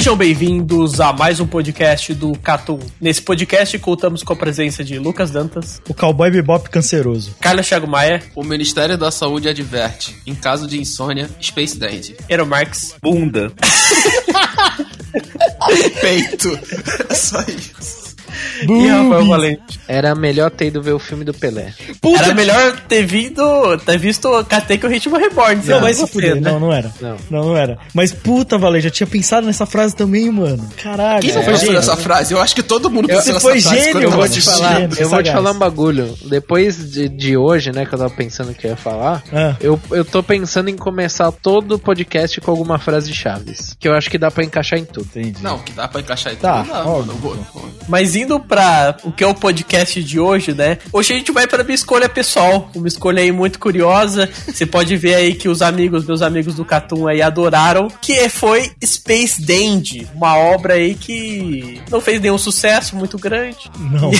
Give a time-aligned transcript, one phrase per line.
[0.00, 2.78] Sejam bem-vindos a mais um podcast do Catum.
[2.98, 7.36] Nesse podcast contamos com a presença de Lucas Dantas, O cowboy bebop canceroso.
[7.38, 12.16] Carlos Thiago Maia, O Ministério da Saúde adverte: em caso de insônia, Space Dandy.
[12.30, 13.52] Ero Marx, Bunda.
[16.00, 16.58] Peito.
[17.10, 17.99] É só isso.
[18.68, 19.80] e Rafael Valente.
[19.88, 21.72] Era melhor ter ido ver o filme do Pelé.
[22.18, 25.56] Era melhor ter vindo, ter visto Catei que o Ritmo Reborn.
[25.66, 26.40] Não, se você, né?
[26.40, 26.92] Não, não era.
[27.00, 27.16] Não.
[27.30, 27.78] Não, não era.
[27.94, 30.68] Mas puta, Valente, já tinha pensado nessa frase também, mano.
[30.82, 31.20] Caralho.
[31.20, 32.02] Quem não Você pensou foi nessa gênio.
[32.04, 32.34] frase?
[32.34, 34.22] Eu acho que todo mundo pensou Você nessa foi frase gênio, quando eu mano.
[34.22, 36.14] vou te falar, Gênio, eu vou te falar um bagulho.
[36.26, 39.56] Depois de, de hoje, né, que eu tava pensando que eu ia falar, Ah.
[39.60, 43.76] eu, eu tô pensando em começar todo o podcast com alguma frase de Chaves.
[43.78, 45.08] Que eu acho que dá pra encaixar em tudo.
[45.14, 45.42] Entendi.
[45.42, 46.72] Não, que dá pra encaixar em Tá, tudo.
[46.74, 47.14] Não, óbvio.
[47.14, 47.46] mano.
[47.54, 50.78] eu vou- Mas indo pra o que é o podcast de hoje, né?
[50.92, 52.70] Hoje a gente vai pra minha escolha pessoal.
[52.74, 54.28] Uma escolha aí muito curiosa.
[54.46, 57.88] Você pode ver aí que os amigos, meus amigos do Catum aí adoraram.
[58.00, 60.06] Que foi Space Dandy.
[60.14, 63.70] Uma obra aí que não fez nenhum sucesso muito grande.
[63.78, 64.10] Não,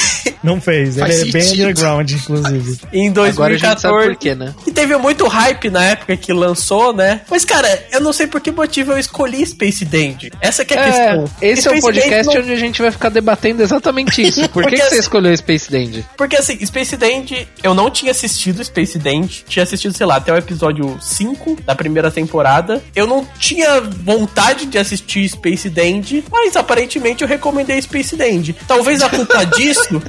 [0.42, 0.96] não fez.
[0.96, 1.62] Ele Faz é bem sentido.
[1.64, 2.80] underground, inclusive.
[2.92, 4.08] Em Agora a gente sabe 2014.
[4.08, 4.54] por quê, né?
[4.66, 7.20] E teve muito hype na época que lançou, né?
[7.30, 10.32] Mas, cara, eu não sei por que motivo eu escolhi Space Dandy.
[10.40, 11.24] Essa que é a É, questão.
[11.42, 14.48] esse é o Space podcast Dandy não- onde a gente vai ficar debatendo exatamente isso.
[14.50, 16.06] Por que, Porque que você assim- escolheu Space Dandy?
[16.16, 19.44] Porque assim, Space Dandy, eu não tinha assistido Space Dandy.
[19.48, 22.82] Tinha assistido, sei lá, até o episódio 5 da primeira temporada.
[22.94, 28.54] Eu não tinha vontade de assistir Space Dandy, mas aparentemente eu recomendei Space Dandy.
[28.66, 30.02] Talvez a culpa disso.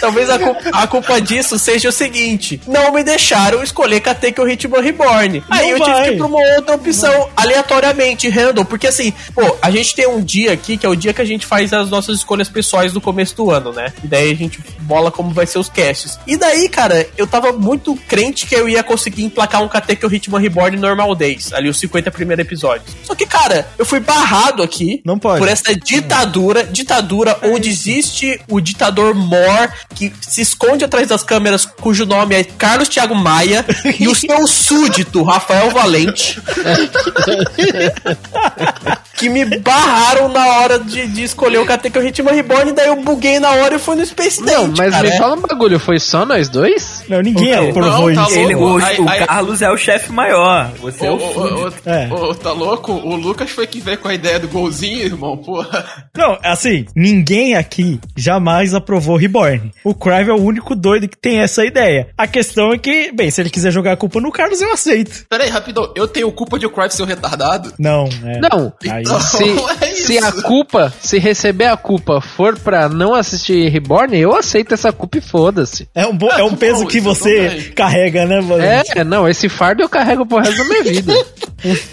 [0.00, 4.80] Talvez a, cu- a culpa disso seja o seguinte: não me deixaram escolher Katekyo Ritmo
[4.80, 5.42] Reborn.
[5.50, 6.08] Aí eu tive vai.
[6.08, 8.64] que ir pra uma outra opção aleatoriamente, random.
[8.64, 11.24] Porque assim, pô, a gente tem um dia aqui que é o dia que a
[11.24, 13.92] gente faz as nossas escolhas pessoais do começo do ano, né?
[14.02, 16.18] E daí a gente bola como vai ser os casts.
[16.26, 20.36] E daí, cara, eu tava muito crente que eu ia conseguir emplacar um Katekyo Ritmo
[20.36, 22.94] Reborn Normal Days, ali os 50 primeiros episódios.
[23.02, 25.38] Só que, cara, eu fui barrado aqui Não pode.
[25.38, 31.64] por essa ditadura, ditadura onde existe o ditador Mor, que se esconde atrás das câmeras,
[31.64, 33.64] cujo nome é Carlos Thiago Maia,
[33.98, 36.40] e o seu súdito, Rafael Valente,
[39.22, 43.38] que me barraram na hora de, de escolher o Katekyo Ritmo Reborn, daí eu buguei
[43.38, 45.02] na hora e fui no Space Não, Date, mas cara.
[45.10, 47.04] me fala um bagulho, foi só nós dois?
[47.08, 47.70] Não, ninguém Ok.
[47.70, 48.38] aprovou Não, tá isso.
[48.38, 48.84] Ele, o, louco.
[48.84, 50.70] Aí- o Carlos é o chefe maior.
[50.80, 52.08] Você é o ô, É.
[52.12, 52.92] ô, tá louco?
[52.92, 55.84] O Lucas foi que veio com a ideia do golzinho, irmão, porra.
[56.16, 59.72] Não, assim, ninguém aqui jamais aprovou Reborn.
[59.84, 62.08] O Crive é o único doido que tem essa ideia.
[62.16, 65.24] A questão é que, bem, se ele quiser jogar a culpa no Carlos, eu aceito.
[65.28, 65.92] Pera aí, rapidão.
[65.94, 67.72] Eu tenho culpa de o Crive ser um retardado?
[67.78, 68.38] Não, é.
[68.40, 69.44] Não, Aí, Então- se,
[69.84, 74.74] é se a culpa, se receber a culpa for pra não assistir Reborn, eu aceito
[74.74, 75.88] essa culpa e foda-se.
[75.94, 78.98] é um, bo- é um tá peso que você carrega, né, Valente?
[78.98, 81.12] É, não, esse fardo eu carrego pro resto da minha vida.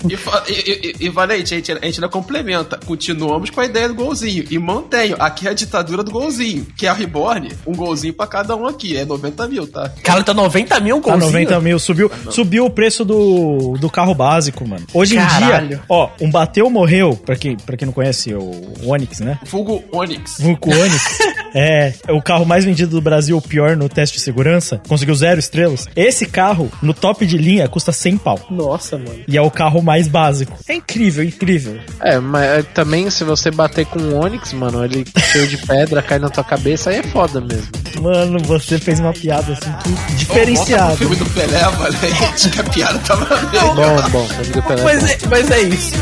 [0.10, 2.80] E, fa- e, e, e Valente, a gente, a gente ainda complementa.
[2.88, 4.44] Continuamos com a ideia do golzinho.
[4.50, 5.16] E mantenho.
[5.20, 6.66] Aqui é a ditadura do golzinho.
[6.76, 7.52] Que é a Reborn.
[7.68, 8.98] Um golzinho pra cada um aqui.
[8.98, 9.88] É 90 mil, tá?
[10.04, 11.32] Cara, tá 90 mil Tá golzinho.
[11.32, 14.88] 90 mil, subiu, subiu o preço do, do carro básico, mano.
[14.92, 15.68] Hoje em Caralho.
[15.68, 18.52] dia, ó, um bateu morreu, pra quem, pra quem não conhece o
[18.84, 19.40] Onix, né?
[19.46, 20.38] Vulgo Onix.
[20.40, 21.20] Vulco Onix
[21.56, 25.40] é o carro mais vendido do Brasil, o pior no teste de segurança, conseguiu zero
[25.40, 25.88] estrelas.
[25.96, 28.40] Esse carro, no top de linha, custa 100 pau.
[28.50, 29.20] Nossa, mano.
[29.28, 30.58] E é o carro mais básico.
[30.68, 31.80] É incrível, incrível.
[32.02, 36.02] É, mas é, também se você bater com o Onix, mano, ele cheio de pedra,
[36.02, 37.68] cai na tua cabeça, aí é foda mesmo.
[38.02, 40.98] Mano, você fez uma piada assim que Volta pro diferenciada.
[40.98, 42.50] filme do Pelé, Valente.
[42.50, 43.60] Que a piada tava bem.
[43.62, 44.84] Bom, bom, vamos do Pelé.
[44.84, 45.94] Mas é, mas é isso.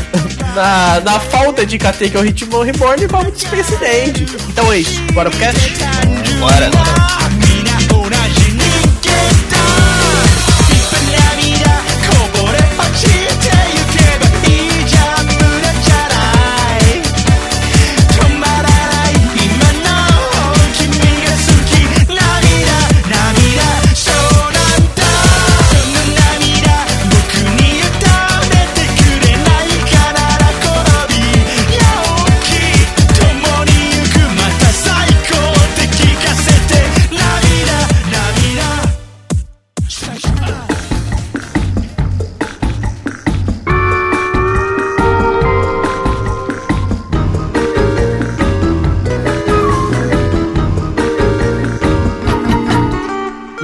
[0.58, 4.26] Na, na falta de KT que é o Ritmo Reborn, vamos de Space Dandy.
[4.48, 5.00] Então é isso.
[5.12, 5.72] Bora pro cast?
[6.40, 6.68] Bora.
[6.72, 7.47] Thank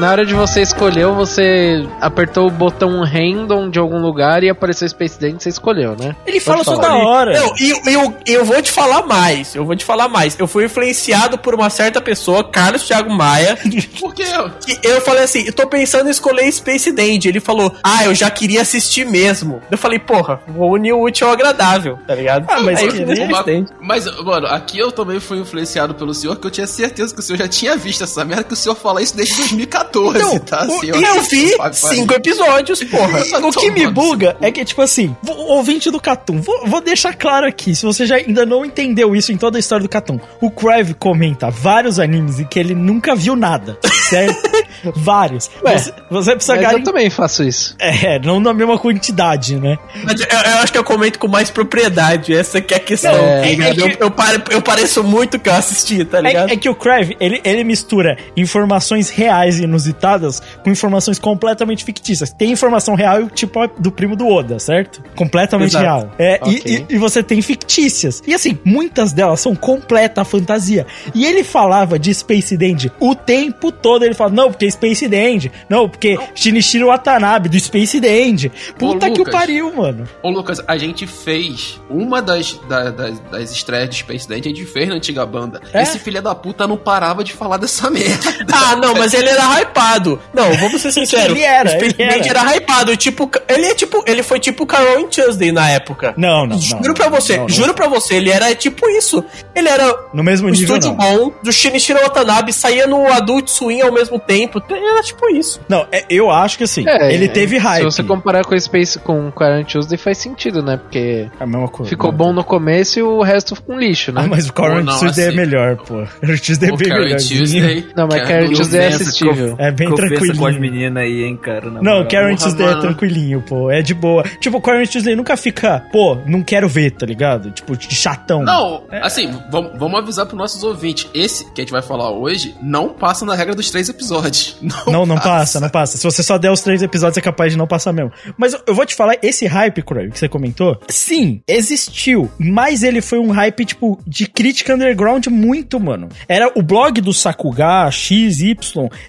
[0.05, 4.87] na hora de você escolher, você apertou o botão random de algum lugar e apareceu
[4.87, 6.15] Space Dance, você escolheu, né?
[6.27, 6.77] Ele Pode fala falar.
[6.77, 7.41] toda hora.
[7.41, 9.55] Não, e eu, eu, eu vou te falar mais.
[9.55, 10.39] Eu vou te falar mais.
[10.39, 13.57] Eu fui influenciado por uma certa pessoa, Carlos Thiago Maia.
[13.99, 14.25] Por quê?
[14.67, 17.31] que eu falei assim, eu tô pensando em escolher Space Dandy.
[17.31, 19.63] Ele falou, ah, eu já queria assistir mesmo.
[19.71, 22.45] Eu falei, porra, vou unir o útil ao agradável, tá ligado?
[22.51, 23.07] Ah, mas Aí eu
[23.43, 23.73] Dandy.
[23.81, 27.23] Mas, mano, aqui eu também fui influenciado pelo senhor, que eu tinha certeza que o
[27.23, 30.65] senhor já tinha visto essa merda, que o senhor fala isso desde 2014, Não, tá?
[30.65, 30.97] o- senhor?
[31.01, 33.23] e eu vi cinco episódios, porra.
[33.45, 37.47] O que me buga é que, tipo assim, ouvinte do Catum, vou, vou deixar claro
[37.47, 40.51] aqui, se você já ainda não entendeu isso em toda a história do Catum, o
[40.51, 44.35] Crive comenta vários animes em que ele nunca viu nada, certo?
[44.97, 45.51] vários.
[45.65, 47.75] Ué, você, você precisa Mas eu também faço isso.
[47.79, 49.79] É, não na mesma quantidade, né?
[50.05, 52.35] Mas eu, eu acho que eu comento com mais propriedade.
[52.35, 53.13] Essa que é a questão.
[53.15, 56.51] É, tá é eu, que- eu, pare- eu pareço muito que eu assisti, tá ligado?
[56.51, 61.85] É, é que o Crive, ele, ele mistura informações reais e inusitadas com informações completamente
[61.85, 62.33] fictícias.
[62.33, 65.03] Tem informação real, tipo do primo do Oda, certo?
[65.15, 65.85] Completamente Exato.
[65.85, 66.11] real.
[66.19, 66.87] É, e- Ok.
[66.91, 68.23] e, e você tem fictícias.
[68.27, 70.87] E assim, muitas delas são completa fantasia.
[71.15, 74.05] E ele falava de Space Dandy o tempo todo.
[74.05, 75.53] Ele fala, não, porque Space Dandy.
[75.69, 78.51] Não, porque Shinichiro Watanabe, do Space Dandy.
[78.79, 79.35] Puta que o Lucas.
[79.35, 80.05] pariu, mano.
[80.23, 84.45] Ô, Lucas, a gente fez uma das, da- das, das estreias de Space Dance, a
[84.45, 85.61] gente fez na antiga banda.
[85.73, 85.83] É?
[85.83, 88.35] Esse filho da puta não parava de falar dessa merda.
[88.53, 89.45] Ah, não, mas ele era
[89.75, 90.21] hypado.
[90.33, 91.27] Não, vamos ser sinceros.
[91.35, 92.27] Ele era, O Space ele era.
[92.29, 92.97] Era hypado.
[92.97, 94.03] Tipo, ele é tipo.
[94.07, 96.15] Ele foi tipo Carol in Tuesday na época.
[96.17, 97.49] Não, não, Juro não, pra você, não, não.
[97.49, 99.25] juro pra você, ele era tipo isso.
[99.55, 101.29] Ele era No mesmo um nível, estúdio não.
[101.29, 104.63] bom, do Shinichiro Watanabe, saía no Adult Swim ao mesmo tempo.
[104.71, 105.61] Era tipo isso.
[105.69, 107.79] Não, é- eu acho que assim, É, ele é, teve hype.
[107.81, 110.77] Se você comparar com o Space com o Current Tuesday, faz sentido, né?
[110.77, 111.89] Porque É a mesma coisa.
[111.91, 112.17] ficou né?
[112.19, 114.23] bom no começo e o resto ficou um lixo, né?
[114.25, 116.03] Ah, mas o não, Tuesday é assim- melhor, pô.
[116.03, 117.19] O Current Tuesday é bem melhor.
[117.19, 117.87] Tuesday.
[117.97, 119.57] Não, mas não- Tuesday é Conversa assistível.
[119.69, 120.39] É bem conversa tranquilinho.
[120.39, 121.67] com as meninas aí, hein, cara.
[121.71, 122.07] na Não, moral.
[122.09, 123.71] Porra, Tuesday é tranquilinho, pô.
[123.71, 124.23] É de boa.
[124.41, 127.51] Tipo, o Current Tuesday nunca fica, pô, não quero ver, tá ligado?
[127.51, 128.43] Tipo, de chatão.
[128.43, 129.05] Não, É.
[129.07, 131.09] assim, vamos, vamos avisar pros nossos ouvintes.
[131.15, 134.57] Esse que a gente vai falar hoje não passa na regra dos três episódios.
[134.87, 135.97] Não, não passa, não passa.
[135.97, 138.13] Se você só der os três episódios, é capaz de não passar mesmo.
[138.37, 142.31] Mas eu, vou te falar, esse hype, Crave, que você comentou, sim, existiu.
[142.39, 146.09] Mas ele foi um hype, tipo, de crítica underground muito, mano.
[146.29, 148.57] Era o blog do Sakuga, XY,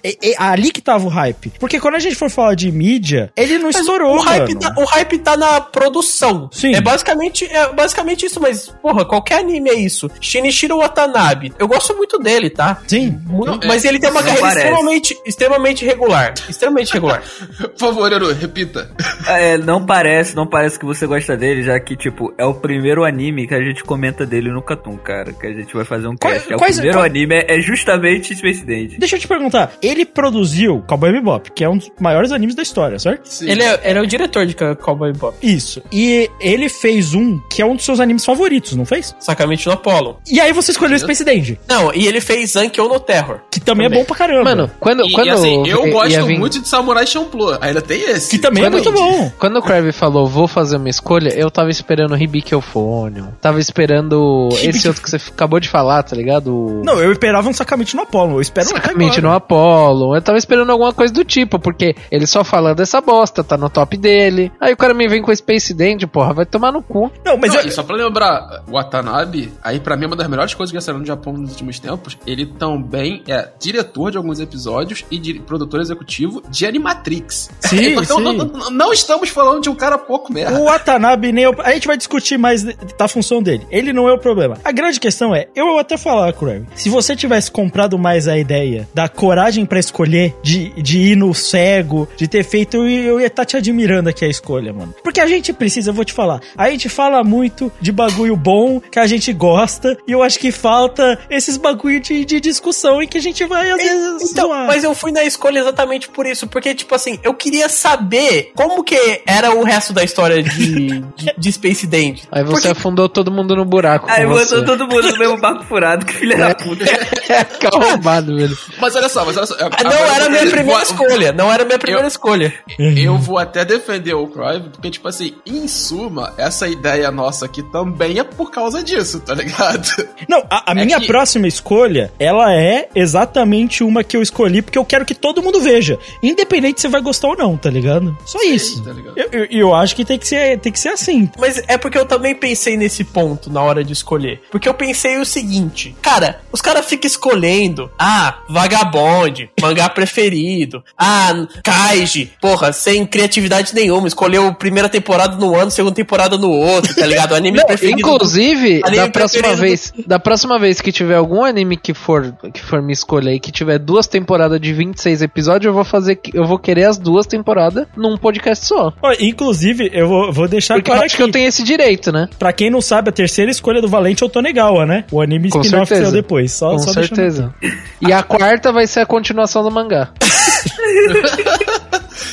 [0.04, 1.52] e, e, ali que tava o hype.
[1.58, 4.74] Porque quando a gente for falar de mídia, ele não Mas estourou, o, hype tá,
[4.76, 6.48] o hype tá na produção.
[6.52, 6.74] Sim.
[6.74, 10.10] É basicamente, é basicamente isso, mas, porra, qualquer anime é isso.
[10.20, 11.52] Shinichiro Watanabe.
[11.58, 12.80] Eu gosto muito dele, tá?
[12.86, 13.18] Sim.
[13.26, 14.66] Mu- Não, mas é- ele tem uma carreira parece.
[14.66, 16.34] extremamente, extremamente regular.
[16.48, 17.22] Extremamente regular.
[17.58, 18.90] Por favor, Eru, repita.
[19.28, 23.04] É, não parece, não parece que você gosta dele, já que, tipo, é o primeiro
[23.04, 25.32] anime que a gente comenta dele no Catum, cara.
[25.32, 26.52] Que a gente vai fazer um Quais- cast.
[26.52, 28.98] É o quais- primeiro qual- anime, é justamente Space Dance.
[28.98, 32.62] Deixa eu te perguntar, ele produziu Cowboy Bebop, que é um dos maiores animes da
[32.62, 33.26] história, certo?
[33.28, 33.48] Sim.
[33.48, 35.36] ele, é, ele é o diretor de Cowboy Bebop.
[35.42, 35.80] Isso.
[35.92, 39.14] E ele fez um que é um dos seus animes favoritos, não fez?
[39.20, 40.18] Sacamente no Apollo.
[40.28, 43.40] E aí você escolheu Space Dandy, Não, e ele fez Zankyo no Terror.
[43.50, 43.98] que também, Também.
[43.98, 44.44] é bom pra caramba.
[44.44, 47.56] Mano, quando, E, quando e assim, eu gosto vir- muito de Samurai Champloo.
[47.60, 48.30] Ainda tem esse.
[48.30, 49.32] que também é quando- muito bom.
[49.38, 53.28] Quando o Crave falou, vou fazer uma escolha, eu tava esperando o Hibiki Euphonium.
[53.40, 56.54] Tava esperando Hibiki- esse outro que você acabou de falar, tá ligado?
[56.54, 59.30] O- Não, eu esperava um sacamente no Apollo, eu espero um Sacamente no.
[59.32, 60.15] Apollo.
[60.16, 63.68] Eu tava esperando alguma coisa do tipo, porque ele só fala dessa bosta, tá no
[63.70, 64.50] top dele.
[64.60, 67.10] Aí o cara me vem com Space Dandy, porra, vai tomar no cu.
[67.24, 70.16] Não, mas Não, eu- e só pra lembrar, o Watanabe, aí pra mim é uma
[70.16, 72.16] das melhores coisas que já saíram no Japão nos últimos tempos.
[72.26, 77.50] Ele também é diretor de alguns episódios e produtor executivo de Animatrix.
[77.60, 78.22] Sim, então sim.
[78.22, 80.58] Não, não- não estamos falando de um cara pouco merda.
[80.58, 81.54] O Watanabe nem é o...
[81.62, 83.66] A gente vai discutir mais da função dele.
[83.70, 84.56] Ele não é o problema.
[84.64, 88.38] A grande questão é, eu vou até falar, Crave, se você tivesse comprado mais a
[88.38, 90.05] ideia da coragem pra escolher,
[90.42, 94.24] de, de ir no cego, de ter feito, eu, eu ia estar te admirando aqui
[94.24, 94.94] a escolha, mano.
[95.02, 98.80] Porque a gente precisa, eu vou te falar, a gente fala muito de bagulho bom,
[98.80, 103.08] que a gente gosta, e eu acho que falta esses bagulho de, de discussão em
[103.08, 104.66] que a gente vai, às vezes, Então, zoar.
[104.66, 108.82] mas eu fui na escolha exatamente por isso, porque, tipo assim, eu queria saber como
[108.84, 112.22] que era o resto da história de, de, de Space Dandy.
[112.30, 114.06] Aí você Porque- afundou todo mundo no buraco.
[114.10, 116.84] Aí botou todo mundo no mesmo barco furado, que filha da puta.
[117.52, 118.56] Fica arrombado, velho.
[118.80, 119.54] Mas olha só, mas olha só.
[119.60, 122.54] Ah, Não era a minha primeira escolha, não era a minha primeira Eu- escolha.
[122.78, 127.62] Eu vou até defender o Crive, porque, tipo assim, em suma, essa ideia nossa aqui
[127.62, 129.86] também é por causa disso, tá ligado?
[130.28, 134.62] Não, a, a É minha que- próxima escolha, ela é exatamente uma que eu escolhi
[134.62, 135.98] porque eu quero que todo mundo veja.
[136.22, 138.16] Independente se vai gostar ou não, tá ligado?
[138.24, 138.82] Só isso.
[138.82, 139.16] tá ligado?
[139.16, 141.30] Eu, eu, eu acho que tem que, ser, tem que ser assim.
[141.38, 144.42] Mas é porque eu também pensei nesse ponto na hora de escolher.
[144.50, 151.46] Porque eu pensei o seguinte, cara, os caras ficam escolhendo, ah, Vagabond, mangá preferido, ah,
[151.62, 157.06] Kaiji, porra, sem criatividade nenhuma, escolheu primeira temporada no ano, segunda temporada no outro, tá
[157.06, 157.32] ligado?
[157.32, 157.98] O anime Não, preferido.
[157.98, 162.32] inclusive, anime da próxima preferido vez, da próxima vez que tiver algum anime que for
[162.52, 166.16] que for me escolher e que tiver duas temporadas de 26 episódios, eu vou fazer
[166.16, 168.92] que- eu vou querer as duas temporadas num podcast só.
[169.02, 172.10] Ó, inclusive, eu vou, vou deixar Porque eu claro acho que eu tenho esse direito,
[172.12, 172.28] né?
[172.38, 175.04] Pra quem não sabe, a terceira escolha do Valente é o Tonegawa, né?
[175.10, 176.52] O anime spin-off saiu depois.
[176.52, 177.54] Só, Com só deixando- certeza.
[178.00, 180.08] E a quarta vai ser a continuação do mangá.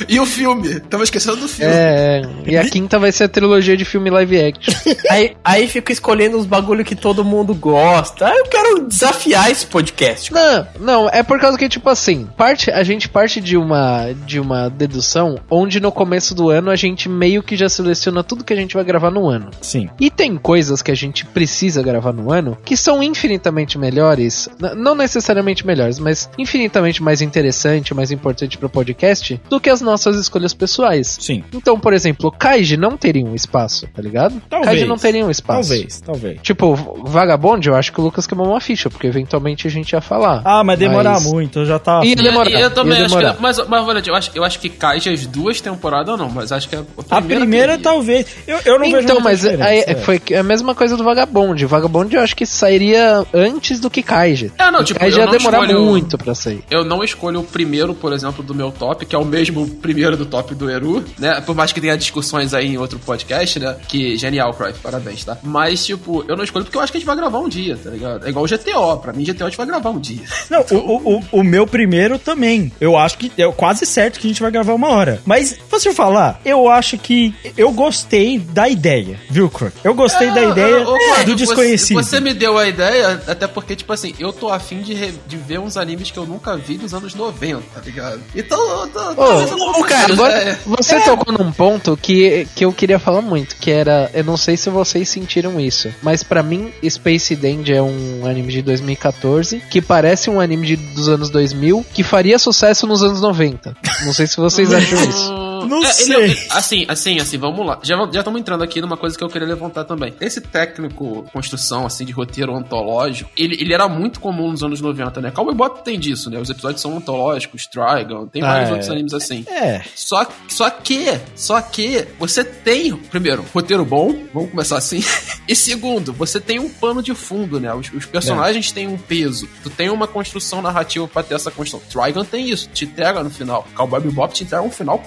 [0.07, 0.79] E o filme?
[0.81, 1.73] Tava esquecendo do filme.
[1.73, 4.73] É, e a quinta vai ser a trilogia de filme live action.
[5.09, 8.27] Aí, aí fico escolhendo os bagulho que todo mundo gosta.
[8.27, 10.31] Aí eu quero desafiar esse podcast.
[10.33, 14.39] Não, não, é por causa que, tipo assim, parte, a gente parte de uma, de
[14.39, 18.53] uma dedução onde no começo do ano a gente meio que já seleciona tudo que
[18.53, 19.51] a gente vai gravar no ano.
[19.61, 19.89] Sim.
[19.99, 24.95] E tem coisas que a gente precisa gravar no ano que são infinitamente melhores, não
[24.95, 30.53] necessariamente melhores, mas infinitamente mais interessante, mais importante pro podcast do que as nossas escolhas
[30.53, 31.17] pessoais.
[31.19, 31.43] Sim.
[31.53, 34.41] Então, por exemplo, Kaiji não teria um espaço, tá ligado?
[34.49, 34.69] Talvez.
[34.71, 35.69] Kaiji não teria um espaço.
[35.69, 36.39] Talvez, talvez.
[36.41, 36.75] Tipo,
[37.05, 40.41] Vagabond, eu acho que o Lucas queimou uma ficha, porque eventualmente a gente ia falar.
[40.45, 42.05] Ah, mas demorar Mas- muito, eu já tava.
[42.05, 43.41] Ia E- demorar, e eu também ia acho que.
[43.41, 46.69] Mas, mas Valente, eu acho, eu acho que Kaiji as duas temporadas não, mas acho
[46.69, 46.83] que a A
[47.17, 47.39] primeira.
[47.41, 47.83] primeira, teria.
[47.83, 48.25] talvez.
[48.47, 49.95] Eu, eu não vejo Então, mas diferença, aí, é.
[49.95, 51.65] foi a mesma coisa do Vagabond.
[51.65, 54.51] Vagabond eu acho que sairia antes do que Kaiji.
[54.57, 56.63] É, não, O tipo, Kaiji eu ia não demorar escolho- muito pra sair.
[56.69, 60.15] Eu não escolho o primeiro, por exemplo, do meu top, que é o mesmo primeiro
[60.17, 61.41] do top do Eru, né?
[61.41, 63.75] Por mais que tenha discussões aí em outro podcast, né?
[63.87, 65.37] Que genial, Cry, parabéns, tá?
[65.43, 67.77] Mas, tipo, eu não escolho porque eu acho que a gente vai gravar um dia,
[67.81, 68.25] tá ligado?
[68.25, 68.97] É igual o GTO.
[69.01, 70.23] Pra mim, GTO a gente vai gravar um dia.
[70.49, 72.71] Não, o, o, o, o meu primeiro também.
[72.79, 75.21] Eu acho que é quase certo que a gente vai gravar uma hora.
[75.25, 79.73] Mas, você falar, eu acho que eu gostei da ideia, viu, Crook?
[79.83, 82.03] Eu gostei da É, ideia ô, ô, Cry, do você- desconhecido.
[82.03, 85.37] Você, me deu a ideia, até porque, tipo assim, eu tô afim de, re- de
[85.37, 88.21] ver uns animes que eu nunca vi dos anos 90, tá ligado?
[88.35, 89.52] Então, eu tô- Ô,
[89.83, 90.59] cara, Agora, ideia.
[90.65, 94.57] você tocou num ponto que, que eu queria falar muito, que era, eu não sei
[94.57, 99.81] se vocês sentiram isso, mas pra mim Space Dandy é um anime de 2014 que
[99.81, 103.75] parece um anime de, dos anos 2000 que faria sucesso nos anos 90.
[104.05, 105.42] Não sei se vocês acham isso.
[105.67, 106.15] Não É, sei.
[106.15, 107.79] ele- assim, assim, assim, vamos lá.
[107.83, 110.13] Já já estamos entrando aqui numa coisa que eu queria levantar também.
[110.19, 115.21] Esse técnico construção, assim, de roteiro antológico, ele, ele era muito comum nos anos 90,
[115.21, 115.31] né?
[115.31, 116.39] Cowboy Bebop tem disso, né?
[116.39, 118.71] Os episódios são antológicos, Trigon, tem Ah, vários é.
[118.73, 119.45] outros animes assim.
[119.49, 119.81] É.
[119.95, 125.01] Só, só que, só que você tem, primeiro, roteiro bom, vamos começar assim.
[125.47, 127.73] e segundo, você tem um pano de fundo, né?
[127.73, 129.47] Os, os personagens têm um peso.
[129.63, 131.87] Tu tem uma construção narrativa pra ter essa construção.
[131.89, 133.67] Trigon tem isso, te entrega no final.
[133.75, 134.99] Cowboy Bebop te entrega um final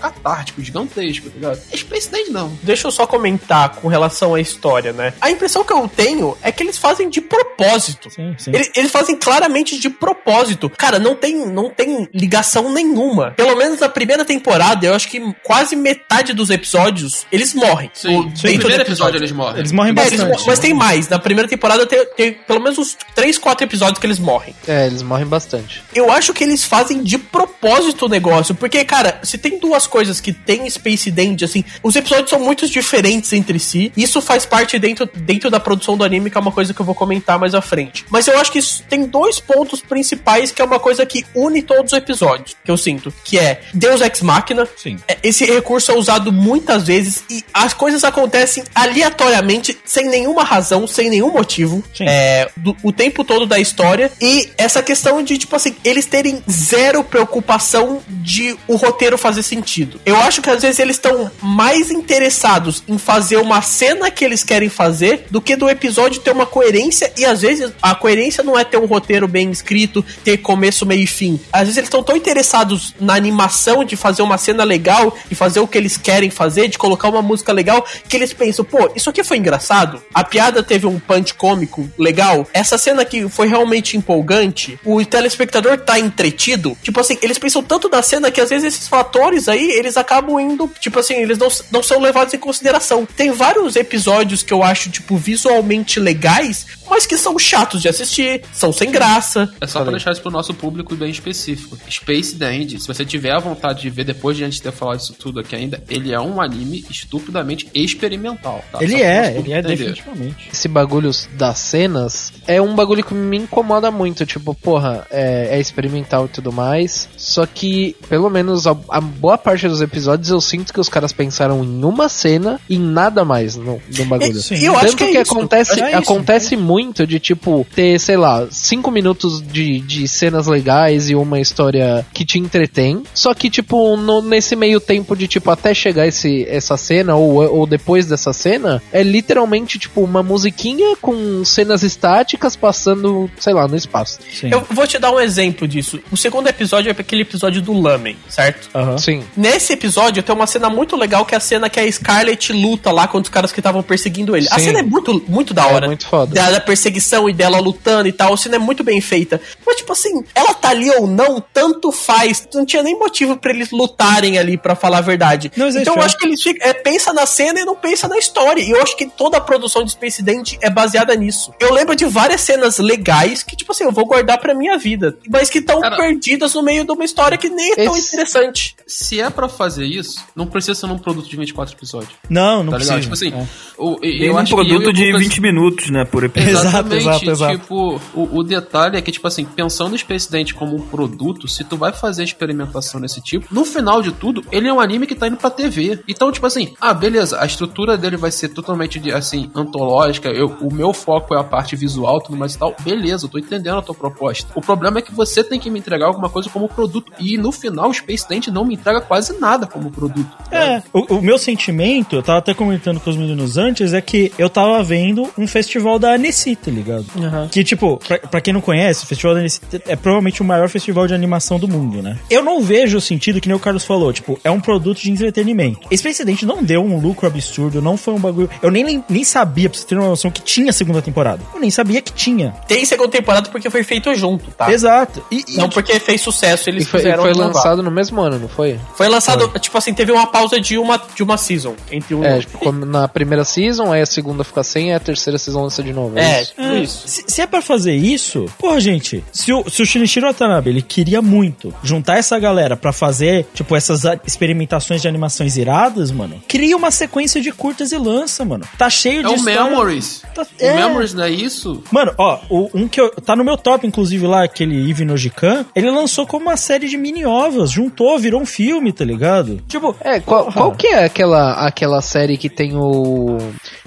[0.47, 1.61] catártico, gigantesco, tá ligado?
[1.77, 2.57] Space Dandy não.
[2.63, 5.13] Deixa eu só comentar com relação à história, né?
[5.21, 8.11] A impressão que eu tenho é que eles fazem de propósito.
[8.11, 8.51] Sim, sim.
[8.55, 10.71] Eles, eles fazem claramente de propósito.
[10.71, 13.33] Cara, não tem, não tem ligação nenhuma.
[13.33, 17.91] Pelo menos na primeira temporada, eu acho que quase metade dos episódios eles morrem.
[17.95, 19.59] Sim, O- no primeiro do episódio eles morrem.
[19.59, 20.41] Eles morrem É, eles bastante.
[20.41, 21.09] mo- mas tem mais.
[21.09, 24.55] Na primeira temporada tem, tem pelo menos uns 3, 4 episódios que eles morrem.
[24.67, 25.83] É, eles morrem bastante.
[25.95, 28.55] Eu acho que eles fazem de propósito o negócio.
[28.55, 32.69] Porque, cara, se tem duas coisas que tem Space Dandy, assim, os episódios são muito
[32.69, 33.93] diferentes entre si.
[33.97, 36.87] Isso faz parte dentro, dentro da produção do anime, que é uma coisa que eu
[36.87, 38.05] vou comentar mais à frente.
[38.11, 41.63] Mas eu acho que isso tem dois pontos principais, que é uma coisa que une
[41.63, 43.13] todos os episódios, que eu sinto.
[43.25, 44.67] Que é Deus Ex Machina.
[44.77, 44.99] Sim.
[45.09, 50.87] É, Esse recurso é usado muitas vezes e as coisas acontecem aleatoriamente, sem nenhuma razão,
[50.87, 51.83] sem nenhum motivo.
[51.95, 52.05] Sim.
[52.09, 54.11] É, do- o tempo todo da história.
[54.21, 60.01] E essa questão de, tipo assim, eles terem zero preocupação de o roteiro fazer sentido.
[60.05, 64.43] Eu acho que às vezes eles estão mais interessados em fazer uma cena que eles
[64.43, 67.13] querem fazer do que do episódio ter uma coerência.
[67.17, 71.03] E às vezes a coerência não é ter um roteiro bem escrito, ter começo, meio
[71.03, 71.41] e fim.
[71.53, 75.61] Às vezes eles estão tão interessados na animação de fazer uma cena legal, de fazer
[75.61, 79.11] o que eles querem fazer, de colocar uma música legal, que eles pensam, pô, isso
[79.11, 83.97] aqui foi engraçado, a piada teve um punch cômico legal, essa cena aqui foi realmente
[83.97, 86.77] empolgante, o telespectador tá entretido.
[86.83, 90.06] Tipo assim, eles pensam tanto da cena que às vezes esses fatores aí, eles, a-
[90.07, 93.05] acabam indo, tipo assim, eles não, não são levados em consideração.
[93.05, 98.43] Tem vários episódios que eu acho, tipo, visualmente legais, mas que são chatos de assistir,
[98.53, 99.53] são sem graça.
[99.61, 101.77] É só pra deixar isso pro nosso público bem específico.
[101.91, 105.01] Space Dandy, se você tiver a vontade de ver depois de a gente ter falado
[105.01, 108.65] isso tudo aqui ainda, ele é um anime estupidamente experimental.
[108.71, 108.79] Tá?
[108.81, 109.77] Ele Só é, ele é entender.
[109.77, 110.49] definitivamente.
[110.53, 114.25] esse bagulho das cenas é um bagulho que me incomoda muito.
[114.25, 117.09] Tipo, porra, é, é experimental e tudo mais.
[117.17, 121.13] Só que, pelo menos, a, a boa parte dos episódios eu sinto que os caras
[121.13, 124.41] pensaram em uma cena e em nada mais no, no bagulho.
[124.41, 124.57] Sim.
[124.65, 125.33] Eu Tanto acho que, é isso.
[125.33, 130.47] acontece, É isso, acontece muito de, tipo, ter, sei lá, cinco minutos de, de cenas
[130.47, 133.03] legais e uma história que te entretém.
[133.15, 137.35] Só que, tipo, no- nesse meio tempo de, tipo, até chegar esse, essa cena ou,
[137.59, 143.67] ou depois dessa cena, é literalmente, tipo, uma musiquinha com cenas estáticas passando, sei lá,
[143.69, 144.19] no espaço.
[144.33, 144.51] Sim.
[144.51, 146.01] Eu vou te dar um exemplo disso.
[146.11, 148.69] O segundo episódio é aquele episódio do Lamen, certo?
[148.75, 148.99] Aham.
[148.99, 149.23] Sim.
[149.37, 149.86] Nesse episódio
[150.23, 153.23] tem uma cena muito legal que é a cena que a Scarlett luta lá contra
[153.23, 154.47] os caras que estavam perseguindo ele.
[154.51, 154.67] A Sim.
[154.67, 155.87] cena é muito, muito da É hora.
[155.87, 156.35] muito foda.
[156.35, 158.33] Da, da perseguição e dela lutando e tal.
[158.35, 159.41] A cena é muito bem feita.
[159.67, 162.47] Mas, tipo assim, ela tá ali ou não, tanto faz.
[162.55, 165.51] Não tinha nem motivo pra eles lutarem ali, pra falar a verdade.
[165.57, 166.05] Não então eu é.
[166.05, 168.61] acho que eles ficam, é, pensa na cena e não pensa na história.
[168.63, 171.53] E eu acho que toda a produção de Space Dent é baseada nisso.
[171.61, 175.17] Eu lembro de várias cenas legais que, tipo assim, eu vou guardar pra minha vida.
[175.29, 178.77] Mas que estão perdidas no meio de uma história que nem é tão Esse- interessante.
[178.87, 182.13] Se é pra fazer isso, não precisa ser num produto de 24 episódios.
[182.31, 183.01] Não, não Tá ligado?
[183.01, 183.37] Tipo precisa.
[183.37, 183.49] assim, É.
[183.79, 186.05] o, Tem eu um acho que eu e produto o de Lucas- 20 minutos, né,
[186.05, 186.53] por episódio.
[186.59, 187.59] Exato, Exatamente, exato, exato.
[187.59, 191.47] tipo, o, o detalhe é que, tipo assim, pensando no Space Dent como um produto,
[191.49, 195.07] se tu vai fazer experimentação nesse tipo, no final de tudo, ele é um anime
[195.07, 196.01] que tá indo pra TV.
[196.09, 200.49] Então, tipo assim, ah, beleza, a estrutura dele vai ser totalmente, de, assim, antológica, eu,
[200.61, 203.79] o meu foco é a parte visual, tudo mais e tal, beleza, eu tô entendendo
[203.79, 204.51] a tua proposta.
[204.55, 207.53] O problema é que você tem que me entregar alguma coisa como produto, e no
[207.53, 210.27] final, o Space Dent não me entrega quase nada como produto.
[210.51, 214.33] É, o, o meu sentimento, eu tava até comentando com os meninos antes, é que
[214.39, 217.07] eu tava vendo um festival da Annecy, tá ligado?
[217.51, 220.69] Que, tipo, pra, pra quem não conhece, o Festival da Annecy é provavelmente o maior
[220.69, 222.19] festival de animação do mundo, né?
[222.31, 225.11] Eu não vejo o sentido que nem o Carlos falou, tipo, é um produto de
[225.11, 225.81] entretenimento.
[225.91, 228.49] Esse precedente não deu um lucro absurdo, não foi um bagulho...
[228.63, 231.43] Eu nem, nem sabia, pra você ter uma noção, que tinha segunda temporada.
[231.55, 232.51] Eu nem sabia que tinha.
[232.69, 234.73] Tem segunda temporada porque foi feito junto, tá?
[234.73, 235.25] Exato.
[235.31, 237.55] E, e- Não porque fez sucesso, eles E foi, e fizeram foi renovar.
[237.55, 238.79] lançado no mesmo ano, não foi?
[238.95, 242.41] Foi lançado, tipo assim, teve uma pausa de uma, de uma season entre um É,
[242.41, 245.83] tipo, como na primeira season, aí a segunda fica sem, aí a terceira season lança
[245.83, 246.19] de novo.
[246.19, 246.53] É, isso?
[246.57, 247.03] tudo isso.
[247.09, 250.83] Se, se é pra fazer isso, porra, gente, se o, se o Shinichiro Watanabe, ele
[250.83, 256.41] queria muito juntar essa galera pra fazer, tipo, essas a- experimentações de animações iradas, mano,
[256.49, 258.65] cria uma sequência de curtas e lança, mano.
[258.79, 260.23] Tá cheio É de o história- Memories.
[260.35, 260.75] Tá- O é.
[260.75, 261.83] Memories não é isso?
[261.91, 265.17] Mano, ó, o, um que eu, tá no meu top, inclusive lá, aquele Eve no
[265.17, 269.46] Jikan, ele lançou como uma série de mini-ovas, juntou, virou um filme, tá ligado?
[269.69, 273.39] Tipo, É, qual, qual que é aquela, aquela série que tem o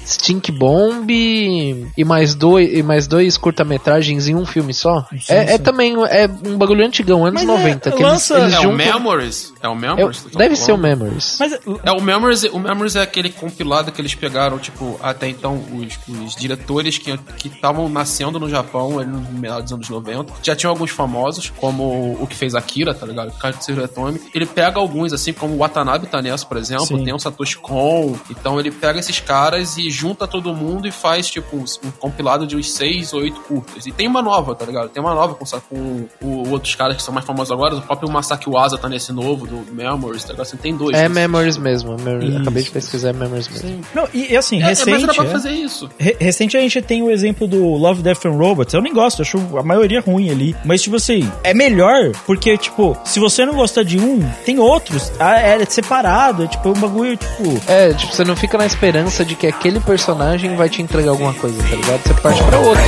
[0.06, 5.06] Stink Bomb e mais dois, e mais dois curta-metragens em um filme só?
[5.22, 5.60] sei, É, é sei.
[5.60, 7.92] também é um bagulho antigão, anos Mas é, 90.
[7.92, 9.54] que lança- eles, eles É o Memories?
[9.62, 10.24] É o é Memories?
[10.24, 10.78] tá deve ser o?
[10.78, 11.38] Memories.
[11.40, 15.62] mas É, o Memories, o Memories é aquele compilado que eles pegaram, tipo, até então,
[15.74, 20.34] os, os diretores que estavam nascendo no Japão, ali no meados dos anos 90.
[20.42, 23.32] Já tinham alguns famosos, como o que fez Akira, tá ligado?
[23.38, 24.20] Katsuro Atomi.
[24.34, 27.04] Ele pega alguns, assim, como o Watanabe tá nessa, por exemplo, Sim.
[27.04, 28.16] tem o Satoshi Kon.
[28.30, 32.46] Então ele pega esses caras e junta todo mundo e faz, tipo, um, um compilado
[32.48, 33.86] de uns seis ou oito curtas.
[33.86, 34.90] E tem uma nova, tá ligado?
[34.90, 37.76] Tem uma nova com, com o, outros caras que são mais famosos agora.
[37.76, 40.46] O próprio Masaki Waza tá nesse novo, do Memories, tá ligado?
[40.48, 40.96] Assim, tem dois.
[40.96, 41.16] É desses.
[41.16, 41.98] Memories mesmo.
[41.98, 42.36] Memories-.
[42.38, 43.82] Acabei de pesquisar é Memories mesmo.
[43.94, 44.92] não, e, e assim, É, é, recente...
[44.92, 45.28] mas era pra é.
[45.28, 45.90] fazer isso.
[45.98, 48.74] Re- Recente a gente tem o exemplo do Love, Death and Robots.
[48.74, 50.56] Eu nem gosto, acho a maioria ruim ali.
[50.66, 55.12] Mas, tipo assim, é melhor porque, tipo, se você não gosta de um, tem outros.
[55.30, 57.62] Ah, É separado, é tipo um bagulho, tipo.
[57.68, 61.34] É, tipo, você não fica na esperança de que aquele personagem vai te entregar alguma
[61.34, 62.02] coisa, tá ligado?
[62.04, 62.84] Você parte pra outro.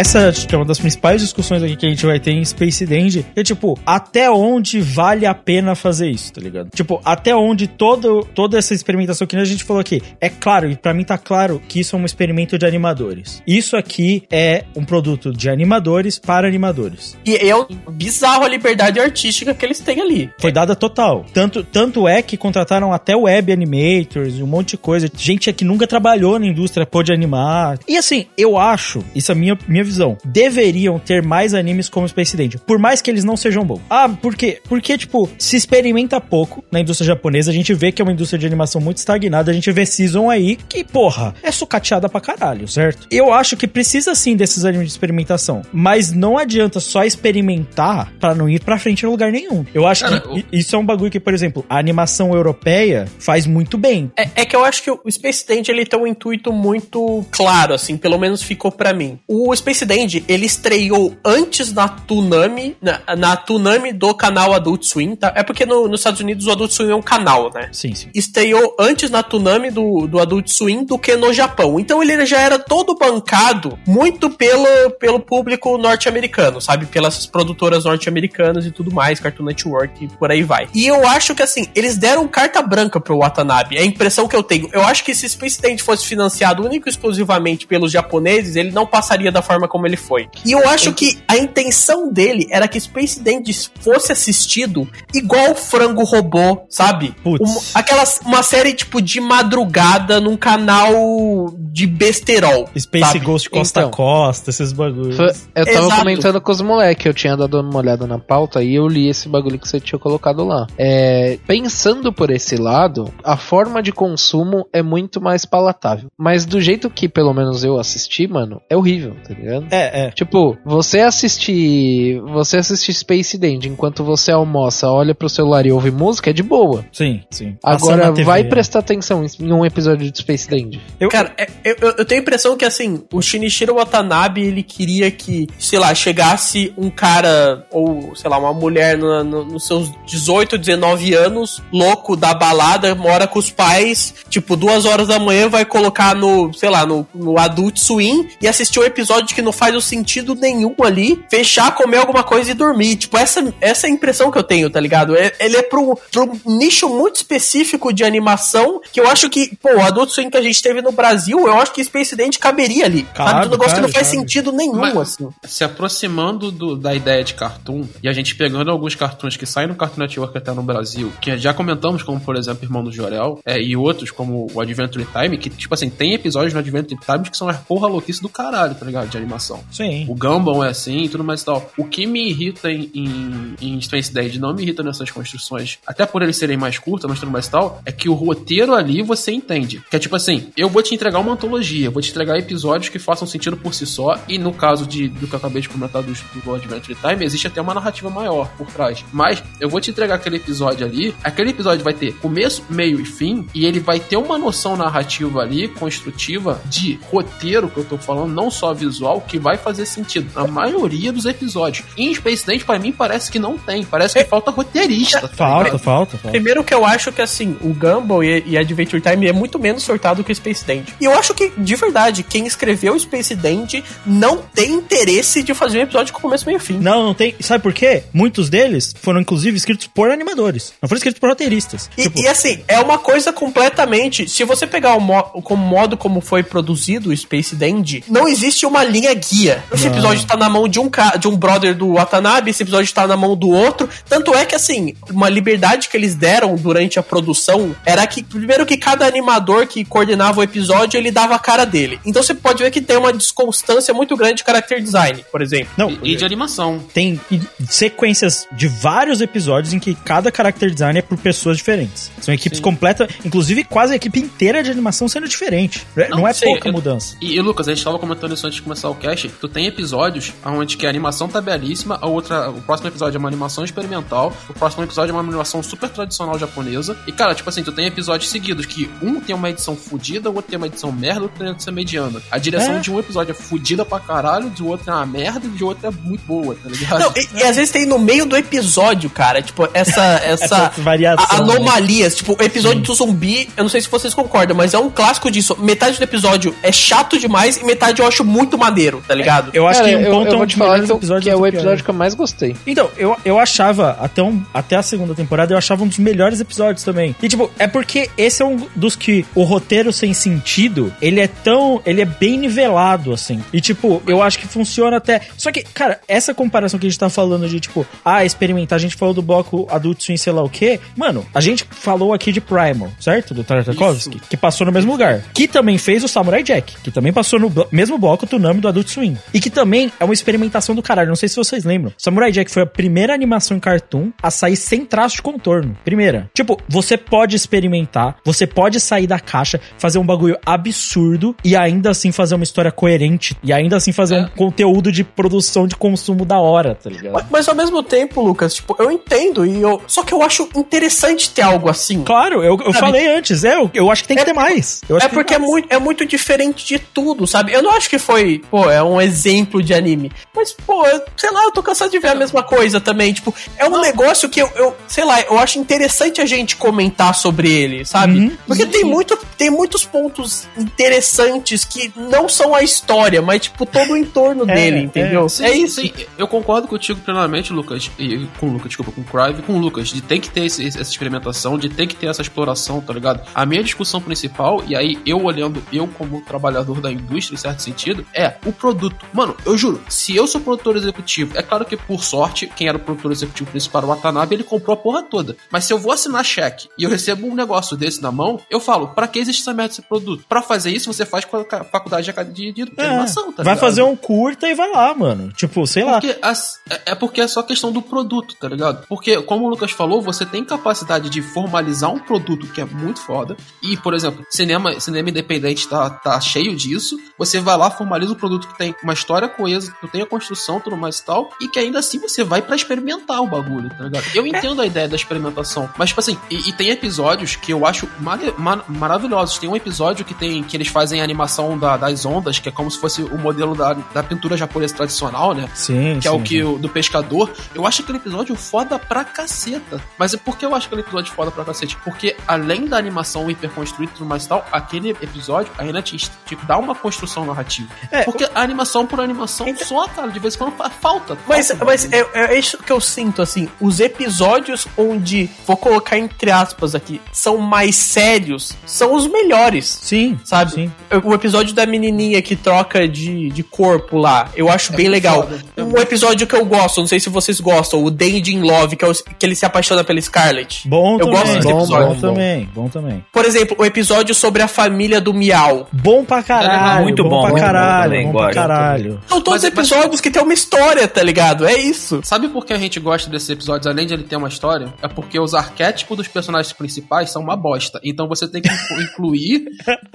[0.00, 3.26] Essa é uma das principais discussões aqui que a gente vai ter em Space Dandy.
[3.36, 6.70] É tipo, até onde vale a pena fazer isso, tá ligado?
[6.74, 10.00] Tipo, até onde todo, toda essa experimentação que a gente falou aqui.
[10.18, 13.42] É claro, e pra mim tá claro que isso é um experimento de animadores.
[13.46, 17.14] Isso aqui é um produto de animadores para animadores.
[17.26, 17.52] E é
[17.90, 20.30] bizarro a liberdade artística que eles têm ali.
[20.38, 21.26] Foi dada total.
[21.34, 25.10] Tanto, tanto é que contrataram até web animators e um monte de coisa.
[25.14, 27.78] Gente que nunca trabalhou na indústria pôde animar.
[27.86, 32.08] E assim, eu acho, isso é a minha, minha visão, deveriam ter mais animes como
[32.08, 32.58] Space Dandy.
[32.58, 33.80] Por mais que eles não sejam bons.
[33.90, 34.60] Ah, por quê?
[34.68, 37.50] Porque, tipo, se experimenta pouco na indústria japonesa.
[37.50, 39.50] A gente vê que é uma indústria de animação muito estagnada.
[39.50, 43.06] A gente vê Season aí que, porra, é sucateada pra caralho, certo?
[43.10, 45.62] Eu acho que precisa sim desses animes de experimentação.
[45.72, 49.64] Mas não adianta só experimentar pra não ir pra frente em lugar nenhum.
[49.74, 53.46] Eu acho Cara, que isso é um bagulho que, por exemplo, a animação europeia faz
[53.46, 54.10] muito bem.
[54.16, 57.74] É, é que eu acho que o Space Dandy ele tem um intuito muito claro,
[57.74, 59.18] assim, pelo menos ficou pra mim.
[59.26, 65.14] O Space Dandy, ele estreou antes na Toonami, na, na Toonami do canal Adult Swim,
[65.16, 65.32] tá?
[65.36, 67.68] É porque no- nos Estados Unidos o Adult Swim é um canal, né?
[67.72, 68.08] Sim, sim.
[68.14, 71.78] estreou antes na Toonami do, do Adult Swim do que no Japão.
[71.78, 74.66] Então ele já era todo bancado muito pelo,
[74.98, 76.86] pelo público norte-americano, sabe?
[76.86, 80.68] Pelas produtoras norte-americanas e tudo mais, Cartoon Network e por aí vai.
[80.74, 83.76] E eu acho que assim, eles deram carta branca pro Watanabe.
[83.76, 84.68] É a impressão que eu tenho.
[84.72, 88.86] Eu acho que se Space Dance fosse financiado único e exclusivamente pelos japoneses, ele não
[88.86, 90.28] passaria da forma como ele foi.
[90.44, 96.02] E eu acho que a intenção dele era que Space Dandy fosse assistido igual Frango
[96.04, 97.14] Robô, sabe?
[97.22, 97.48] Putz.
[97.48, 102.68] Um- aquelas, uma série tipo de madrugada num canal de besterol.
[102.76, 103.18] Space sabe?
[103.20, 103.90] Ghost Costa a Então.
[103.92, 105.18] Costa, esses bagulhos.
[105.18, 105.96] Eu tava Exato.
[106.00, 109.28] comentando com os moleques, eu tinha dado uma olhada na pauta e eu li esse
[109.28, 110.66] bagulho que você tinha colocado lá.
[110.76, 116.08] É, pensando por esse lado, a forma de consumo é muito mais palatável.
[116.18, 119.49] Mas do jeito que pelo menos eu assisti, mano, é horrível, tá ligado?
[119.70, 120.10] É, é.
[120.10, 122.20] Tipo, você assistir.
[122.32, 126.42] Você assistir Space Dandy enquanto você almoça, olha pro celular e ouve música, é de
[126.42, 126.84] boa.
[126.92, 127.56] Sim, sim.
[127.64, 130.80] Agora vai prestar atenção em um episódio de Space Dandy.
[131.08, 135.10] Cara, é- eu, eu- eu tenho a impressão que, assim, o Shinichiro Watanabe, ele queria
[135.10, 139.90] que, sei lá, chegasse um cara, ou, sei lá, uma mulher no- no- nos seus
[140.06, 145.48] 18, 19 anos, louco da balada, mora com os pais, tipo, duas horas da manhã,
[145.48, 149.52] vai colocar no, sei lá, no, no Adult Swim e assistir um episódio que não
[149.52, 152.96] faz o sentido nenhum ali, fechar, comer alguma coisa e dormir.
[152.96, 155.16] Tipo, essa, essa é a impressão que eu tenho, tá ligado?
[155.16, 159.70] É- ele é pro, pro nicho muito específico de animação que eu acho que, pô,
[159.76, 162.84] o Adult Swim que a gente teve no Brasil, eu acho que Space Dance caberia
[162.84, 163.02] ali.
[163.14, 163.46] Cabe, sabe?
[163.46, 165.28] Um negócio que não faz sentido nenhum, Mas- assim.
[165.44, 169.68] Se aproximando do- da ideia de cartoon e a gente pegando alguns cartoons que saem
[169.68, 173.40] no Cartoon Network até no Brasil, que já comentamos, como por exemplo Irmão do Jorel,
[173.44, 177.30] é, e outros como o Adventure Time, que tipo assim, tem episódios no Adventure Time
[177.30, 179.08] que são as porra louquice do caralho, tá ligado?
[179.08, 179.62] De animação.
[179.70, 180.04] Sim.
[180.08, 181.70] O Gumball é assim e tudo mais e tal.
[181.76, 183.78] O que me irrita em, em, em
[184.12, 187.46] Dead, não me irrita nessas construções, até por eles serem mais curtas, mas tudo mais
[187.46, 189.82] e tal, é que o roteiro ali você entende.
[189.88, 192.98] Que é tipo assim, eu vou te entregar uma antologia, vou te entregar episódios que
[192.98, 196.02] façam sentido por si só, e no caso de, do que eu acabei de comentar
[196.02, 199.04] do, do Adventure Time, existe até uma narrativa maior por trás.
[199.12, 203.04] Mas eu vou te entregar aquele episódio ali, aquele episódio vai ter começo, meio e
[203.04, 207.98] fim, e ele vai ter uma noção narrativa ali, construtiva, de roteiro que eu tô
[207.98, 211.86] falando, não só visual, que vai fazer sentido na maioria dos episódios.
[211.96, 213.84] Em Space Dance, pra mim, parece que não tem.
[213.84, 215.20] Parece que falta roteirista.
[215.20, 216.30] tá Falta, falta, falta.
[216.30, 219.82] Primeiro que eu acho que, assim, o Gumball e, e Adventure Time é muito menos
[219.82, 220.94] sortado que o Space Dandy.
[221.00, 225.54] E eu acho que, de verdade, quem escreveu o Space Dandy não tem interesse de
[225.54, 226.78] fazer um episódio com começo, meio e fim.
[226.78, 227.34] Não, não tem.
[227.40, 228.04] Sabe por quê?
[228.12, 230.72] Muitos deles foram, inclusive, escritos por animadores.
[230.80, 231.90] Não foram escritos por roteiristas.
[231.96, 234.28] E, Tipo, e, assim, é uma coisa completamente.
[234.28, 238.66] Se você pegar o, mo como modo como foi produzido o Space Dandy, não existe
[238.66, 239.62] uma linha guia.
[239.72, 239.92] Esse Não.
[239.92, 243.06] episódio tá na mão de um, ca- de um brother do Watanabe, esse episódio tá
[243.06, 243.88] na mão do outro.
[244.08, 248.64] Tanto é que, assim, uma liberdade que eles deram durante a produção era que, primeiro,
[248.66, 251.98] que cada animador que coordenava o episódio ele dava a cara dele.
[252.04, 255.68] Então você pode ver que tem uma desconstância muito grande de character design, por exemplo.
[255.76, 256.78] não, E, e de animação.
[256.92, 257.20] tem
[257.68, 262.10] sequências de vários episódios em que cada character design é por pessoas diferentes.
[262.20, 265.86] São equipes completas, inclusive quase a equipe inteira de animação sendo diferente.
[265.96, 267.16] Não, Não, é sim, pouca eu- mudança.
[267.20, 269.28] E, e, Lucas, a gente tava comentando isso antes de começar o cast.
[269.40, 273.18] Tu tem episódios onde que a animação tá belíssima, a outra, o próximo episódio é
[273.18, 276.96] uma animação experimental, o próximo episódio é uma animação super tradicional japonesa.
[277.06, 280.34] E, cara, tipo assim, tu tem episódios seguidos que um tem uma edição fodida, o
[280.34, 282.20] outro tem uma edição merda, o outro tem uma edição mediana.
[282.30, 282.78] A direção É.
[282.80, 285.86] de um episódio é fodida pra caralho, de outro é uma merda e de outro
[285.86, 287.00] é muito boa, tá ligado?
[287.00, 291.26] Não, e, e às vezes tem no meio do episódio, cara, tipo, essa, essa, variação,
[291.30, 292.14] a- anomalias.
[292.16, 295.30] Tipo, o episódio do zumbi, eu não sei se vocês concordam, mas é um clássico
[295.30, 295.56] disso.
[295.58, 298.89] Metade do episódio é chato demais e metade eu acho muito maneiro.
[298.90, 299.50] Maneiro, tá ligado?
[299.54, 301.24] Eu acho Cara, que um eu, ponto eu é um dos melhores que, eu- episódios
[301.24, 301.48] que é o pior.
[301.48, 302.56] episódio que eu mais gostei.
[302.66, 306.40] Então, eu, eu achava, até, um, até a segunda temporada, eu achava um dos melhores
[306.40, 307.14] episódios também.
[307.22, 311.26] E, tipo, é porque esse é um dos que o roteiro sem sentido, ele é
[311.28, 311.80] tão.
[311.84, 313.42] Ele é bem nivelado, assim.
[313.52, 315.20] E, tipo, eu acho que funciona até.
[315.36, 318.80] Só que, cara, essa comparação que a gente tá falando de, tipo, ah, experimentar, a
[318.80, 320.80] gente falou do bloco Adult Swim, sei lá o quê.
[320.96, 323.34] Mano, a gente falou aqui de Primal, certo?
[323.34, 325.22] Do Tartakovsky, que passou no mesmo lugar.
[325.34, 328.60] Que também fez o Samurai Jack, que também passou no blo- mesmo bloco do Nami
[328.60, 329.16] do Adult Swim.
[329.34, 331.08] E que também é uma experimentação do caralho.
[331.08, 331.92] Não sei se vocês lembram.
[331.98, 335.76] Samurai Jack foi a primeira animação em cartoon a sair sem traço de contorno.
[335.84, 336.30] Primeira.
[336.34, 341.90] Tipo, você pode experimentar, você pode sair da caixa, fazer um bagulho absurdo e ainda
[341.90, 343.36] assim fazer uma história coerente.
[343.42, 344.20] E ainda assim fazer É.
[344.22, 347.12] um conteúdo de produção de consumo da hora, tá ligado?
[347.12, 349.80] Mas, mas ao mesmo tempo, Lucas, tipo, eu entendo e eu.
[349.86, 352.02] Só que eu acho interessante ter algo assim.
[352.04, 354.80] Claro, eu, eu falei antes, é, eu, eu acho que tem que É ter mais.
[354.88, 355.50] Eu acho É que porque é tem mais.
[355.52, 357.52] muito, é muito diferente de tudo, sabe?
[357.52, 360.10] Eu não acho que foi, pô, é um exemplo de anime.
[360.34, 363.12] Mas, pô, eu- sei lá, eu tô cansado de ver a mesma coisa também.
[363.12, 367.14] Tipo, é um negócio que eu, eu, sei lá, eu acho interessante a gente comentar
[367.14, 368.18] sobre ele, sabe?
[368.18, 368.36] Uhum.
[368.46, 373.92] Porque tem, muito, tem muitos pontos interessantes que não são a história, mas, tipo, todo
[373.92, 375.28] o entorno É, dele, entendeu?
[375.28, 375.80] Sim, é isso.
[375.80, 379.52] sim, eu concordo contigo plenamente, Lucas, e com o Lucas, desculpa, com o Crive, com
[379.54, 382.80] o Lucas, de ter que ter esse- essa experimentação, de ter que ter essa exploração,
[382.80, 383.20] tá ligado?
[383.34, 387.60] A minha discussão principal, e aí eu olhando, eu como trabalhador da indústria, em certo
[387.62, 389.04] sentido, é o produto.
[389.12, 392.76] Mano, eu juro, se eu sou produtor executivo, é claro que por sorte, quem era
[392.76, 395.36] o produtor executivo principal, o Watanabe, ele comprou a porra toda.
[395.50, 398.60] Mas se eu vou assinar cheque e eu recebo um negócio desse na mão, eu
[398.60, 400.24] falo, pra que existe essa merda desse produto?
[400.28, 403.54] Pra fazer isso, você faz com a faculdade de, de, de, É, animação, tá vai
[403.54, 403.60] ligado?
[403.60, 405.32] fazer um curta e vai lá, mano.
[405.32, 406.00] Tipo, sei lá.
[406.00, 408.86] Porque as- é- é porque é só questão do produto, tá ligado?
[408.88, 413.00] Porque, como o Lucas falou, você tem capacidade de formalizar um produto que é muito
[413.00, 413.36] foda.
[413.62, 416.98] E, por exemplo, cinema, cinema independente tá, tá cheio disso.
[417.18, 420.60] Você vai lá, formaliza um produto que tem uma história coesa, que tem a construção,
[420.60, 421.30] tudo mais e tal.
[421.40, 424.04] E que ainda assim você vai pra experimentar o bagulho, tá ligado?
[424.14, 425.68] Eu entendo a ideia da experimentação.
[425.76, 429.38] Mas, tipo assim, e, e tem episódios que eu acho mare- ma- maravilhosos.
[429.38, 432.52] Tem um episódio que tem que eles fazem a animação da- das ondas, que é
[432.52, 435.48] como se fosse o modelo da, da pintura japonesa tradicional, né?
[435.54, 437.30] Sim, que é o sim, que o, do pescador.
[437.54, 439.82] Eu acho aquele episódio foda pra caceta.
[439.98, 441.76] Mas é por que eu acho aquele episódio foda pra cacete?
[441.84, 446.36] Porque além da animação hiperconstruída e tudo mais e tal, aquele episódio ainda te, te
[446.46, 447.68] dá uma construção narrativa.
[447.90, 451.16] É, Porque animação por animação só, cara, de vez em quando fa- falta.
[451.26, 455.98] Mas, falta mas é, é isso que eu sinto, assim, os episódios onde, vou colocar
[455.98, 459.66] entre aspas aqui, são mais sérios, são os melhores.
[459.82, 460.52] Sim, Sabe?
[460.52, 460.72] Sim.
[461.04, 465.22] O episódio da menininha que troca de, de corpo lá, eu acho bem muito legal.
[465.22, 465.40] foda.
[465.56, 468.76] É Um episódio que eu gosto, não sei se vocês gostam, o Dandy in Love,
[468.76, 470.68] que, é o- que ele se apaixona pela Scarlett.
[470.68, 471.12] Bom Eu também.
[471.14, 471.86] gosto desse bom, episódio.
[471.94, 473.04] bom também, bom também.
[473.12, 475.68] Por exemplo, o episódio sobre a família do Miau.
[475.72, 476.82] Bom pra caralho.
[476.82, 477.90] Muito bom, bom, pra bom caralho.
[477.90, 479.00] também, bom pra caralho.
[479.08, 481.46] São todos Mas- mas- episódios que tem uma história, tá ligado?
[481.46, 482.00] É isso.
[482.04, 484.72] Sabe por que a gente gosta desses episódios, além de ele ter uma história?
[484.82, 487.80] É porque os arquétipos dos personagens principais são uma bosta.
[487.84, 489.44] Então você tem que inclu- incluir,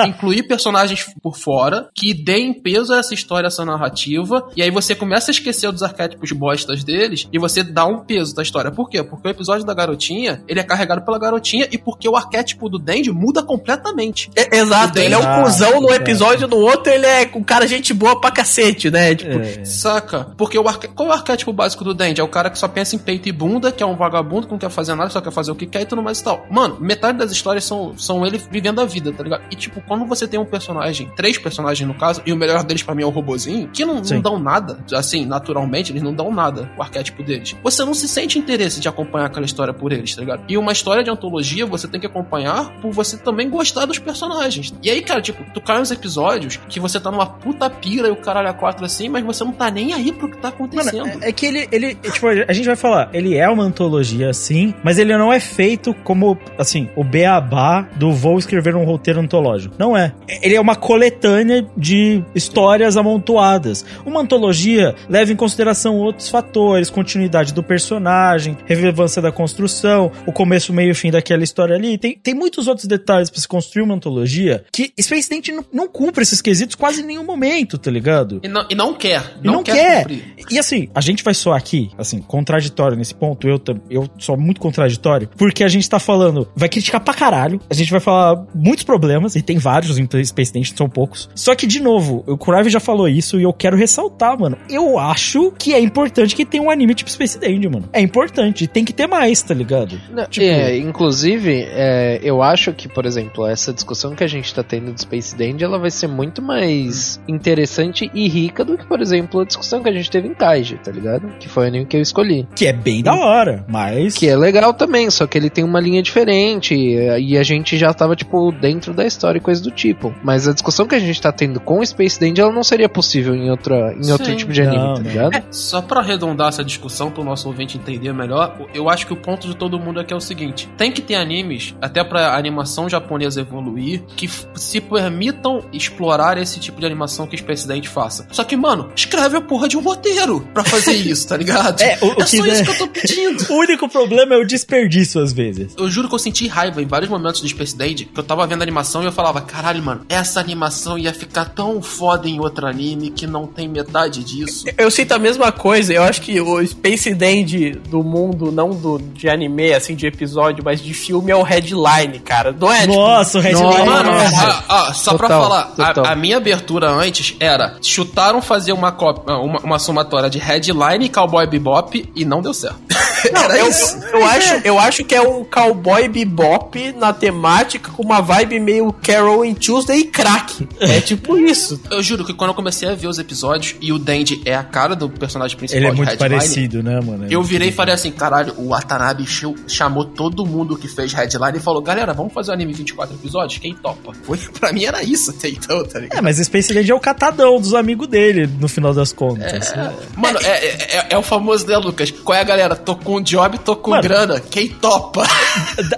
[0.05, 4.47] incluir personagens por fora que deem peso a essa história, a essa narrativa.
[4.55, 8.35] E aí você começa a esquecer dos arquétipos bostas deles e você dá um peso
[8.35, 8.71] da história.
[8.71, 9.03] Por quê?
[9.03, 12.77] Porque o episódio da garotinha, ele é carregado pela garotinha e porque o arquétipo do
[12.79, 14.29] Dandy muda completamente.
[14.35, 15.93] É- exato, ele é um cuzão num exato.
[16.01, 19.15] episódio, no outro ele é um cara gente boa pra cacete, né?
[19.15, 19.65] Tipo, É.
[19.65, 20.27] Saca?
[20.37, 20.87] Porque o arque...
[20.87, 22.21] qual é o arquétipo básico do Dandy?
[22.21, 24.51] É o cara que só pensa em peito e bunda, que é um vagabundo, que
[24.51, 26.45] não quer fazer nada, só quer fazer o que quer e tudo mais e tal.
[26.49, 29.43] Mano, metade das histórias são, são ele vivendo a vida, tá ligado?
[29.51, 32.83] E tipo, quando você tem um personagem, três personagens no caso, e o melhor deles
[32.83, 36.31] pra mim é o robozinho, que não, não dão nada, assim, naturalmente, eles não dão
[36.31, 37.55] nada, o arquétipo deles.
[37.63, 40.43] Você não se sente interesse de acompanhar aquela história por eles, tá ligado?
[40.47, 44.73] E uma história de antologia você tem que acompanhar por você também gostar dos personagens.
[44.81, 48.11] E aí, cara, tipo, tu cai uns episódios que você tá numa puta pira e
[48.11, 51.07] o caralho a quatro assim, mas você não tá nem aí pro que tá acontecendo.
[51.07, 54.33] Mano, é, é que ele, ele, tipo, a gente vai falar, ele é uma antologia,
[54.33, 59.19] sim, mas ele não é feito como, assim, o beabá do vou escrever um roteiro
[59.19, 59.75] antológico.
[59.77, 60.13] Não é.
[60.41, 63.85] Ele é uma coletânea de histórias amontoadas.
[64.05, 70.73] Uma antologia leva em consideração outros fatores, continuidade do personagem, relevância da construção, o começo,
[70.73, 71.97] meio e fim daquela história ali.
[71.97, 74.93] Tem, tem muitos outros detalhes pra se construir uma antologia que
[75.35, 78.39] Dent não, não cumpre esses quesitos quase em nenhum momento, tá ligado?
[78.43, 79.35] E não, e não quer.
[79.41, 79.99] E não, quer.
[80.03, 80.35] cumprir.
[80.51, 83.47] E assim, a gente vai soar aqui, assim, contraditório nesse ponto.
[83.47, 87.59] Eu, eu sou muito contraditório, porque a gente tá falando, vai criticar pra caralho.
[87.69, 91.29] A gente vai falar muitos problemas, e tem vários em Space Nation, são poucos.
[91.33, 94.57] Só que, de novo, o Kurave já falou isso e eu quero ressaltar, mano.
[94.69, 97.89] Eu acho que é importante que tenha um anime tipo Space Dandy, mano.
[97.93, 99.99] É importante, e tem que ter mais, tá ligado?
[100.11, 104.53] Não, Tipo- é, inclusive, é, eu acho que, por exemplo, essa discussão que a gente
[104.53, 108.85] tá tendo do Space Dandy, ela vai ser muito mais interessante e rica do que,
[108.85, 111.27] por exemplo, a discussão que a gente teve em Kaiji, tá ligado?
[111.39, 112.47] Que foi o anime que eu escolhi.
[112.55, 114.15] Que é bem da hora, mas.
[114.15, 117.93] Que é legal também, só que ele tem uma linha diferente e a gente já
[117.93, 120.13] tava, tipo, dentro da história e coisa do tipo.
[120.23, 122.89] Mas a discussão que a gente tá tendo com o Space Dandy, ela não seria
[122.89, 125.35] possível em, outra, em outro tipo de anime, Não, tá ligado?
[125.35, 129.17] É, só pra arredondar essa discussão pro nosso ouvinte entender melhor, eu acho que o
[129.17, 132.89] ponto de todo mundo aqui é o seguinte: tem que ter animes, até pra animação
[132.89, 138.27] japonesa evoluir, que se permitam explorar esse tipo de animação que o Space Dent faça.
[138.31, 141.81] Só que, mano, escreve a porra de um roteiro pra fazer isso, tá ligado?
[141.81, 143.45] É, o- o que só der- isso que eu tô pedindo.
[143.55, 145.73] O único problema é o desperdício às vezes.
[145.77, 148.45] Eu juro que eu senti raiva em vários momentos do Space Date, que eu tava
[148.47, 152.39] vendo a animação e eu falava, caralho, mano, essa animação ia ficar tão foda em
[152.39, 154.65] outro anime que não tem metade disso.
[154.77, 158.97] Eu sinto a mesma coisa, eu acho que o Space Dandy do mundo, não do,
[158.99, 162.51] de anime, assim, de episódio, mas de filme é o headline, cara.
[162.57, 162.81] Não é?
[162.81, 163.77] tipo, Nossa, o Red Nossa.
[163.77, 163.89] Line.
[163.89, 164.35] Mano, Nossa.
[164.47, 166.05] ah, ah, só pra Total, falar, total.
[166.05, 171.05] a, a minha abertura antes era chutaram fazer uma, cópia, uma, uma somatória de Headline
[171.05, 172.79] e Cowboy Bebop e não deu certo.
[173.33, 173.69] era eu,
[174.13, 178.91] eu, acho, eu acho que é um cowboy bebop na temática com uma vibe meio
[178.91, 180.67] Carol and Tuesday e crack.
[180.79, 181.79] É tipo isso.
[181.89, 184.63] Eu juro que quando eu comecei a ver os episódios e o Dandy é a
[184.63, 187.27] cara do personagem principal Ele é muito Headline, parecido, né, mano?
[187.29, 189.25] Eu virei e falei assim, caralho, o Watanabe
[189.67, 193.59] chamou todo mundo que fez Headline e falou, galera, vamos fazer o anime 24 episódios?
[193.59, 194.13] Quem topa?
[194.23, 196.17] Foi, pra mim era isso até então, tá ligado?
[196.17, 199.73] É, mas Space Dandy é o catadão dos amigos dele, no final das contas.
[200.15, 202.11] Mano, é, é, é- é o famoso, né, Lucas?
[202.11, 202.75] Qual é a galera?
[202.75, 204.03] Tô com job, tô com Mano.
[204.03, 204.39] grana.
[204.39, 205.25] Quem topa?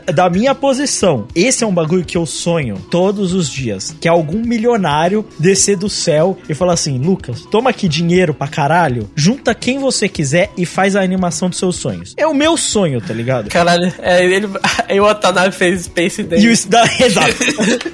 [0.08, 3.96] Da, da minha posição, esse é um bagulho que eu sonho todos os dias.
[4.00, 8.48] Que é algum milionário descer do céu e falar assim: Lucas, toma aqui dinheiro pra
[8.48, 12.14] caralho, junta quem você quiser e faz a animação dos seus sonhos.
[12.18, 13.50] É o meu sonho, tá ligado?
[13.50, 14.48] Caralho, é, ele,
[14.88, 16.46] aí o Watanabe fez Space Dandy.
[16.48, 17.36] E o, da, exato,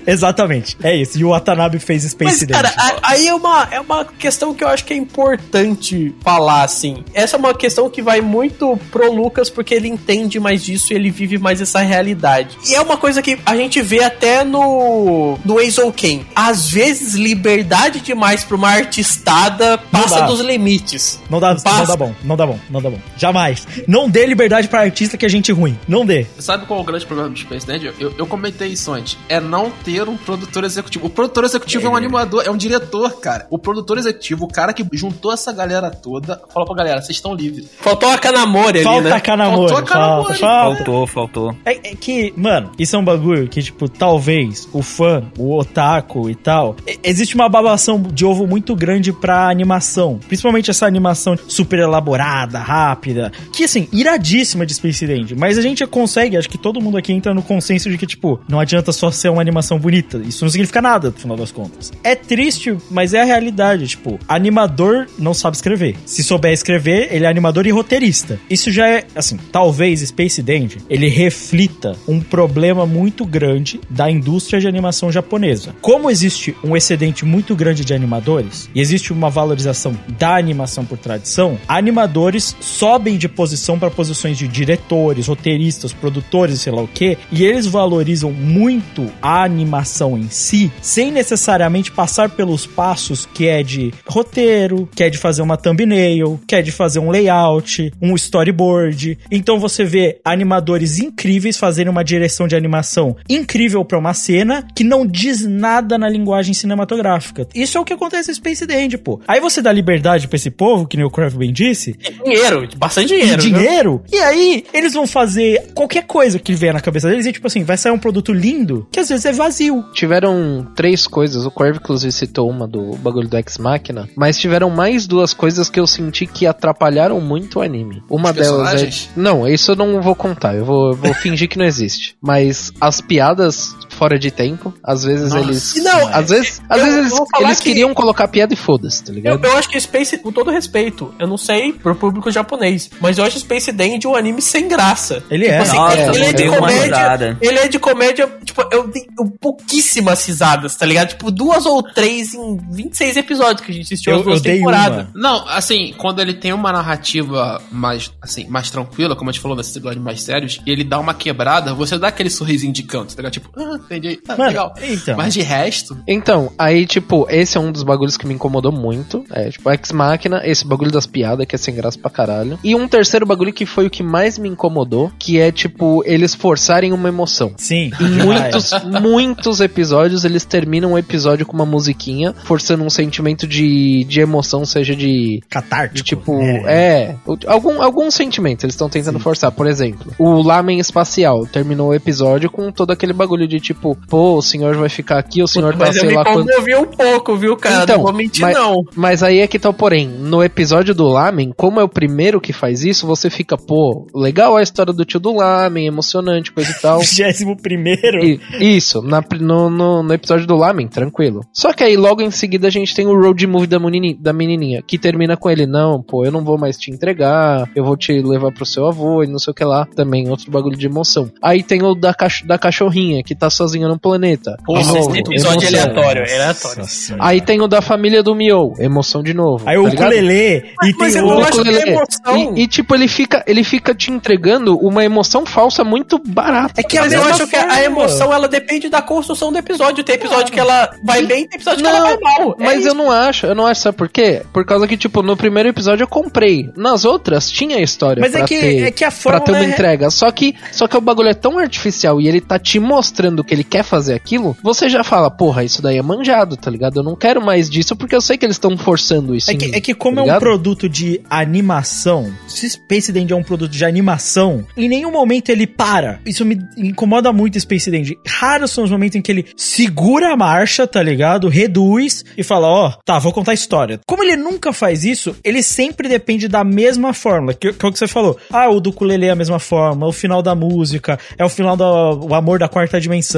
[0.07, 1.17] exatamente, é isso.
[1.19, 4.67] E o Watanabe fez Space Mas, cara, aí é uma, é uma questão que eu
[4.69, 7.03] acho que é importante falar, assim.
[7.13, 10.95] Essa é uma questão que vai muito pro Lucas, porque ele entende mais disso e
[10.95, 12.57] ele vive mais essa realidade.
[12.67, 16.25] E é uma coisa que a gente vê até no, no Eizouken.
[16.35, 21.19] Às vezes, liberdade demais pra uma artistada passa dos limites.
[21.29, 21.85] Não dá, não Passa.
[21.87, 22.99] dá bom, não dá bom, não dá bom.
[23.17, 23.67] Jamais.
[23.87, 25.77] Não dê liberdade pra artista que é gente ruim.
[25.87, 26.25] Não dê.
[26.39, 27.91] Sabe qual é o grande problema do Space Dandy?
[27.99, 29.17] Eu, eu comentei isso antes.
[29.27, 31.07] É não ter um produtor executivo.
[31.07, 33.32] O produtor executivo é, um animador, é um diretor, cara.
[33.49, 37.33] O produtor executivo, o cara que juntou essa galera toda, falou pra galera, vocês estão
[37.33, 37.69] livres.
[37.79, 39.15] Faltou a Kanamori ali, Falta né?
[39.15, 39.73] a Kanamori.
[39.73, 40.37] Faltou a Kanamori.
[40.39, 40.75] Falta.
[40.75, 41.55] Faltou, faltou.
[41.65, 46.29] É, é que, mano, isso é um bagulho que, tipo, talvez o fã, o otaku
[46.29, 50.19] e tal, existe uma babação de ovo muito grande pra animação.
[50.27, 55.35] Principalmente essa animação super elaborada, rápida, que, assim, iradíssima de Space Dandy.
[55.35, 58.39] Mas a gente consegue, acho que todo mundo aqui entra no consenso de que, tipo,
[58.47, 60.17] não adianta só ser uma animação bonita.
[60.17, 61.91] Isso não significa nada, no final das contas.
[62.03, 63.87] É triste, mas é a realidade.
[63.87, 65.95] Tipo, animador não sabe escrever.
[66.05, 68.39] Se souber escrever, ele é animador e roteirista.
[68.49, 74.59] Isso já é, assim, talvez Space Dandy, ele reflita um problema muito grande da indústria
[74.59, 75.75] de animação japonesa.
[75.81, 80.97] Como existe um excedente muito grande de animadores, e existe uma valorização da animação por
[80.97, 87.17] tradição, animadores sobem de posição para posições de diretores, roteiristas, produtores, sei lá o que,
[87.31, 93.61] e eles valorizam muito a animação em si, sem necessariamente passar pelos passos que é
[93.63, 98.15] de roteiro, que é de fazer uma thumbnail, que é de fazer um layout, um
[98.15, 99.17] storyboard.
[99.31, 104.83] Então você vê animadores incríveis fazendo uma direção de animação incrível para uma cena que
[104.83, 107.47] não diz nada na linguagem cinematográfica.
[107.53, 109.19] Isso é o que acontece em Space Dandy, pô.
[109.27, 113.13] Aí você dá liberdade pra esse povo, que nem o Crave bem disse, Dinheiro, bastante
[113.13, 113.41] e dinheiro.
[113.41, 113.53] viu?
[113.53, 114.03] dinheiro.
[114.11, 117.63] E aí, eles vão fazer qualquer coisa que vier na cabeça deles e, tipo assim,
[117.63, 119.83] vai sair um produto lindo que às vezes é vazio.
[119.93, 124.69] Tiveram três coisas, o Corv inclusive citou uma do bagulho do Ex Machina, mas tiveram
[124.69, 128.03] mais duas coisas que eu senti que atrapalharam muito o anime.
[128.09, 128.89] Uma Os delas é.
[129.15, 132.15] Não, isso eu não vou contar, eu vou, eu vou fingir que não existe.
[132.21, 135.75] Mas as piadas fora de tempo, às vezes Nossa, eles.
[135.83, 139.15] não, às vezes, às eu vezes eles, que- queriam colocar piada e foda-se, tá Eu,
[139.15, 139.45] ligado?
[139.45, 143.23] eu acho que Space, com todo respeito, eu não sei pro público japonês, mas eu
[143.25, 145.23] acho Space Dandy um anime sem graça.
[145.29, 145.59] Ele é.
[145.59, 147.37] Assim, Nossa, ele, eu é de comédia.
[147.41, 149.05] Ele é de comédia, tipo, eu dei
[149.53, 151.09] pouquíssimas risadas, tá ligado?
[151.09, 154.43] Tipo, duas ou três em 26 episódios que a gente assistiu Eu- as duas eu
[154.43, 155.07] temporadas.
[155.13, 159.55] Não, assim, quando ele tem uma narrativa mais, assim, mais tranquila, como a gente falou
[159.57, 163.15] nesses episódios mais sérios, e ele dá uma quebrada, você dá aquele sorrisinho de canto,
[163.15, 163.33] tá ligado?
[163.33, 164.19] Tipo, ah, entendi.
[164.27, 164.73] Ah, Mano, legal.
[164.81, 165.15] então.
[165.17, 169.23] Mas de resto, Então, aí, tipo, esse é um dos bagulhos que me incomodou muito.
[169.31, 172.57] É, tipo, Ex Machina, esse bagulho das piadas, que é sem graça pra caralho.
[172.63, 176.33] E um terceiro bagulho que foi o que mais me incomodou, que é, tipo, eles
[176.35, 177.53] forçarem uma emoção.
[177.57, 177.91] Sim.
[177.99, 184.03] Em muitos, muitos episódios, eles terminam o episódio com uma musiquinha, forçando um sentimento de,
[184.05, 185.95] de emoção, seja de Catártico.
[185.95, 189.51] de tipo, é, o- algum, algum sentimento eles estão tentando forçar.
[189.51, 194.37] Por exemplo, o Lamen Espacial terminou o episódio com todo aquele bagulho de tipo, pô,
[194.37, 196.45] o senhor vai ficar aqui, o senhor tá Mas eu sei me lá quando.
[196.47, 197.83] comovi um pouco, viu, cara?
[197.83, 198.83] Então, não vou mentir, mas- não.
[198.95, 200.07] Mas aí é que tá o porém.
[200.07, 204.55] No episódio do Lamen, como é o primeiro que faz isso, você fica, pô, legal
[204.57, 206.99] a história do tio do Lamen, emocionante, coisa e tal.
[207.03, 208.23] 21 primeiro.
[208.23, 211.41] E- isso, na no, no, no episódio do Lamen, tranquilo.
[211.53, 214.33] Só que aí logo em seguida a gente tem o road movie da, menini- da
[214.33, 217.95] menininha, que termina com ele, não, pô, eu não vou mais te entregar, eu vou
[217.97, 219.85] te levar pro seu avô e não sei o que lá.
[219.95, 221.31] Também outro bagulho de emoção.
[221.41, 224.57] Aí tem o da, cach da cachorrinha, que tá sozinha no planeta.
[224.67, 225.91] Nossa, novo, esse episódio é emoção.
[225.91, 226.79] aleatório, é aleatório.
[226.81, 227.15] Nossa.
[227.19, 229.63] Aí tem o da família do Mio, emoção de novo.
[229.67, 231.35] Aí tá o ukulele e Mas tem eu o...
[231.37, 231.89] que é ukulele.
[231.91, 232.53] emoção.
[232.55, 236.81] E, e, tipo, ele fica, ele fica te entregando uma emoção falsa muito barata.
[236.81, 240.03] É que mas eu acho que a emoção ela depende da construção do episódio.
[240.03, 242.55] Tem episódio que ela vai bem, tem episódio que Não, ela vai mal.
[242.59, 242.87] É Mas isso.
[242.89, 244.41] eu não acho, eu não acho, sabe por quê?
[244.51, 246.69] Por causa que, tipo, no primeiro episódio eu comprei.
[246.75, 249.69] Nas outras tinha história Mas é que- ter, é que a pra ter uma é-
[249.69, 250.09] entrega.
[250.09, 253.52] Só que, só que o bagulho é tão artificial e ele tá te mostrando que
[253.53, 256.99] ele quer fazer aquilo, você já fala, porra, isso daí é manjado, tá ligado?
[256.99, 259.65] Eu não quero mais disso porque eu sei que eles estão forçando isso É que,
[259.67, 263.43] mim, é que como tá é um produto de animação, se Space Dandy é um
[263.43, 266.19] produto de animação, em nenhum momento ele para.
[266.25, 268.17] Isso me incomoda muito Space Dandy.
[268.27, 271.47] Raros são os momentos em que ele segura a marcha, tá ligado?
[271.47, 273.99] Reduz e fala, ó, tá, vou contar a história.
[274.05, 277.91] Como ele nunca faz isso, ele sempre depende da mesma fórmula, que, que é o
[277.91, 278.37] que você falou.
[278.51, 281.77] Ah, o do ukulele é a mesma forma, o final da música, é o final
[281.77, 283.32] do o amor da quarta dimensão.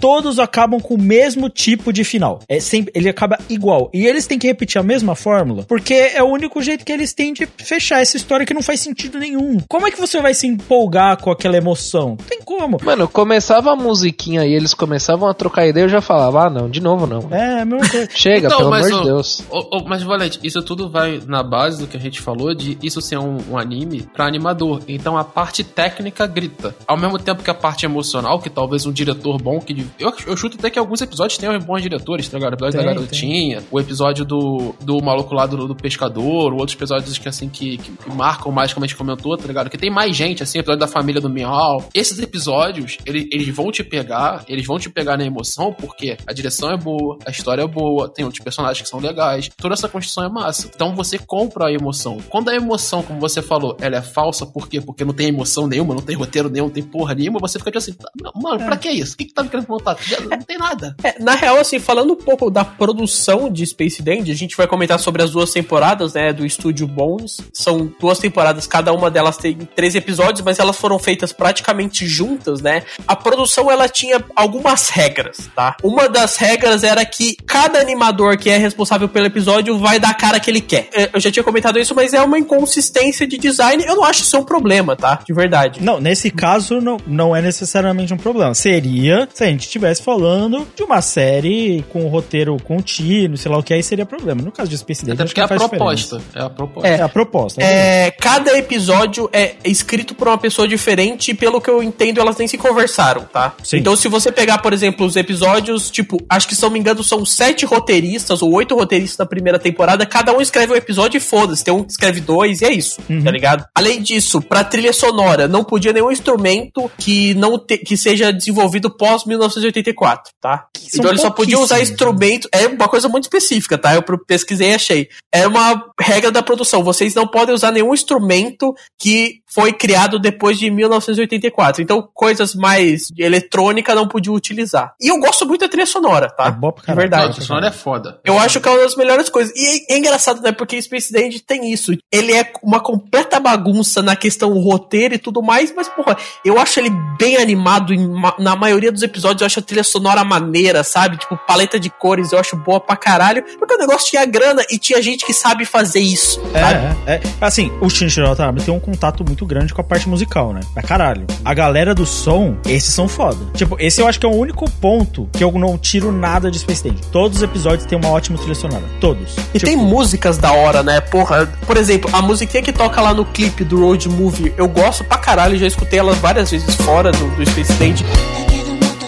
[0.00, 2.40] Todos acabam com o mesmo tipo de final.
[2.48, 3.90] É sempre, ele acaba igual.
[3.92, 7.12] E eles têm que repetir a mesma fórmula, porque é o único jeito que eles
[7.12, 9.58] têm de fechar essa história que não faz sentido nenhum.
[9.68, 12.10] Como é que você vai se empolgar com aquela emoção?
[12.10, 12.78] Não tem como.
[12.82, 16.68] Mano, começava a musiquinha e eles começavam a trocar ideia, eu já falava, ah, não,
[16.68, 17.28] de novo não.
[17.30, 18.08] É, a mesma coisa.
[18.14, 19.44] Chega, Então, pelo mas, amor de Deus.
[19.86, 23.18] mas, Valente, isso tudo vai na base do que a gente falou de isso ser
[23.18, 24.82] um, um anime pra animador.
[24.88, 26.74] Então a parte técnica grita.
[26.86, 29.86] Ao mesmo tempo que a parte emocional, que talvez um diretor bom, que.
[29.98, 32.52] Eu, eu chuto até que alguns episódios tenham bons diretores, tá ligado?
[32.52, 36.74] O episódio Tem, da garotinha, o episódio do, do maluco lá do, do pescador, outros
[36.74, 39.70] episódios que assim que, que, que marcam mais, como a gente comentou, tá ligado?
[39.70, 41.84] Que tem mais gente, assim, episódio da família do Miau.
[41.94, 46.32] Esses episódios, ele- eles vão te pegar, eles vão te pegar na emoção, porque a
[46.32, 49.88] direção é boa, a história é boa, tem outros personagens que são legais, toda essa
[49.88, 50.70] construção é massa.
[50.74, 52.18] Então você compra a emoção.
[52.28, 54.80] Quando a emoção, como você falou, ela é falsa, por quê?
[54.80, 57.70] Porque não tem emoção nenhuma, não tem roteiro nenhum, não tem porra nenhuma, você fica
[57.70, 59.16] tipo assim, "Tá, mano, pra que isso?
[59.22, 59.96] Que, que tá me querendo contar?
[60.00, 60.96] Já Não tem nada.
[61.02, 64.66] É, na real, assim, falando um pouco da produção de Space Dandy, a gente vai
[64.66, 67.38] comentar sobre as duas temporadas, né, do estúdio Bones.
[67.52, 72.60] São duas temporadas, cada uma delas tem três episódios, mas elas foram feitas praticamente juntas,
[72.60, 72.82] né?
[73.06, 75.76] A produção, ela tinha algumas regras, tá?
[75.82, 80.14] Uma das regras era que cada animador que é responsável pelo episódio vai dar a
[80.14, 80.88] cara que ele quer.
[80.92, 83.84] É, Eu já tinha comentado isso, mas é uma inconsistência de design.
[83.86, 85.20] Eu não acho isso um problema, tá?
[85.24, 85.82] De verdade.
[85.82, 88.54] Não, nesse caso não, não é necessariamente um problema.
[88.54, 93.62] Seria se a gente estivesse falando de uma série com roteiro contínuo, sei lá o
[93.62, 94.42] que, aí seria problema.
[94.42, 96.18] No caso de Space Até porque que é a proposta.
[96.18, 96.38] diferença.
[96.38, 96.88] É a proposta.
[96.88, 97.62] É, a proposta.
[97.62, 102.36] É, cada episódio é escrito por uma pessoa diferente e pelo que eu entendo, elas
[102.36, 103.54] nem se conversaram, tá?
[103.62, 103.78] Sim.
[103.78, 107.02] Então, se você pegar, por exemplo, os episódios, tipo, acho que se não me engano,
[107.02, 111.20] são sete roteiristas ou oito roteiristas da primeira temporada, cada um escreve um episódio e
[111.20, 111.64] foda-se.
[111.64, 113.64] Tem um que escreve dois e é isso, tá ligado?
[113.74, 118.90] Além disso, pra trilha sonora, não podia nenhum instrumento que não te- que seja desenvolvido
[119.02, 120.68] pós 1984, tá?
[120.76, 122.48] são Então eles só podiam usar instrumento.
[122.52, 123.96] É uma coisa muito específica, tá?
[123.96, 125.08] Eu pesquisei e achei.
[125.34, 126.84] É uma regra da produção.
[126.84, 131.82] Vocês não podem usar nenhum instrumento que foi criado depois de 1984.
[131.82, 134.94] Então, coisas mais de eletrônica não podiam utilizar.
[135.00, 136.46] E eu gosto muito da trilha sonora, tá?
[136.46, 137.10] É boa pra De caralho.
[137.10, 137.32] Não, a verdade.
[137.32, 138.20] trilha sonora é foda.
[138.24, 139.52] Eu acho que é uma das melhores coisas.
[139.56, 140.52] E é, é engraçado, né?
[140.52, 141.90] Porque Space Dandy tem isso.
[142.12, 146.78] Ele é uma completa bagunça na questão roteiro e tudo mais, mas, porra, eu acho
[146.78, 147.92] ele bem animado.
[147.92, 151.16] em na maioria dos episódios, eu acho a trilha sonora maneira, sabe?
[151.16, 153.42] Tipo, paleta de cores, eu acho boa pra caralho.
[153.58, 156.96] Porque o negócio tinha grana e tinha gente que sabe fazer isso, sabe?
[157.06, 157.22] É, é, é.
[157.40, 160.60] Assim, o Shinichiro Watanabe tem um contato muito grande com a parte musical, né?
[160.74, 161.26] Pra caralho.
[161.44, 163.38] A galera do som, esses são foda.
[163.54, 166.58] Tipo, esse eu acho que é o único ponto que eu não tiro nada de
[166.58, 167.02] Space Dandy.
[167.10, 168.84] Todos os episódios têm uma ótima trilha sonora.
[169.00, 169.36] Todos.
[169.54, 171.00] E Tipo, tem músicas da hora, né?
[171.00, 175.04] Porra, por exemplo, a musiquinha que toca lá no clipe do Road Movie, eu gosto
[175.04, 177.72] pra caralho, já escutei ela várias vezes fora do, do Space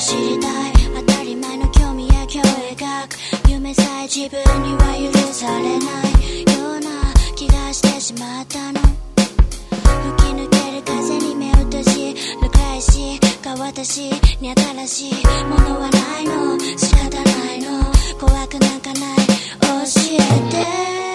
[0.04, 0.34] Dandy.
[0.36, 1.24] だけどもっと
[1.54, 1.76] 知
[2.56, 3.16] りたいく
[3.48, 6.90] 夢さえ自分には許されないような
[7.36, 8.80] 気がしてしまったの。
[9.16, 16.58] 吹き抜ける風に目を閉じる返しか私に新しいものはないの。
[16.76, 17.84] 仕方ないの。
[18.20, 19.16] 怖くなんかない。
[19.16, 21.13] 教えて。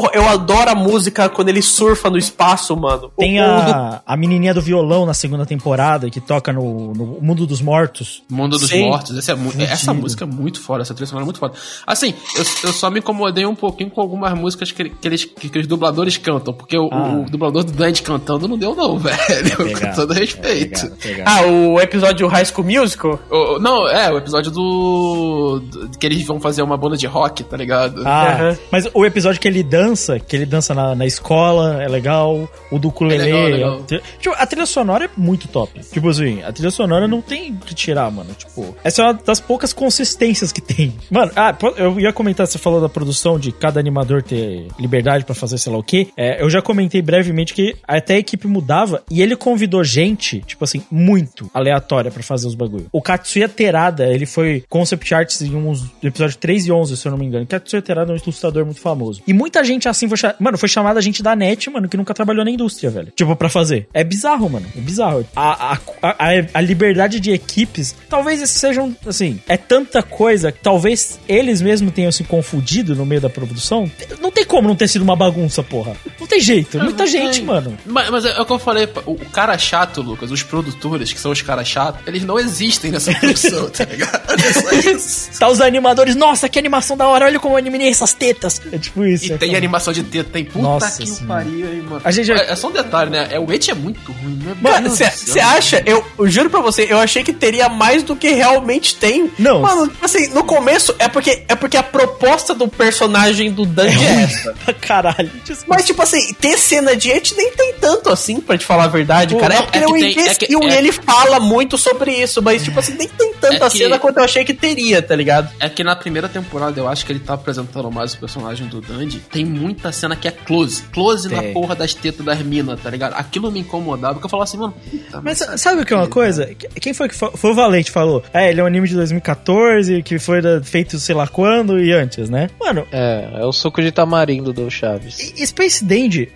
[0.00, 3.10] Porra, eu adoro a música quando ele surfa no espaço, mano.
[3.18, 7.06] Tem O- o a, a menininha do violão na segunda temporada que toca no, no
[7.20, 8.22] Mundo dos Mortos.
[8.30, 8.84] Mundo dos Sim.
[8.88, 11.54] Mortos, essa, é essa música é muito foda, essa trilha sonora é muito foda.
[11.86, 15.48] Assim, eu, eu só me incomodei um pouquinho com algumas músicas que, que eles, que,
[15.48, 17.22] que os dubladores cantam, porque o, Ah.
[17.26, 20.80] o dublador do Dandy cantando não deu não, velho, com Pegado, todo é, respeito.
[20.80, 21.30] pegado, pegado.
[21.30, 23.18] Ah, o episódio High School Musical?
[23.30, 27.06] O- o- não, é, o episódio do, do- que eles vão fazer uma banda de
[27.06, 28.02] rock, tá ligado?
[28.06, 28.58] Ah, Aham.
[28.70, 29.89] mas o episódio que ele dança,
[30.26, 32.48] que ele dança na, na escola, é legal.
[32.70, 33.30] O do ukulele.
[33.30, 35.80] É legal, é tri- tipo, a trilha sonora é muito top.
[35.80, 38.30] Tipo assim, a trilha sonora não tem que tirar, mano.
[38.34, 40.94] Tipo, essa é uma das poucas consistências que tem.
[41.10, 45.34] Mano, ah, eu ia comentar, você falou da produção de cada animador ter liberdade pra
[45.34, 46.08] fazer sei lá o quê.
[46.16, 50.64] É, eu já comentei brevemente que até a equipe mudava e ele convidou gente, tipo
[50.64, 52.86] assim, muito aleatória pra fazer os bagulho.
[52.92, 57.10] O Katsuya Terada, ele foi concept artist em uns episódios 3 e 11, se eu
[57.12, 57.46] não me engano.
[57.46, 59.22] Katsuya Terada é um ilustrador muito famoso.
[59.26, 62.44] E muita gente assim foi, mano, foi chamada gente da net, mano, que nunca trabalhou
[62.44, 63.12] na indústria, velho.
[63.14, 63.88] Tipo, pra fazer.
[63.92, 64.66] É bizarro, mano.
[64.76, 65.26] É bizarro.
[65.34, 70.60] A, a, a, a liberdade de equipes, talvez esses sejam, assim, é tanta coisa que
[70.60, 73.90] talvez eles mesmos tenham se confundido no meio da produção.
[74.20, 75.96] Não tem como não ter sido uma bagunça, porra.
[76.18, 76.78] Não tem jeito.
[76.78, 77.44] Muita Não gente, tem.
[77.44, 77.76] mano.
[77.86, 81.12] Mas, mas é, é o que eu falei, o, o cara chato, Lucas, os produtores,
[81.12, 84.22] que são os caras chatos, eles não existem nessa produção, tá ligado?
[84.32, 85.38] É só isso.
[85.38, 88.60] Tá os animadores, nossa, que animação da hora, olha como eu animei essas tetas.
[88.72, 89.26] É tipo isso.
[89.26, 89.56] E é tem foda.
[89.70, 91.26] Animação de teta, tem puta Nossa que senhora.
[91.44, 92.00] pariu aí, mano.
[92.04, 93.28] A gente já- é, é só um detalhe, né?
[93.30, 94.56] É, o It é muito ruim, né?
[94.60, 95.04] Mano, você
[95.40, 95.82] acha?
[95.86, 99.30] Eu, eu juro pra você, eu achei que teria mais do que realmente tem.
[99.38, 99.60] Não.
[99.60, 104.04] Mano, tipo assim, no começo é porque é porque a proposta do personagem do Dandy
[104.04, 104.54] é essa.
[104.64, 105.30] Pra caralho.
[105.44, 105.74] Desculpa.
[105.74, 108.88] Mas, tipo assim, ter cena de et nem tem tanto assim, pra te falar a
[108.88, 109.54] verdade, Pô, cara.
[109.54, 112.12] é porque é ele é um é imbecil que- e é- ele fala muito sobre
[112.12, 115.00] isso, mas, tipo assim, nem tem tanta É que- cena quanto eu achei que teria,
[115.00, 115.50] tá ligado?
[115.60, 118.80] É que na primeira temporada eu acho que ele tá apresentando mais o personagem do
[118.80, 119.20] Dandy.
[119.30, 120.82] Tem muita cena que é close.
[120.92, 121.52] Close na Tem.
[121.52, 123.14] porra das tetas das minas, tá ligado?
[123.14, 124.74] Aquilo me incomodava, porque eu falava assim, mano.
[125.22, 126.46] Mas mas sabe o que é uma coisa?
[126.80, 128.22] Quem foi que fa- foi o Valente que falou?
[128.32, 131.92] É, ele é um anime de 2014, que foi da- feito sei lá quando e
[131.92, 132.48] antes, né?
[132.60, 135.32] Mano, É, é o suco de tamarindo do Chaves.
[135.36, 136.30] e- Space Dandy,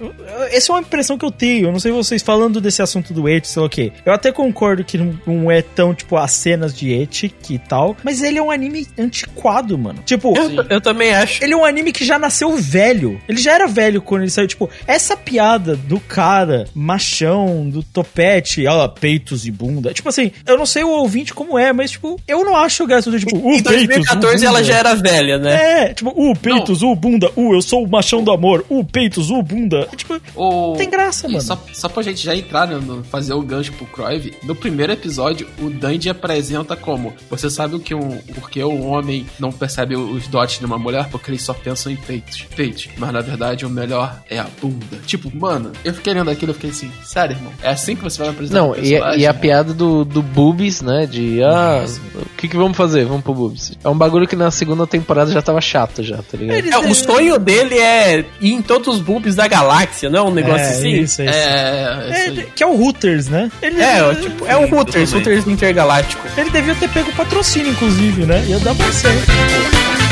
[0.51, 1.67] essa é uma impressão que eu tenho.
[1.69, 3.93] Eu não sei vocês falando desse assunto do et, sei lá o quê.
[4.05, 7.97] Eu até concordo que não, não é tão, tipo, as cenas de et e tal,
[8.05, 10.01] mas ele é um anime antiquado, mano.
[10.05, 11.43] Tipo, Eu, eu também acho.
[11.43, 13.04] ele é um anime que já nasceu velho.
[13.29, 14.47] Ele já era velho quando ele saiu.
[14.49, 19.93] Tipo, essa piada do cara machão, do topete, ó, peitos e bunda.
[19.93, 23.11] Tipo assim, eu não sei o ouvinte como é, mas, tipo, eu não acho graça
[23.11, 24.65] do tipo, uh, Em 2014 uh, ela bunda.
[24.73, 25.85] já era velha, né?
[25.85, 29.31] É, tipo, uh, peitos, uh, bunda, uh, eu sou o machão do amor, uh, peitos,
[29.31, 29.89] uh, bunda.
[29.93, 30.75] É, tipo, O...
[30.77, 31.43] Tem graça, e mano.
[31.43, 34.93] Só, só pra gente já entrar, né, no, fazer o gancho pro Croive, no primeiro
[34.93, 38.19] episódio, o Dandy apresenta como: Você sabe o que um.
[38.35, 41.09] Porque um homem não percebe os dotes de uma mulher?
[41.11, 42.43] Porque eles só pensam em peitos.
[42.57, 42.89] Peitos.
[42.97, 44.99] Mas na verdade o melhor é a bunda.
[45.07, 47.53] Tipo, mano, eu fiquei lendo aquilo, eu fiquei assim, sério, irmão?
[47.63, 49.21] É assim que você vai apresentar Não, e, personagem?
[49.21, 51.07] e a piada do, do Boobs, né?
[51.07, 51.85] De, ah,
[52.15, 53.05] o que que vamos fazer?
[53.05, 53.73] Vamos pro Boobs.
[53.83, 56.69] É um bagulho que na segunda temporada já tava chato já, tá ligado?
[56.87, 60.31] É, o sonho dele é ir em todos os boobs da galáxia, não é um
[60.35, 60.91] negócio é, assim?
[61.01, 61.35] isso, é, isso.
[61.39, 62.47] É, é, É, isso aí.
[62.55, 63.51] que é o Hooters, né?
[63.63, 65.13] Ele, É, tipo, é o Hooters.
[65.13, 66.23] Hooters intergaláctico.
[66.37, 68.45] ele devia ter pego patrocínio, inclusive, né?
[68.47, 70.04] Ia dar mais certo.「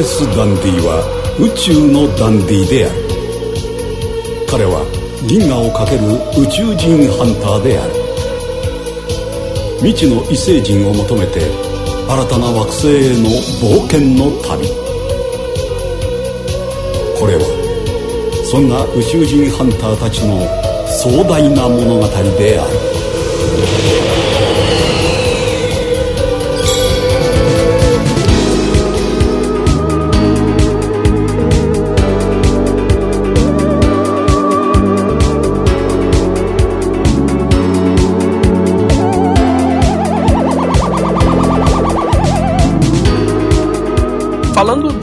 [0.00, 1.02] ースダンディは
[1.40, 2.94] 宇宙のダンディである」
[4.46, 4.84] 「彼は
[5.26, 6.02] 銀河をかける
[6.36, 7.92] 宇宙人ハンターである」
[9.82, 11.40] 未知の異星人を求めて
[12.08, 13.28] 新たな惑星への
[13.60, 14.66] 冒険の旅。
[17.18, 17.42] これは
[18.44, 20.46] そんな宇宙人ハンターたちの
[20.86, 22.06] 壮大な物語
[22.38, 22.70] である「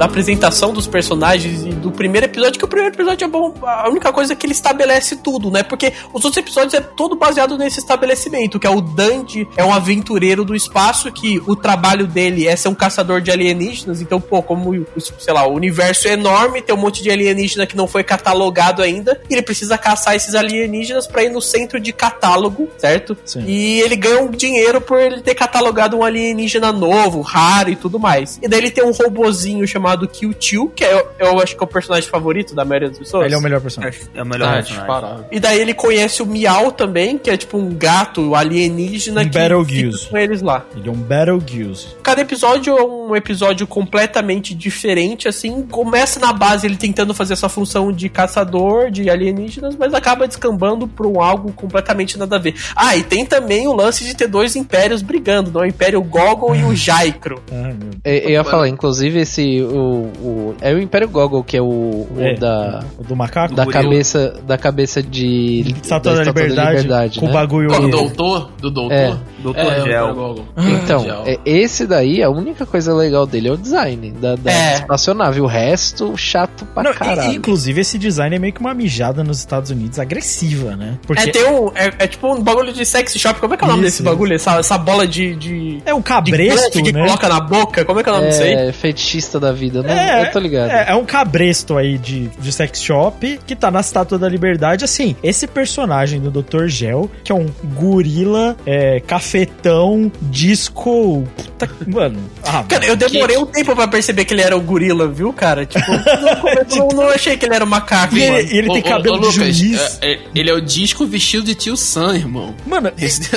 [0.05, 3.53] apresentação dos personagens do primeiro episódio, que o primeiro episódio é bom.
[3.63, 5.61] A única coisa é que ele estabelece tudo, né?
[5.63, 9.71] Porque os outros episódios é todo baseado nesse estabelecimento, que é o Dandy, é um
[9.73, 14.01] aventureiro do espaço, que o trabalho dele é ser um caçador de alienígenas.
[14.01, 17.67] Então, pô, como, o- sei lá, o universo é enorme, tem um monte de alienígena
[17.67, 21.79] que não foi catalogado ainda, e ele precisa caçar esses alienígenas pra ir no centro
[21.79, 23.15] de catálogo, certo?
[23.25, 23.43] Sim.
[23.45, 27.99] E ele ganha um dinheiro por ele ter catalogado um alienígena novo, raro e tudo
[27.99, 28.39] mais.
[28.41, 31.65] E daí ele tem um robozinho chamado Kill Chill, que é, eu acho que é
[31.65, 33.26] o personagem favorito da maioria das pessoas.
[33.26, 33.99] Ele é o melhor personagem.
[34.15, 34.78] É o melhor Ah, personagem.
[34.86, 35.26] disparado.
[35.32, 39.38] E daí ele conhece o Miau também, que é tipo um gato alienígena Um que
[39.38, 39.99] Betelgeuse.
[39.99, 40.65] fica com eles lá.
[40.76, 41.88] Ele é um Betelgeuse.
[42.01, 45.63] Cada episódio é um episódio completamente diferente, assim.
[45.63, 50.88] Começa na base ele tentando fazer essa função de caçador de alienígenas, mas acaba descambando
[50.88, 52.55] pra um algo completamente nada a ver.
[52.76, 55.61] Ah, e tem também o lance de ter dois impérios brigando, não?
[55.61, 57.41] O Império Gogol e o Jaicro.
[57.51, 57.73] Ah.
[58.03, 59.61] Eu, eu ia falar, inclusive, esse.
[59.61, 62.36] O, o- é o Império Gogol, que é o, o É.
[62.36, 62.84] da.
[62.97, 63.53] O do macaco?
[63.55, 65.76] Da cabeça, da cabeça de.
[65.82, 67.34] Estátua da, Liberdade, com o né?
[67.34, 67.70] bagulho.
[67.70, 68.51] Do doutor?
[68.59, 68.93] Do doutor?
[68.93, 69.16] É.
[69.39, 70.07] Doutor é, Gel.
[70.16, 70.45] o.
[70.57, 71.24] Então, Gel.
[71.26, 74.74] é, esse daí, a única coisa legal dele é o design da, da É.
[74.76, 75.39] espaçonave.
[75.41, 77.32] O resto, chato pra Não, e- caralho.
[77.34, 80.97] inclusive, esse design é meio que uma mijada nos Estados Unidos agressiva, né?
[81.05, 83.39] Porque É, tem um, é, é tipo um bagulho de sexy shop.
[83.39, 84.34] Como é que é o nome Isso, desse bagulho?
[84.34, 85.36] Essa, essa bola de.
[85.36, 85.80] de...
[85.86, 87.01] é um de cabresto, golfe que né?
[87.05, 88.53] coloca na boca, como é que é o nome disso aí?
[88.53, 90.22] É fetichista da vida, né?
[90.24, 90.70] É, eu tô ligado.
[90.72, 94.83] É, é um cabresto aí de, de sex shop que tá na Estátua da Liberdade.
[94.85, 96.67] Assim, esse personagem do Dr.
[96.67, 101.23] Gel, que é um gorila, é, cafetão, disco.
[101.35, 102.19] Puta, mano.
[102.43, 105.65] Ah, Cara, eu demorei um tempo pra perceber que ele era o gorila, viu, cara?
[105.65, 108.47] Tipo, eu não, não achei que ele era o macaco, E ele- mano.
[108.53, 109.99] e ele tem Ô, cabelo ô, de Lucas, juiz.
[110.01, 112.53] é- é- ele é o disco vestido de tio Sam, irmão.
[112.65, 113.29] Mano, Esse di-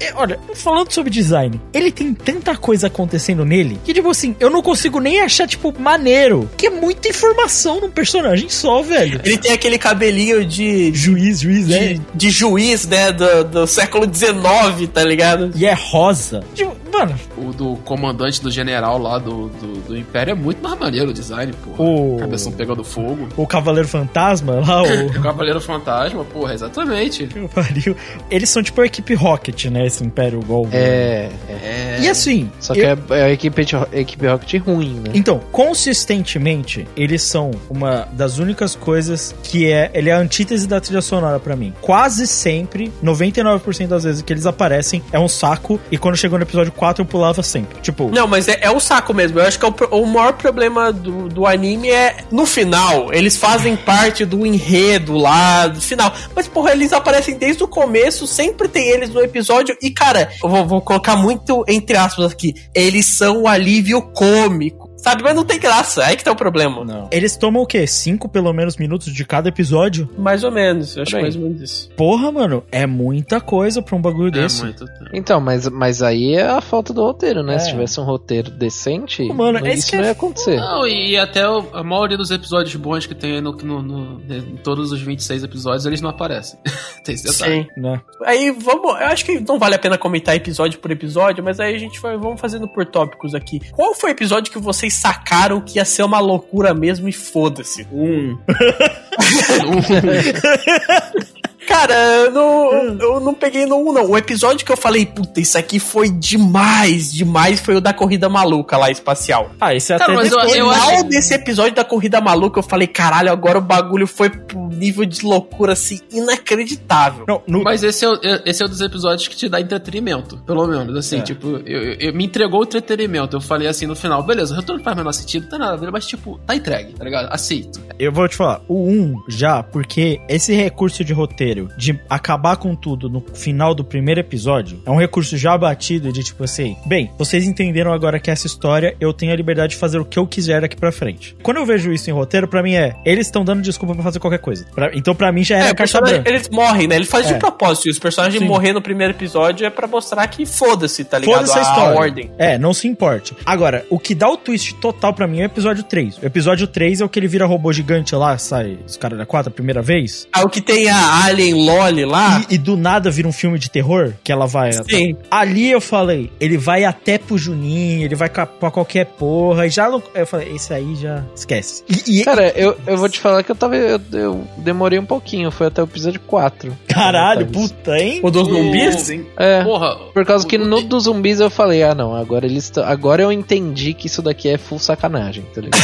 [0.00, 4.50] é, Olha, falando sobre design, ele tem tanta coisa acontecendo nele que, tipo assim, eu
[4.50, 6.48] não consigo nem achar, tipo, maneiro.
[6.56, 9.20] Que é muita informação num personagem só, velho.
[9.24, 11.94] Ele tem aquele cabelinho de, Juiz, juiz, é.
[11.94, 15.50] de, de juiz, né, do, do século XIX, tá ligado?
[15.56, 16.42] E é rosa.
[16.54, 20.78] Tipo, mano, O do comandante do general lá do, do, do Império é muito mais
[20.78, 21.82] maneiro o design, pô.
[21.82, 23.28] O- Cabeção pegando fogo.
[23.36, 25.06] o Cavaleiro Fantasma lá, o.
[25.06, 27.26] O Cavaleiro Fantasma, porra, exatamente.
[27.26, 27.96] que pariu.
[28.30, 29.86] Eles são tipo a equipe Rocket, né?
[29.86, 30.70] Esse Império Gold.
[30.74, 31.52] É, é.
[31.52, 31.98] É.
[32.02, 32.50] E assim.
[32.60, 35.10] Só que eu- é, é a equipe, de- a equipe Rocket ruim, né?
[35.14, 39.90] Então, consistentemente, eles são uma das únicas coisas que é.
[39.94, 41.74] Ele é a antítese da trilha sonora pra mim.
[41.80, 45.80] Quase sempre, 99% das vezes que eles aparecem, é um saco.
[45.90, 47.80] E quando chegou no episódio 4, eu pulava sempre.
[47.80, 49.38] Tipo, Não, mas é, é o saco mesmo.
[49.40, 53.12] Eu acho que é o, o maior problema do, do anime é no final.
[53.12, 56.12] Eles fazem parte do enredo lá, do final.
[56.34, 59.76] Mas, porra, eles aparecem desde o começo, sempre tem eles no episódio.
[59.80, 62.54] E, cara, eu vou, vou colocar muito entre aspas aqui.
[62.74, 64.87] Eles são o alívio cômico.
[64.98, 65.22] Sabe?
[65.22, 66.04] Mas não tem graça.
[66.04, 66.84] Aí que tá o problema.
[66.84, 67.08] Não.
[67.10, 67.86] Eles tomam o quê?
[67.86, 70.08] Cinco, pelo menos, minutos de cada episódio?
[70.18, 70.96] Mais ou menos.
[70.96, 71.90] Eu acho mais ou menos isso.
[71.96, 74.62] Porra, mano, é muita coisa pra um bagulho É desse.
[74.62, 75.10] muito tempo.
[75.12, 77.54] Então, mas, mas aí é a falta do roteiro, né?
[77.54, 77.58] É.
[77.58, 80.56] Se tivesse um roteiro decente, Mano, é isso que não é ia acontecer.
[80.56, 84.56] Não, e até o- a maioria dos episódios bons que tem no, no, no- em
[84.56, 86.58] todos os 26 episódios, eles não aparecem.
[87.04, 87.62] tem esse detalhe.
[87.74, 87.80] Sim.
[87.80, 88.00] Né?
[88.24, 88.90] Aí vamos.
[89.00, 92.00] Eu acho que não vale a pena comentar episódio por episódio, mas aí a gente
[92.00, 93.60] vai vamos fazendo por tópicos aqui.
[93.72, 97.86] Qual foi o episódio que vocês sacaram que ia ser uma loucura mesmo e foda-se?
[97.92, 98.36] Um.
[101.68, 104.10] Cara, eu não, eu não peguei no 1, não.
[104.10, 108.28] O episódio que eu falei, puta, isso aqui foi demais, demais, foi o da corrida
[108.28, 109.50] maluca lá, espacial.
[109.60, 110.56] Ah, esse é Cara, até mas eu- depois.
[110.56, 114.30] eu final acho- desse episódio da corrida maluca, eu falei, caralho, agora o bagulho foi
[114.30, 117.24] pro nível de loucura, assim, inacreditável.
[117.28, 120.38] Não, no- Mas esse é, o- esse é um dos episódios que te dá entretenimento,
[120.46, 120.96] pelo menos.
[120.96, 121.22] Assim, É.
[121.22, 123.36] tipo, eu, eu- eu- me entregou o entretenimento.
[123.36, 125.72] Eu falei assim no final, beleza, o retorno faz o menor sentido, não tem nada
[125.74, 127.28] a ver, mas tipo, tá entregue, tá ligado?
[127.32, 127.80] Aceito.
[127.98, 132.74] Eu vou te falar, o 1 já, porque esse recurso de roteiro, de acabar com
[132.74, 137.10] tudo no final do primeiro episódio, é um recurso já batido de tipo assim, bem,
[137.18, 140.26] vocês entenderam agora que essa história eu tenho a liberdade de fazer o que eu
[140.26, 141.36] quiser daqui pra frente.
[141.42, 144.18] Quando eu vejo isso em roteiro, pra mim é, eles estão dando desculpa pra fazer
[144.18, 144.66] qualquer coisa.
[144.74, 146.28] Pra- então pra mim já era É, o caixa branca.
[146.28, 146.96] eles morrem, né?
[146.96, 147.32] Ele faz É.
[147.34, 147.88] de propósito.
[147.88, 148.46] Os personagens Sim.
[148.48, 151.46] morrer no primeiro episódio é pra mostrar que foda-se, tá ligado?
[151.46, 151.98] Foda-se a a, história.
[151.98, 152.30] ordem.
[152.38, 153.34] É, não se importe.
[153.44, 156.18] Agora, o que dá o twist total pra mim é o episódio 3.
[156.18, 159.26] O episódio 3 é o que ele vira robô gigante lá, sai os caras da
[159.26, 160.26] 4 a primeira vez.
[160.32, 162.44] Ah, o que tem a Alien Loli lá.
[162.50, 164.72] E, e do nada vira um filme de terror, que ela vai.
[164.72, 165.16] Sim.
[165.30, 169.66] Ali eu falei, ele vai até pro Juninho, ele vai pra qualquer porra.
[169.66, 171.82] E já não- eu falei, esse aí já esquece.
[171.88, 173.76] E, e- Cara, eu, eu vou te falar que eu tava.
[173.76, 176.76] Eu, eu demorei um pouquinho, foi até o episódio 4.
[176.88, 178.20] caralho, Tá, puta, hein?
[178.22, 178.94] O dos zumbis?
[179.02, 179.24] Sim.
[179.36, 179.62] É.
[179.62, 179.96] Porra.
[180.12, 183.32] Por causa que o- no dos zumbis eu falei, ah não, agora eles agora eu
[183.32, 185.80] entendi que isso daqui é full sacanagem, tá ligado?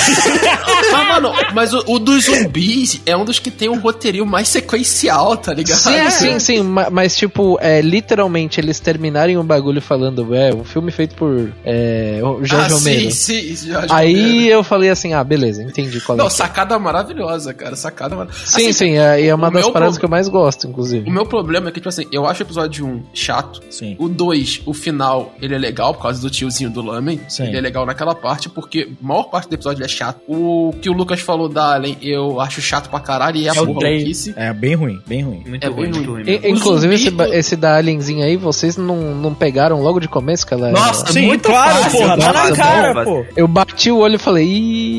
[0.93, 4.49] Mas, mano, mas o, o dos zumbis é um dos que tem um roteirinho mais
[4.49, 5.79] sequencial, tá ligado?
[5.79, 10.65] sim, sim, sim, ma- mas tipo, é, literalmente eles terminarem o bagulho falando, é, um
[10.65, 14.51] filme feito por é, o Ah, Jorge sim, sim, Jorge Aí Romero.
[14.55, 16.29] eu falei assim, ah, beleza, entendi qual Não, é.
[16.29, 16.37] que é.
[16.37, 17.77] sacada maravilhosa, cara.
[17.77, 18.47] Sacada maravilhosa.
[18.47, 21.09] Sim, sim, é, e é uma das paradas pro- que eu mais gosto, inclusive.
[21.09, 23.61] O meu problema é que, tipo assim, eu acho o episódio 1 chato.
[23.71, 23.97] Sim.
[23.99, 27.21] O 2, o final, ele é legal por causa do tiozinho do Lamen.
[27.29, 27.45] Sim.
[27.45, 30.21] Ele é legal naquela parte, porque a maior parte do episódio é chato.
[30.29, 33.53] O que o Lucas falou da Alien, eu acho chato pra caralho e é, É
[33.55, 33.67] três.
[34.03, 34.35] louquice.
[34.37, 35.34] É bem ruim, bem ruim.
[35.47, 36.23] Muito É ruim, muito ruim.
[36.23, 36.25] ruim.
[36.25, 36.49] Mesmo.
[36.49, 40.55] inclusive, esse, ba- esse da alienzinha aí, vocês não, não pegaram logo de começo que
[40.55, 43.25] ela era- Nossa, Sim, muito claro, fácil, porra, tá na cara, pô.
[43.37, 44.47] Eu bati o olho e falei,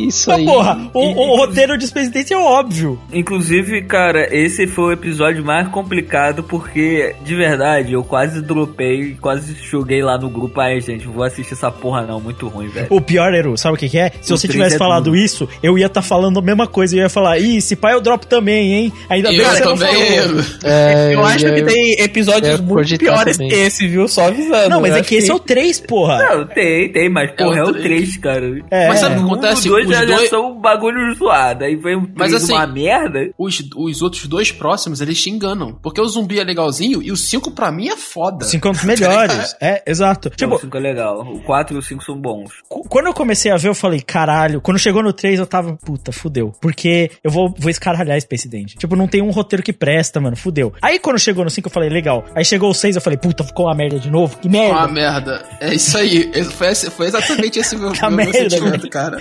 [0.07, 0.45] isso Mas, aí.
[0.45, 2.99] porra, o, o roteiro de Space Dance é óbvio.
[3.11, 9.55] Inclusive, cara, esse foi o episódio mais complicado porque, de verdade, eu quase dropei, quase
[9.69, 10.59] joguei lá no grupo.
[10.59, 12.87] Ai, gente, vou assistir essa porra não, muito ruim, velho.
[12.89, 14.11] O pior, Eru, sabe o que, que é?
[14.21, 15.15] Se O você tivesse é falado tudo.
[15.17, 16.95] isso, eu ia estar falando a mesma coisa.
[16.95, 18.93] Eu ia falar, ih, esse pai eu dropo também, hein?
[19.09, 19.95] Ainda bem que você não também.
[20.27, 20.43] Falou.
[20.63, 23.49] É, Eu acho que tem episódios muito piores também.
[23.51, 24.07] que esse, viu?
[24.07, 24.69] Só avisando.
[24.69, 26.17] Não, mas é acho que esse é o 3, porra.
[26.17, 27.85] Não, tem, tem, mas porra, é o o três.
[27.85, 28.45] 3, cara.
[28.71, 29.67] É, Mas sabe o que Um, acontece?
[29.69, 31.63] dois Os já, já dois- são um bagulho zoado.
[31.63, 33.29] Aí vem um Mas assim- uma merda.
[33.37, 35.77] Os, os outros dois próximos, eles te enganam.
[35.81, 38.45] Porque o zumbi é legalzinho e o 5 pra mim é foda.
[38.45, 39.55] Cinco anos melhores.
[39.61, 40.29] É, exato.
[40.29, 41.21] Tipo, Tipo, o 5 é legal.
[41.21, 42.51] O 4 e o 5 são bons.
[42.69, 44.61] Qu- Quando eu comecei a ver, eu falei, caralho.
[44.61, 46.51] Quando chegou no 3, eu tava, puta, fudeu.
[46.61, 48.73] Porque eu vou, vou escaralhar Space Dent.
[48.75, 50.73] Tipo, não tem um roteiro que presta, mano, fudeu.
[50.81, 52.25] Aí quando chegou no 5, eu falei, legal.
[52.35, 54.37] Aí chegou o 6, eu falei, puta, ficou uma merda de novo.
[54.37, 54.73] Que merda.
[54.79, 55.43] Uma merda.
[55.59, 56.31] É isso aí.
[56.51, 58.89] Foi, foi exatamente esse meu, meu, meu merda, sentimento, velho.
[58.89, 59.17] cara.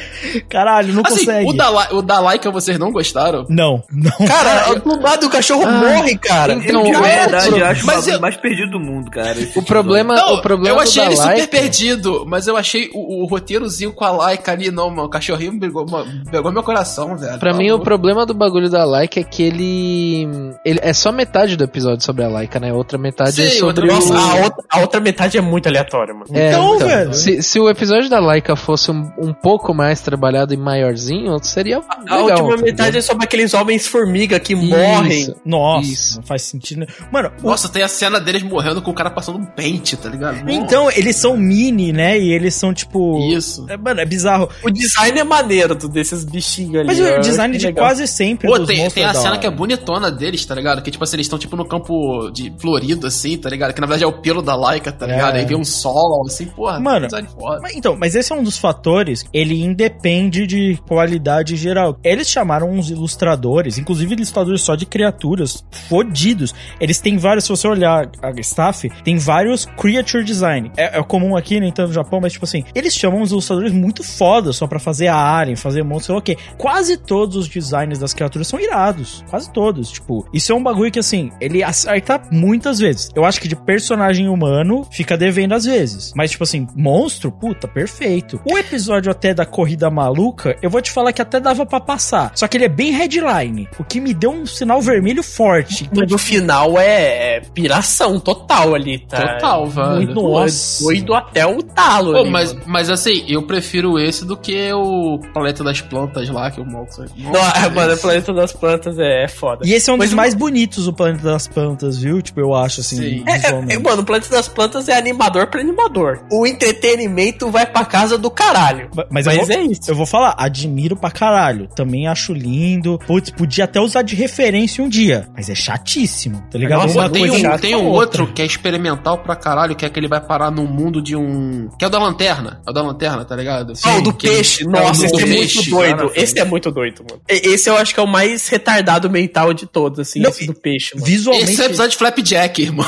[0.49, 1.49] Caralho, não Assim, consegue.
[1.51, 3.45] o da, o da Laika vocês não gostaram?
[3.49, 4.27] Não, não.
[4.27, 6.55] Cara, do nada o cachorro morre, cara.
[6.55, 9.11] então, de o- verdade, o- eu acho o mas bagulho eu- mais perdido do mundo,
[9.11, 9.37] cara.
[9.57, 13.23] O problema, Não, o problema eu achei do ele super perdido, mas eu achei o,
[13.23, 15.05] o roteirozinho com a Laika ali, não, mano.
[15.05, 15.87] O cachorrinho pegou,
[16.31, 17.39] pegou meu coração, velho.
[17.39, 20.27] Pra Tá mim, o problema do bagulho da Laika é que ele,
[20.65, 20.81] ele.
[20.85, 22.73] É só metade do episódio sobre a Laika, né?
[22.73, 24.13] Outra metade é Sim, sobre outra- o.
[24.15, 26.27] Nossa, a outra, a outra metade é muito aleatória, mano.
[26.33, 27.15] É, Então, velho.
[27.15, 31.81] Se, se o episódio da Laika fosse um, um pouco mais trabalhado e maiorzinho, seria.
[32.09, 34.67] A legal, última metade é sobre aqueles homens-formiga que Isso.
[34.67, 35.35] morrem.
[35.45, 36.17] Nossa, Isso.
[36.19, 36.81] não faz sentido.
[36.81, 36.87] né?
[37.11, 40.09] Mano, o- Nossa, tem a cena deles morrendo com o cara passando um pente, tá
[40.09, 40.49] ligado?
[40.51, 42.19] então, eles são mini, né?
[42.19, 43.19] E eles são tipo.
[43.33, 43.65] Isso.
[43.69, 44.49] É, mano, é bizarro.
[44.63, 46.87] O design é maneiro do- desses bichinhos ali.
[46.87, 47.87] Mas o design de legal.
[47.87, 48.49] quase sempre.
[48.49, 50.74] Pô, dos tem, tem a da cena que é bonitona deles, tá ligado?
[50.83, 53.73] Que tipo assim, eles estão tipo no campo de florido, assim, tá ligado?
[53.73, 55.37] Que na verdade é o pelo da Laika, tá ligado?
[55.37, 55.41] É.
[55.41, 56.81] Aí vem um sol, assim, porra.
[56.81, 57.61] Mano, design foda.
[57.63, 61.99] Mas, então, mas esse é um dos fatores, ele independe de qualidade geral.
[62.03, 66.55] Eles chamaram uns ilustradores, inclusive ilustradores só de criaturas fodidos.
[66.81, 70.71] Eles têm vários, se você olhar a staff, tem vários creature design.
[70.77, 73.73] É, é comum aqui, nem tanto no Japão, mas tipo assim, eles chamam uns ilustradores
[73.73, 76.37] muito fodas só pra fazer a área, fazer monstros, sei lá o quê.
[76.59, 79.25] Quase todos os designs das criaturas são irados.
[79.31, 79.91] Quase todos.
[79.91, 83.11] Tipo, isso é um bagulho que assim, ele acerta muitas vezes.
[83.15, 86.13] Eu acho que de personagem humano fica devendo às vezes.
[86.17, 88.41] Mas, tipo assim, monstro, puta, perfeito.
[88.45, 92.33] O episódio até da corrida maluca, eu vou te falar que até dava pra passar.
[92.35, 93.69] Só que ele é bem headline.
[93.79, 95.89] O que me deu um sinal vermelho forte.
[95.95, 99.35] Mas no final é, é piração total ali, tá?
[99.35, 99.97] Total, velho.
[99.97, 100.83] Muito Nossa.
[100.85, 102.13] doido até o talo.
[102.13, 102.65] Pô, ali, mas, mano.
[102.67, 106.65] mas assim, eu prefiro esse do que o Planeta das Plantas lá, que o.
[106.65, 109.67] Não, é, mano, o Planeta das Plantas é, é foda.
[109.67, 110.54] E esse é um Mas dos mais bonitos,
[110.89, 112.23] o Planeta das Plantas, viu?
[112.23, 113.25] Tipo, eu acho, assim, Sim.
[113.27, 116.21] É, é, é, mano, o Planeta das Plantas é animador pra animador.
[116.31, 118.89] O entretenimento vai pra casa do caralho.
[118.95, 119.81] Mas, Mas eu vou, é isso.
[119.89, 121.69] Eu vou falar, admiro pra caralho.
[121.75, 122.99] Também acho lindo.
[123.07, 125.27] Putz, podia até usar de referência um dia.
[125.35, 126.83] Mas é chatíssimo, tá ligado?
[126.83, 129.89] Nossa, Uma Pô, tem um, tem um outro que é experimental pra caralho, que é
[129.91, 131.69] que ele vai parar num mundo de um.
[131.79, 132.61] Que é o da lanterna.
[132.67, 133.73] É o da lanterna, tá ligado?
[133.85, 134.65] Ah, o do Que peixe.
[134.65, 135.57] é Nossa, esse é peixe.
[135.57, 135.97] muito doido.
[136.09, 137.23] cara, Esse é muito doido, mano.
[137.29, 140.95] Esse eu acho que é o mais retardado mental de todos, assim, Não, do peixe,
[140.95, 141.07] mano.
[141.07, 142.87] Visualmente, Esse é o episódio de Flapjack, irmão.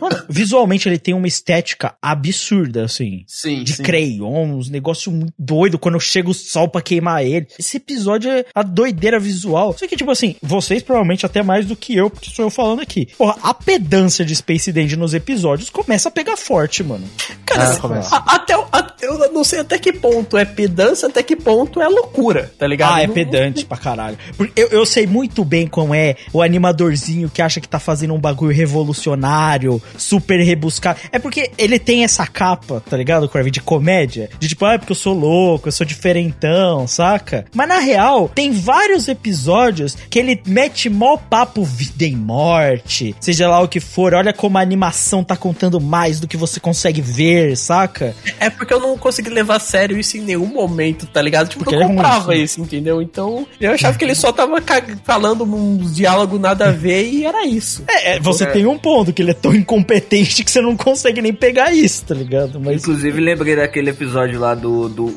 [0.00, 3.24] Mano, visualmente ele tem uma estética absurda, assim.
[3.26, 3.82] Sim, De sim.
[3.82, 7.46] crayon, uns negócios muito doido quando chega o sol pra queimar ele.
[7.58, 9.76] Esse episódio é a doideira visual.
[9.78, 12.80] Só que, tipo assim, vocês provavelmente até mais do que eu, porque sou eu falando
[12.80, 13.06] aqui.
[13.18, 17.04] Porra, a pedância de Space Dandy nos episódios começa a pegar forte, mano.
[17.46, 21.22] Cara, Ah, a- até, o- até- eu não sei até que ponto é pedância, até
[21.22, 22.94] que ponto é loucura, tá ligado?
[22.94, 24.16] Ah, é pedante pra caralho.
[24.36, 26.42] Porque eu, eu sei muito bem como é o
[26.80, 30.98] animadorzinho que acha que tá fazendo um bagulho revolucionário, super rebuscado.
[31.12, 34.30] É porque ele tem essa capa, tá ligado, Crave, de comédia.
[34.38, 37.44] De tipo, ah, é porque eu sou louco, eu sou diferentão, saca?
[37.54, 43.48] Mas na real, tem vários episódios que ele mete mó papo vida e morte, seja
[43.48, 44.14] lá o que for.
[44.14, 48.14] Olha como a animação tá contando mais do que você consegue ver, saca?
[48.38, 51.48] É porque eu não consegui levar a sério isso em nenhum momento, tá ligado?
[51.48, 52.42] Tipo, Porque eu é comprava sim.
[52.42, 53.02] isso, entendeu?
[53.02, 54.62] Então, eu achava que ele só tava
[55.04, 57.84] falando uns diálogos nada a ver e era isso.
[57.88, 61.20] É, é, você tem um ponto que ele é tão incompetente que você não consegue
[61.22, 62.60] nem pegar isso, tá ligado?
[62.60, 65.14] Mas Inclusive, lembrei daquele episódio lá do, do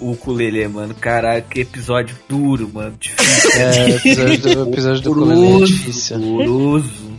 [0.00, 0.94] ukulele, mano.
[0.94, 2.94] Caraca, que episódio duro, mano.
[2.98, 3.50] Difícil.
[3.60, 6.18] É, o episódio do, o episódio do ukulele é difícil.
[6.18, 7.12] Doloroso.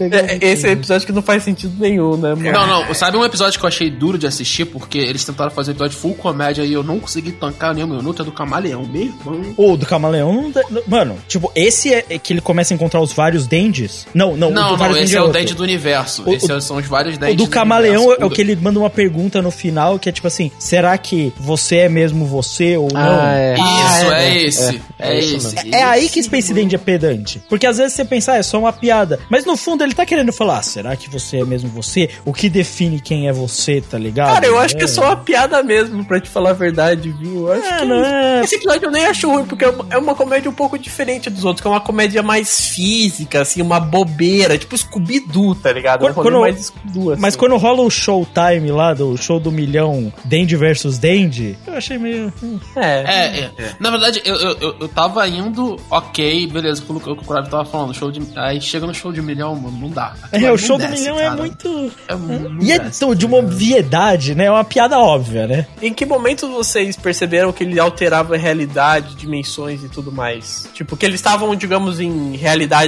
[0.00, 2.50] É, esse é episódio que não faz sentido nenhum, né, mano?
[2.52, 4.64] Não, não, sabe um episódio que eu achei duro de assistir?
[4.64, 8.22] Porque eles tentaram fazer um episódio full comédia e eu não consegui tancar nenhum minuto,
[8.22, 9.54] é do Camaleão, meu irmão.
[9.56, 10.50] O do Camaleão não.
[10.50, 14.06] dá- não- Mano, tipo, esse é é que ele começa a encontrar os vários Dendes?
[14.14, 16.22] Não, não, Não, do não, esse Dendes é o dente do universo.
[16.26, 18.22] O- Esses o- são os vários O dentes do Camaleão universo.
[18.22, 21.32] é o que ele manda uma pergunta no final que é tipo assim: será que
[21.38, 23.00] você é mesmo você ou não?
[23.00, 23.54] Ah, é.
[23.54, 24.82] Isso, Ah, é, esse.
[24.98, 25.74] É, é isso esse.
[25.74, 27.42] É aí que Space Dandy é pedante.
[27.48, 29.18] Porque às vezes você pensa, ah, é só uma piada.
[29.30, 32.10] Mas no fundo ele tá querendo falar, ah, será que você é mesmo você?
[32.24, 34.34] O que define quem é você, tá ligado?
[34.34, 37.46] Cara, eu acho que é só uma piada mesmo, pra te falar a verdade, viu?
[37.48, 39.86] Eu acho É, que não é- esse episódio eu nem acho ruim, porque é uma-
[39.90, 43.05] é uma comédia um pouco diferente dos outros, que é uma comédia mais física,
[43.40, 46.06] assim, uma bobeira, tipo Scooby-Doo, tá ligado?
[46.06, 47.22] É Quando- rolê quando- mais Scooby-Doo, assim.
[47.22, 51.98] Mas quando rola o showtime lá, do show do milhão, Dandy versus Dandy, eu achei
[51.98, 52.32] meio.
[52.42, 52.58] hum.
[52.76, 53.04] É.
[53.06, 53.70] É, é.
[53.80, 57.64] Na verdade, eu, eu, eu, eu tava indo, ok, beleza, o que o Crave tava
[57.64, 58.22] falando, show de.
[58.36, 60.14] Aí chega no show de milhão, mano, não dá.
[60.32, 61.36] É, Aquilo o show não do desce, milhão é cara.
[61.36, 61.92] muito.
[62.08, 64.44] É, não E é desce, tão de uma obviedade, né?
[64.44, 65.66] É uma piada óbvia, né?
[65.82, 70.68] Em que momento vocês perceberam que ele alterava a realidade, dimensões e tudo mais?
[70.72, 72.34] Tipo, que eles estavam, digamos, em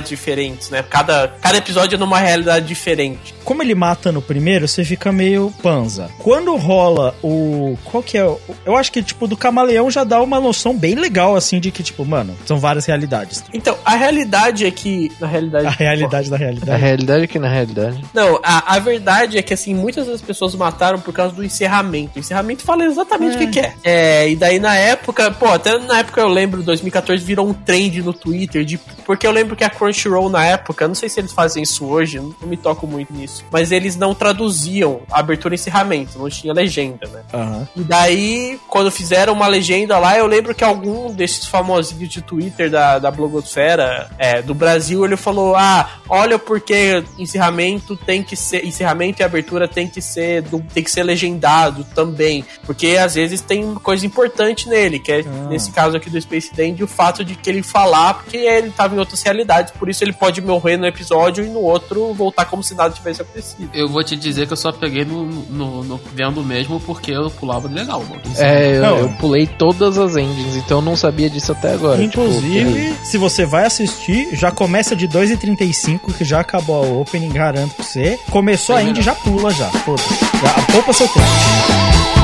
[0.09, 0.83] realidades diferentes, né?
[0.89, 3.35] Cada, cada episódio é numa realidade diferente.
[3.45, 6.11] Como ele mata no primeiro, você fica meio panza.
[6.19, 7.79] Quando rola o.
[7.85, 8.25] Qual que é?
[8.25, 11.71] o- Eu acho que, tipo, do camaleão já dá uma noção bem legal, assim, de
[11.71, 13.43] que, tipo, mano, são várias realidades.
[13.55, 15.11] Então, a realidade é que.
[15.21, 15.67] Na realidade.
[15.67, 16.81] A realidade da A realidade.
[16.81, 18.05] realidade é que na realidade.
[18.13, 22.17] Não, a, a verdade é que, assim, muitas das pessoas mataram por causa do encerramento.
[22.17, 23.75] O encerramento fala exatamente o que, que é.
[23.83, 28.03] É, e daí na época, pô, até na época eu lembro, 2014 virou um trend
[28.03, 31.33] no Twitter, de, porque eu lembro que a Crunchyroll na época, não sei se eles
[31.33, 36.19] fazem isso hoje, não, me toco muito nisso, mas eles não traduziam abertura e encerramento,
[36.19, 37.23] não tinha legenda, né?
[37.35, 37.69] Aham.
[37.75, 42.71] E daí, quando fizeram uma legenda lá, eu lembro que algum desses famosinhos de Twitter
[42.71, 48.65] da, da blogosfera é, do Brasil, ele falou, ah, olha porque encerramento tem que ser,
[48.65, 53.75] encerramento e abertura tem que ser, tem que ser legendado também, porque às vezes tem
[53.75, 57.51] coisa importante nele, que é, nesse caso aqui do Space Dandy, o fato de que
[57.51, 61.45] ele falar porque ele tava em outras realidades, por isso ele pode morrer no episódio
[61.45, 63.71] e no outro voltar como se nada tivesse acontecido.
[63.75, 67.31] Eu vou te dizer que eu só peguei no, no, no vendo mesmo porque eu
[67.31, 68.21] pulava legal, mano.
[68.37, 68.99] É, eu, Não.
[68.99, 72.03] eu pulei todas as endings, então eu não sabia disso até agora.
[72.03, 77.75] Inclusive, se você vai assistir, já começa de 2h35, que já acabou a opening, garanto
[77.75, 78.19] pra você.
[78.31, 79.69] Começou a indie, já pula já.
[79.71, 80.09] Foda-se.
[80.43, 82.18] Já poupa seu tempo.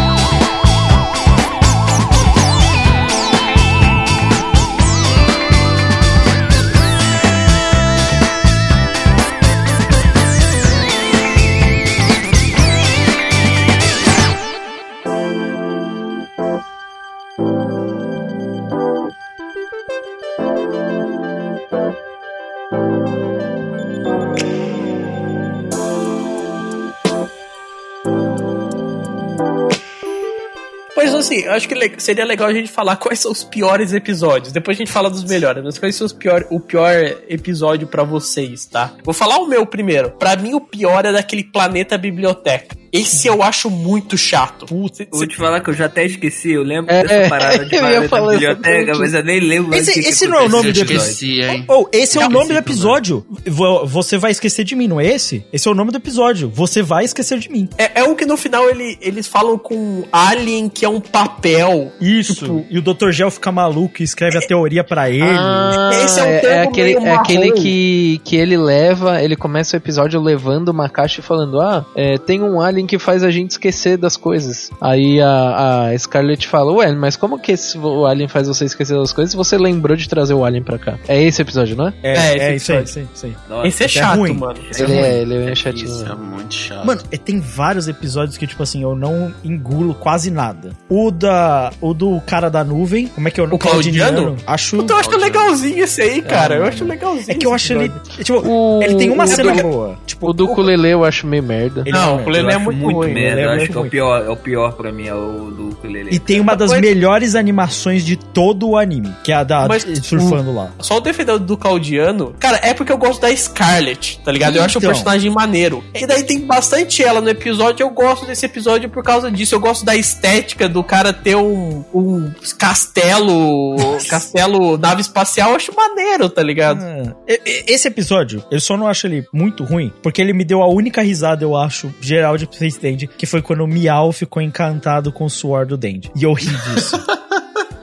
[31.34, 34.52] Assim, eu acho que seria legal a gente falar quais são os piores episódios.
[34.52, 36.94] Depois a gente fala dos melhores, mas quais são os pior, o pior
[37.28, 38.94] episódio pra vocês, tá?
[39.02, 40.10] Vou falar o meu primeiro.
[40.12, 42.76] Pra mim, o pior é daquele Planeta Biblioteca.
[42.94, 44.66] Esse eu acho muito chato.
[44.66, 47.64] Putz, Eu Vou te falar que eu já até esqueci, eu lembro É, dessa parada
[47.66, 50.48] de eu falar biblioteca, mas eu nem lembro Esse, que que esse não é o
[50.48, 50.96] nome do episódio.
[51.02, 51.64] esqueci, hein?
[51.68, 53.26] Oh, esse é o nome do episódio.
[53.46, 55.44] Vo- Você vai esquecer de mim, não é esse?
[55.52, 56.48] Esse é o nome do episódio.
[56.54, 57.68] Você vai esquecer de mim.
[57.76, 61.90] É, é o que no final ele, eles falam com Alien, que é um papel.
[62.00, 62.34] Isso.
[62.34, 63.10] Tipo- E o Dr.
[63.10, 65.22] Gel fica maluco e escreve a teoria pra ele.
[65.24, 69.22] Ah, Esse é um é, termo é aquele, meio é aquele que, que ele leva,
[69.22, 72.86] ele começa o episódio levando uma caixa e falando: Ah, é, tem um alien Alien
[72.86, 74.70] que faz a gente esquecer das coisas.
[74.80, 78.96] Aí a, a Scarlett fala, ué, mas como que esse, o Alien faz você esquecer
[78.96, 80.98] das coisas se você lembrou de trazer o Alien pra cá?
[81.08, 81.92] É esse episódio, não é?
[82.02, 82.82] É, É, é, esse isso aí, episódio.
[82.84, 83.36] isso aí, isso aí.
[83.48, 84.32] Nossa, Esse é Esse é chato, ruim.
[84.34, 84.58] mano.
[84.70, 85.02] Esse é Ele ruim.
[85.04, 85.86] é, ele é chatinho.
[85.86, 86.86] Isso é muito chato.
[86.86, 90.70] Mano, e tem vários episódios que, tipo assim, eu não engulo quase nada.
[90.88, 91.72] O da.
[91.80, 93.06] O do cara da nuvem.
[93.08, 93.56] Como é que é o nome?
[93.56, 94.36] O Claudiano?
[94.46, 94.76] Acho.
[94.76, 96.56] Puta, eu acho legalzinho esse aí, cara.
[96.56, 97.30] eu acho legalzinho.
[97.30, 97.92] É que eu acho ele.
[98.22, 99.98] Tipo, O- ele tem uma o cena do- boa.
[100.06, 101.82] Tipo, O do ukulele eu acho meio merda.
[101.82, 103.40] ele Não, é o eu é muito muito ruim, merda.
[103.40, 105.50] é eu acho muito que é o pior, é o pior pra mim, é o
[105.50, 106.10] do ukulele.
[106.12, 109.66] E tem uma das Mas- melhores animações de todo o anime, que é a da
[109.68, 110.70] Mas surfando lá.
[110.80, 114.56] Só o defender do Claudiano, cara, é porque eu gosto da Scarlet, tá ligado?
[114.56, 114.90] Eu acho o Então.
[114.90, 115.82] personagem maneiro.
[115.94, 119.54] E daí tem bastante ela no episódio, eu gosto desse episódio por causa disso.
[119.54, 123.76] Eu gosto da estética do cara ter um, um castelo,
[124.08, 126.82] castelo, nave espacial, eu acho maneiro, tá ligado?
[126.82, 130.62] Ah, e- Esse episódio, eu só não acho ele muito ruim, porque ele me deu
[130.62, 134.42] a única risada, eu acho, geral de Space Dandy, que foi quando o Miau ficou
[134.42, 136.10] encantado com o suor do Dandy.
[136.16, 136.96] E eu ri disso.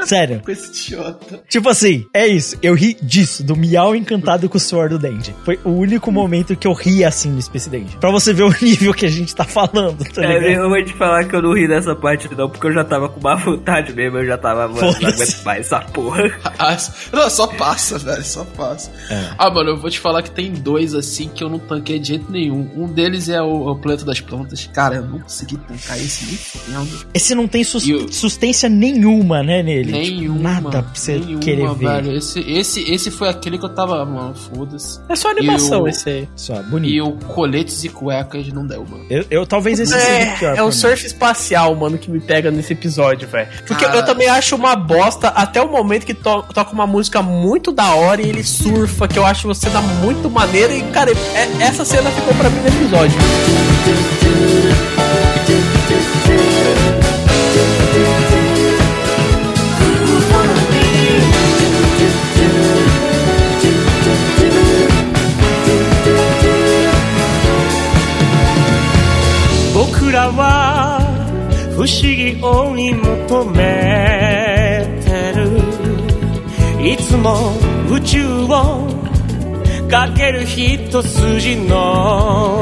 [0.07, 0.41] Sério.
[0.43, 1.41] Coisa idiota.
[1.49, 2.57] Tipo assim, é isso.
[2.61, 5.33] Eu ri disso, do Miau encantado com o suor do Dandy.
[5.45, 7.97] Foi o único momento que eu ri assim no Space Dandy.
[7.99, 10.63] Pra você ver o nível que a gente tá falando, tá É, ligado?
[10.63, 13.09] eu vou te falar que eu não ri dessa parte não, porque eu já tava
[13.09, 16.31] com má vontade mesmo, eu já tava, mano, não aguento mais essa porra.
[16.59, 16.77] Ah,
[17.11, 18.91] não, só passa, velho, só passa.
[19.37, 22.09] Ah, mano, eu vou te falar que tem dois assim que eu não tanquei de
[22.09, 22.69] jeito nenhum.
[22.75, 24.69] Um deles é o, o Planeta das Plantas.
[24.71, 27.05] Cara, eu não consegui tancar esse nem fudendo.
[27.13, 29.90] Esse não tem sus- E sustância nenhuma, né, nele.
[29.91, 30.49] Tipo, Nenhuma.
[30.61, 31.87] nada pra você nenhuma, querer ver.
[31.87, 32.11] velho.
[32.17, 34.99] Esse, esse, esse foi aquele que eu tava, mano, foda-se.
[35.09, 36.29] É só animação o- esse aí.
[36.35, 36.91] Só, bonito.
[36.93, 39.05] E o coletes e cuecas não deu, mano.
[39.09, 40.57] Eu, eu- talvez esse seja o É, pior.
[40.57, 43.47] é o surf espacial, mano, que me pega nesse episódio, velho.
[43.67, 43.97] Porque Cara.
[43.97, 47.93] eu também acho uma bosta até o momento que to- toca uma música muito da
[47.95, 50.73] hora e ele surfa, que eu acho uma cena muito maneira.
[50.73, 53.17] E, cara, é- essa cena ficou pra mim no episódio.
[70.37, 70.99] は
[71.71, 75.41] 不思議を追い求めてる。
[76.83, 77.53] いつも
[77.89, 78.87] 宇宙を
[79.89, 82.60] かける一筋の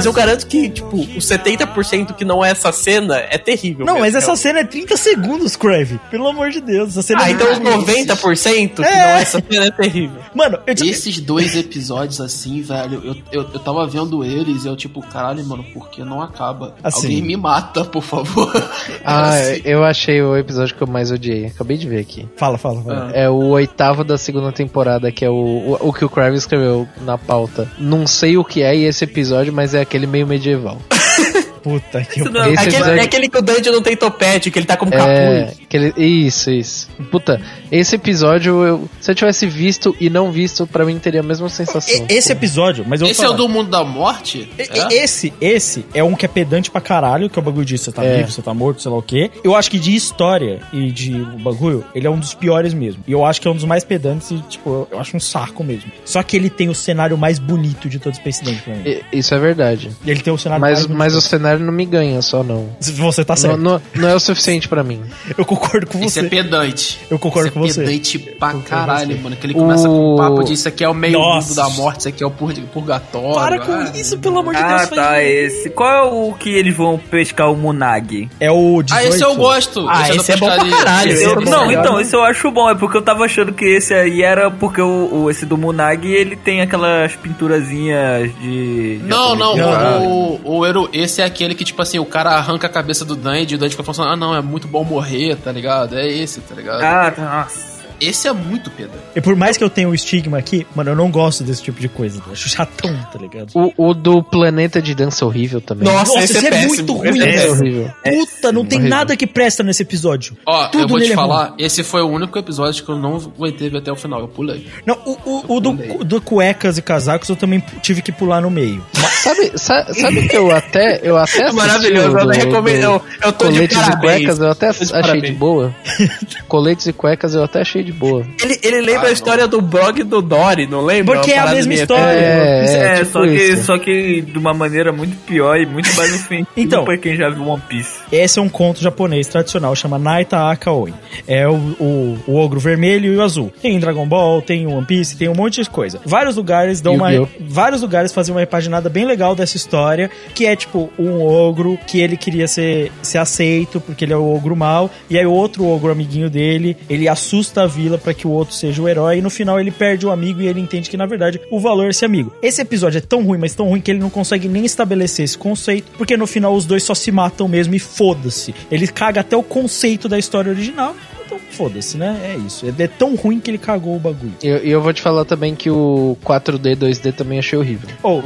[0.00, 3.84] Mas eu garanto que, tipo, os 70% que não é essa cena é terrível.
[3.84, 6.00] Não, mesmo, mas essa cena é 30 segundos, Crave.
[6.10, 8.90] Pelo amor de Deus, essa cena Ah, é então os muito- 90% que É.
[8.90, 10.20] não é essa cena é terrível.
[10.34, 14.68] Mano, eu tipo, Esses dois episódios assim, velho, eu, eu, eu tava vendo eles e
[14.68, 16.74] eu, tipo, caralho, mano, por que não acaba?
[16.82, 17.06] Assim.
[17.08, 18.50] Alguém me mata, por favor.
[19.04, 19.62] Ah, Assim.
[19.64, 21.46] eu achei o episódio que eu mais odiei.
[21.46, 22.28] Acabei de ver aqui.
[22.36, 23.10] Fala, fala, fala.
[23.12, 26.86] É o oitavo da segunda temporada, que é o, o, o que o Crave escreveu
[27.02, 27.68] na pauta.
[27.78, 30.80] Não sei o que é esse episódio, mas é aquele meio medieval.
[31.62, 34.58] Puta que não É aquele, episódio- é aquele que o Dungeon não tem topete, que
[34.58, 34.96] ele tá como É,
[35.44, 35.60] capuz.
[35.64, 36.88] aquele, isso, isso.
[37.10, 37.40] Puta,
[37.70, 41.48] esse episódio, eu, se eu tivesse visto e não visto, pra mim teria a mesma
[41.48, 42.06] sensação.
[42.08, 43.36] E- Esse episódio, mas eu vou Esse é o falar.
[43.36, 44.48] do mundo da morte?
[44.58, 44.94] E- É?
[45.02, 47.92] Esse, esse é um que é pedante pra caralho, que é o bagulho de você
[47.92, 48.18] tá É.
[48.18, 49.30] vivo, você tá morto, sei lá o quê.
[49.44, 53.02] Eu acho que de história e de bagulho, ele é um dos piores mesmo.
[53.06, 55.62] E eu acho que é um dos mais pedantes e, tipo, eu, acho um saco
[55.64, 55.90] mesmo.
[56.04, 58.82] Só que ele tem o cenário mais bonito de todo Space Dance pra mim.
[58.88, 59.90] I- Isso é verdade.
[60.04, 60.98] E ele tem o cenário Mas, mais bonito.
[60.98, 62.68] mas o cenário Não me ganha só, não.
[62.80, 63.58] Você tá Não, certo.
[63.58, 65.00] não, não é o suficiente pra mim.
[65.36, 66.26] Eu concordo com Isso você.
[66.26, 67.00] é pedante.
[67.10, 67.80] Eu concordo isso com é você.
[67.82, 69.36] pedante pra caralho, mano.
[69.36, 71.48] Que ele começa com O- um papo de isso aqui é o meio Nossa.
[71.48, 73.34] mundo da morte, isso aqui é o pur- purgatório.
[73.34, 74.88] Para com ah, isso, pelo amor de Ah, Deus.
[74.90, 75.70] tá, foi- esse.
[75.70, 78.28] Qual é o que eles vão pescar o Munag?
[78.38, 78.92] É o 18.
[78.92, 79.88] Ah, esse eu gosto.
[79.88, 81.50] Ah, da esse é bom pra caralho, Esse esse é é bom.
[81.50, 84.22] Não, legal, então, esse eu acho bom, é porque eu tava achando que esse aí
[84.22, 88.98] era porque o, o- esse do Munag, ele tem aquelas pinturazinhas de...
[88.98, 89.54] de Não, não,
[90.02, 93.16] o, o, o esse é aquele que, tipo assim, o cara arranca a cabeça do
[93.16, 95.96] Dandy e o Dandy fica falando, ah, não, é muito bom morrer, tá ligado?
[95.96, 96.82] É esse, tá ligado?
[96.82, 97.69] Ah, tá, nossa.
[98.00, 98.96] Esse é muito pedante.
[99.14, 101.80] E por mais que eu tenha um estigma aqui, mano, eu não gosto desse tipo
[101.80, 102.22] de coisa.
[102.26, 103.50] Eu acho chatão, tá ligado?
[103.54, 105.84] O, o do Planeta de Dança horrível também.
[105.86, 106.68] Nossa, Nossa, esse, esse é, é péssimo.
[106.74, 107.92] muito Esse ruim, é é horrível.
[108.02, 108.96] Puta, não tem horrível.
[108.96, 110.36] nada que presta nesse episódio.
[110.46, 113.16] Ó, Tudo eu vou te é falar, esse foi o único episódio que eu não
[113.16, 114.66] aguentei até o final, eu pulei.
[114.86, 115.72] Não, o, o, o do,
[116.04, 118.84] do cuecas e casacos eu também tive que pular no meio.
[119.22, 122.80] Sabe, sa- sabe que eu até, eu até assisti Maravilhoso, o eu do- recomendo.
[122.80, 124.00] do Eu, eu tô de Coletes e parabéns.
[124.00, 125.74] cuecas eu até de achei de boa.
[126.48, 128.24] Coletes e cuecas eu até achei de boa.
[128.42, 131.16] Ele, ele lembra a história do blog do Dory, não lembra?
[131.16, 132.02] Porque Uma é a mesma história.
[132.20, 133.64] É, É, tipo só, que, isso.
[133.64, 136.84] só que de uma maneira muito pior e muito mais ofensiva Então.
[136.84, 138.00] pra quem já viu One Piece.
[138.12, 140.92] Esse é um conto japonês tradicional, chama Naita Akaoi.
[141.26, 143.52] É o, o, o ogro vermelho e o azul.
[143.60, 146.00] Tem Dragon Ball, tem One Piece, tem um monte de coisa.
[146.04, 147.10] Vários lugares dão uma.
[147.12, 147.44] Yu-Gi-Oh!
[147.48, 152.00] Vários lugares fazem uma repaginada bem legal dessa história, que é tipo um ogro que
[152.00, 155.66] ele queria ser, ser aceito, porque ele é o ogro mal, e aí o outro
[155.66, 159.22] ogro amiguinho dele, ele assusta a vila pra que o outro seja o herói, e
[159.22, 161.90] no final ele perde o amigo e ele entende que na verdade o valor é
[161.90, 162.32] esse amigo.
[162.42, 165.38] Esse episódio é tão ruim, mas tão ruim que ele não consegue nem estabelecer esse
[165.38, 168.54] conceito, porque no final os dois só se matam mesmo e foda-se.
[168.70, 170.94] Ele caga até o conceito da história original.
[171.30, 172.20] Então, foda-se, né?
[172.34, 172.66] É isso.
[172.78, 174.32] É tão ruim que ele cagou o bagulho.
[174.42, 177.88] E eu, eu vou te falar também que o 4D, 2D também achei horrível.
[178.02, 178.20] Oh,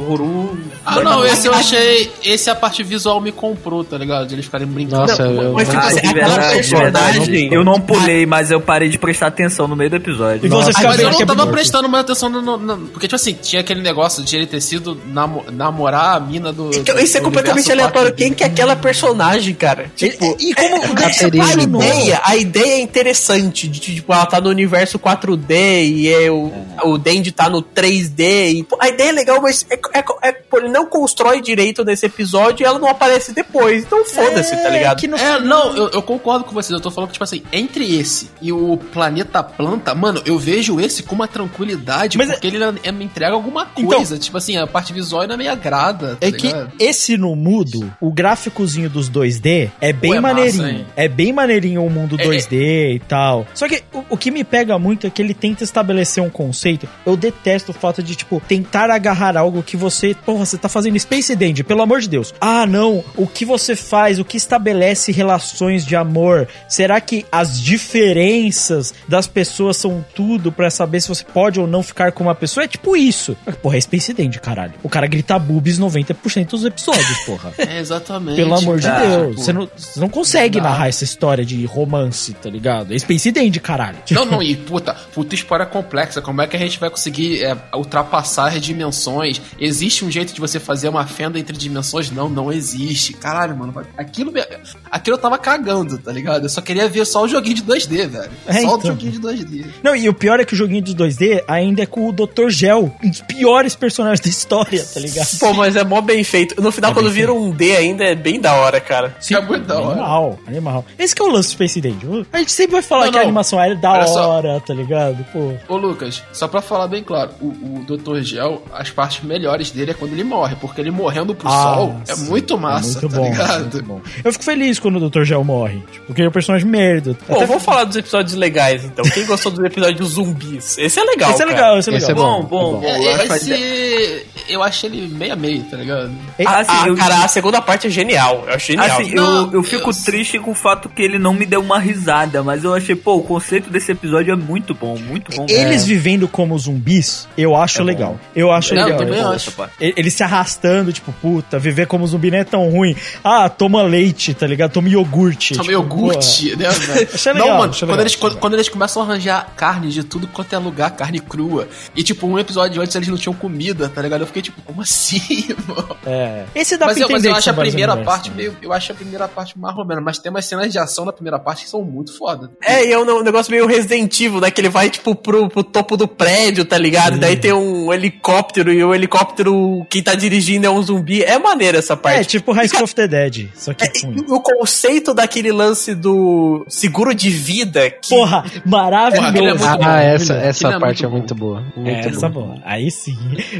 [0.85, 2.11] Ah, não, esse eu achei.
[2.23, 4.27] Esse a parte visual me comprou, tá ligado?
[4.27, 5.07] De eles ficarem brincando.
[5.07, 7.49] Nossa, eu, Mas, tipo Ah, assim, verdade.
[7.51, 10.45] Eu não pulei, mas eu parei de prestar atenção no meio do episódio.
[10.45, 13.07] E você fica Mas eu não é tava prestando mais atenção no, no- no- Porque,
[13.07, 16.71] tipo assim, tinha aquele negócio de ele ter sido namo- namorar a mina do.
[16.75, 18.11] Então, do- isso é completamente aleatório.
[18.11, 18.15] 4D.
[18.17, 19.91] Quem que é aquela personagem, cara?
[19.95, 23.67] Tipo, E, e como o Caterine, a Sim, ideia, a ideia é interessante.
[23.67, 26.87] De, tipo, ela tá no universo 4D e é o, é.
[26.87, 28.19] o Dandy tá no 3D.
[28.19, 32.63] E, a ideia é legal, mas é, é, é ele não constrói direito nesse episódio
[32.63, 33.83] e ela não aparece depois.
[33.83, 34.99] Então foda-se, tá é, ligado?
[34.99, 35.17] Que no...
[35.17, 36.71] É, não, eu, eu, concordo com vocês.
[36.71, 40.79] Eu tô falando que, tipo assim, entre esse e o Planeta Planta, mano, eu vejo
[40.79, 42.59] esse com uma tranquilidade, mas é- porque ele
[42.91, 44.15] me entrega alguma então- coisa.
[44.15, 46.15] Então, tipo assim, a parte visual ainda me agrada.
[46.15, 46.71] Tá é ligado?
[46.77, 50.63] que esse no mudo, o gráficozinho dos 2D é bem maneirinho.
[50.63, 53.45] Massa, é bem maneirinho o mundo 2D e tal.
[53.53, 56.87] Só que o, o, que me pega muito é que ele tenta estabelecer um conceito.
[57.05, 60.15] Eu detesto o fato de, tipo, tentar agarrar algo que você.
[60.25, 62.33] Porra, você tá fazendo Space Dandy, pelo amor de Deus.
[62.39, 63.03] Ah, não.
[63.15, 66.47] O que você faz, o que estabelece relações de amor?
[66.67, 71.83] Será que as diferenças das pessoas são tudo para saber se você pode ou não
[71.83, 72.63] ficar com uma pessoa?
[72.63, 73.35] É tipo isso.
[73.61, 74.73] Porra, é Space Dandy, caralho.
[74.83, 77.53] O cara grita boobs 90% dos episódios, porra.
[77.57, 78.35] É, exatamente.
[78.35, 79.29] Pelo amor cara, de Deus.
[79.29, 80.65] Tipo, você não, você não consegue não.
[80.69, 82.74] narrar essa história de romance, tá ligado?
[82.89, 83.97] É Space Dandy, caralho.
[84.11, 86.21] Não, não, e puta, puta história complexa.
[86.21, 89.41] Como é que a gente vai conseguir é, ultrapassar as dimensões?
[89.59, 92.09] Existe um jeito de você fazer uma fenda entre dimensões?
[92.11, 93.13] Não, não existe.
[93.13, 93.73] Caralho, mano.
[93.97, 94.45] Aquilo, me-
[94.91, 96.43] aquilo eu tava cagando, tá ligado?
[96.45, 98.31] Eu só queria ver só o joguinho de 2D, velho.
[98.47, 98.77] É, só então.
[98.77, 99.65] o joguinho de 2D.
[99.83, 102.49] Não, e o pior é que o joguinho dos 2D ainda é com o Dr.
[102.49, 105.27] Gel, um dos piores personagens da história, tá ligado?
[105.39, 106.61] Pô, mas é mó bem feito.
[106.61, 109.15] No final, É quando vira um D ainda, é bem da hora, cara.
[109.31, 109.99] é muito da hora.
[109.99, 110.85] Animal, animal.
[110.97, 112.25] Esse que é o lance do Space Dandy.
[112.31, 113.27] A gente sempre vai falar Não, que a não.
[113.27, 114.29] animação aérea é da Olha só.
[114.29, 115.25] hora, tá ligado?
[115.31, 115.53] Pô.
[115.67, 118.21] Ô Lucas, só pra falar bem claro, o, o Dr.
[118.21, 122.11] Gel, as partes melhores dele é quando ele morre, porque ele morrendo pro sol é
[122.11, 122.25] Ah, sim.
[122.29, 123.59] muito massa, muito tá bom, ligado?
[123.61, 124.01] muito bom.
[124.23, 125.23] Eu fico feliz quando o Dr.
[125.23, 127.15] Gel morre, tipo, porque ele é um personagem merda.
[127.27, 129.03] Pô, Até- vamos falar dos episódios legais, então.
[129.05, 130.77] Quem gostou dos episódios dos zumbis?
[130.77, 131.55] Esse é legal, Esse é cara.
[131.57, 132.09] legal, esse é legal.
[132.09, 132.83] Esse é Bom, bom, bom.
[132.85, 136.11] É, acho que esse, eu acho ele meio a meio, tá ligado?
[136.45, 138.43] Ah, Assim, ah, eu- cara, a segunda parte é genial.
[138.47, 138.85] Eu acho genial.
[138.99, 141.61] Assim, Não, eu, eu fico eu- triste com o fato que ele não me deu
[141.61, 145.45] uma risada, mas eu achei, pô, o conceito desse episódio é muito bom, muito bom.
[145.49, 145.85] Eles É.
[145.85, 148.19] vivendo como zumbis, eu acho É legal.
[148.35, 148.99] Eu acho Não, legal.
[149.01, 149.53] eu também Eu- acho.
[149.79, 152.95] Eles se arrastando, tipo, puta, viver como zumbi não é tão ruim.
[153.23, 154.71] Ah, toma leite, tá ligado?
[154.71, 155.53] Toma iogurte.
[155.53, 156.65] Toma tipo, iogurte, né?
[157.13, 158.01] Achei legal, Não, mano, achei quando legal.
[158.01, 161.67] eles, quando, quando eles começam a arranjar carne de tudo quanto é lugar, carne crua.
[161.95, 164.21] E, tipo, um episódio antes eles não tinham comida, tá ligado?
[164.21, 165.19] Eu fiquei tipo, como assim,
[165.67, 165.95] mano?
[166.05, 166.45] É.
[166.53, 168.35] Esse dá Mas pra eu, mas entender eu acho a primeira parte né?
[168.35, 168.57] meio.
[168.61, 170.03] Eu acho a primeira parte mais ou menos.
[170.03, 172.91] Mas tem umas cenas de ação na primeira parte que são muito foda, É, e
[172.91, 174.51] é um, um negócio meio Resident Evil, né?
[174.51, 177.17] Que ele vai, tipo, pro, pro topo do prédio, tá ligado?
[177.17, 181.23] Daí tem um helicóptero e o helicóptero, quem tá dirigindo é um zumbi.
[181.23, 182.19] É maneiro essa parte.
[182.19, 185.95] É, tipo High School of the Dead, só que É, e o conceito daquele lance
[185.95, 187.89] do seguro de vida.
[187.89, 188.09] Que...
[188.09, 189.63] Porra, maravilhoso.
[189.63, 191.63] é Ah, essa, essa é parte muito é muito boa.
[191.75, 192.57] Muito É, essa boa.
[192.63, 193.15] Aí sim.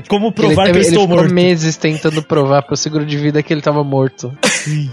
[0.08, 1.34] Como Ele, provar que eu ele estou ficou morto.
[1.34, 4.36] meses tentando provar pro seguro de vida que ele tava morto.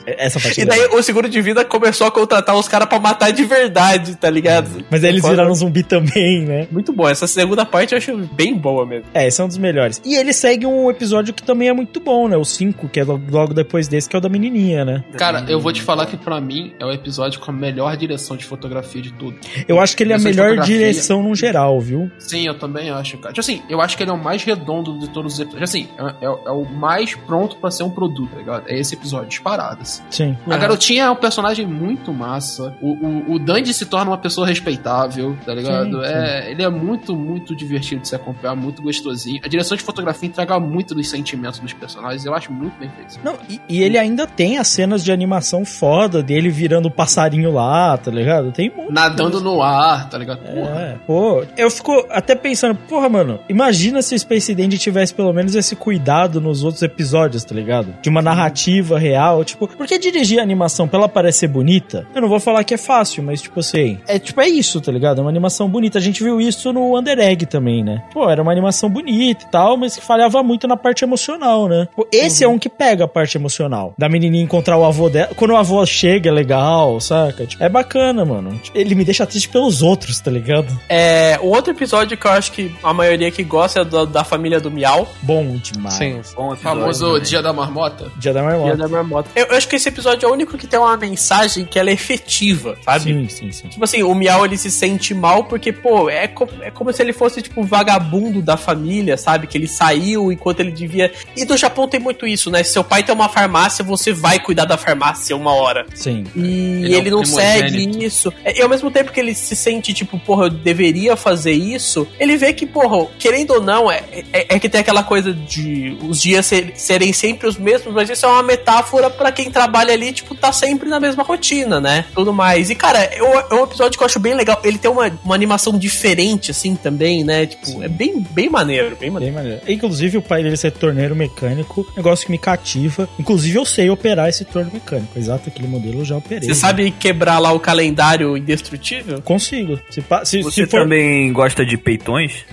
[0.07, 0.99] Essa parte é E daí legal.
[0.99, 4.85] o seguro de vida começou a contratar os caras pra matar de verdade, tá ligado?
[4.91, 6.67] Mas aí eles viraram zumbi também, né?
[6.71, 7.09] Muito bom.
[7.09, 9.07] Essa segunda parte eu acho bem boa mesmo.
[9.15, 10.01] É, esse é um dos melhores.
[10.05, 12.37] E ele segue um episódio que também é muito bom, né?
[12.37, 15.05] O 5, que é logo depois desse, que é o da menininha, né?
[15.17, 18.37] Cara, eu vou te falar que pra mim é o episódio com a melhor direção
[18.37, 19.37] de fotografia de tudo.
[19.67, 22.11] Eu acho que ele é a melhor direção no geral, viu?
[22.19, 23.33] Sim, eu também acho, cara.
[23.33, 25.62] Tipo assim, eu acho que ele é o mais redondo de todos os episódios.
[25.65, 28.65] Assim, é, é- é o mais pronto pra ser um produto, tá ligado?
[28.69, 30.03] É esse episódio, disparadas.
[30.11, 30.37] Sim.
[30.49, 32.75] A garotinha é um personagem muito massa.
[32.81, 36.01] O, o, o Dandy se torna uma pessoa respeitável, tá ligado?
[36.03, 36.13] Sim, sim.
[36.15, 39.41] É, ele é muito, muito divertido de se acompanhar, muito gostosinho.
[39.45, 42.25] A direção de fotografia entrega muito dos sentimentos dos personagens.
[42.25, 43.19] Eu acho muito bem feito.
[43.25, 47.53] Não, e, e ele ainda tem as cenas de animação foda dele virando o passarinho
[47.53, 48.53] lá, tá ligado?
[48.53, 48.93] Tem muito.
[48.93, 50.39] Nadando no ar, tá ligado?
[50.41, 50.81] Porra.
[50.81, 55.33] É, pô, eu fico até pensando, porra, mano, imagina se o Space Dandy tivesse pelo
[55.33, 57.95] menos esse cuidado nos outros episódios, tá ligado?
[58.03, 62.29] De uma narrativa real, tipo, porque dirigir a animação pra ela parecer bonita, eu não
[62.29, 65.19] vou falar que é fácil, mas tipo assim, é tipo, é isso, tá ligado?
[65.19, 65.99] É uma animação bonita.
[65.99, 68.03] A gente viu isso no Under Egg também, né?
[68.13, 71.87] Pô, era uma animação bonita e tal, mas que falhava muito na parte emocional, né?
[71.95, 73.95] Pô, esse é um que pega a parte emocional.
[73.99, 75.31] Da menininha encontrar o avô dela.
[75.37, 77.47] Quando o avô chega é legal, saca?
[77.47, 78.59] Tipo, é bacana, mano.
[78.59, 80.67] Tipo, ele me deixa triste pelos outros, tá ligado?
[80.89, 84.25] É, o outro episódio que eu acho que a maioria que gosta é do- da
[84.25, 85.09] família do Miau.
[85.23, 85.95] Bom demais.
[85.95, 86.21] Sim.
[86.35, 87.23] Bom O episódio famoso também.
[87.23, 88.13] Dia da Marmota.
[88.17, 88.77] Dia da Dia marmota.
[88.77, 89.31] da Marmota.
[89.37, 91.91] Eu, eu acho que esse episódio é o único que tem uma mensagem que ela
[91.91, 93.05] é efetiva, sabe?
[93.05, 93.69] Sim, sim, sim.
[93.69, 97.03] Tipo assim, o Miau ele se sente mal porque, pô, é, co- é como se
[97.03, 99.47] ele fosse, tipo, vagabundo da família, sabe?
[99.47, 101.13] Que ele saiu enquanto ele devia.
[101.37, 102.63] E no Japão tem muito isso, né?
[102.63, 105.87] Se seu pai tem uma farmácia, você vai cuidar da farmácia uma hora.
[105.95, 106.25] Sim.
[106.35, 108.33] E Ele ele, é um não segue isso.
[108.45, 112.07] É, E ao mesmo tempo que ele se sente, tipo, porra, eu deveria fazer isso,
[112.19, 114.03] ele vê que, porra, querendo ou não, é,
[114.33, 118.09] é, é que tem aquela coisa de os dias ser- serem sempre os mesmos, mas
[118.11, 122.05] isso é uma metáfora pra quem trabalha ali, tipo, tá sempre na mesma rotina, né?
[122.15, 122.71] Tudo mais.
[122.71, 124.61] E, cara, é um, é um episódio que eu acho bem legal.
[124.65, 127.47] Ele tem uma, uma animação diferente, assim, também, né?
[127.47, 129.35] Tipo, é bem, bem maneiro, bem maneiro.
[129.35, 129.63] Bem maneiro.
[129.69, 133.09] Inclusive, o pai dele ser torneiro mecânico, negócio que me cativa.
[133.19, 135.19] Inclusive, eu sei operar esse torno mecânico.
[135.19, 136.49] Exato, aquele modelo eu já operei.
[136.49, 139.21] Você sabe quebrar lá o calendário indestrutível?
[139.23, 139.79] Consigo.
[139.91, 140.81] Se, se, Você se for.
[140.83, 142.45] também gosta de peitões?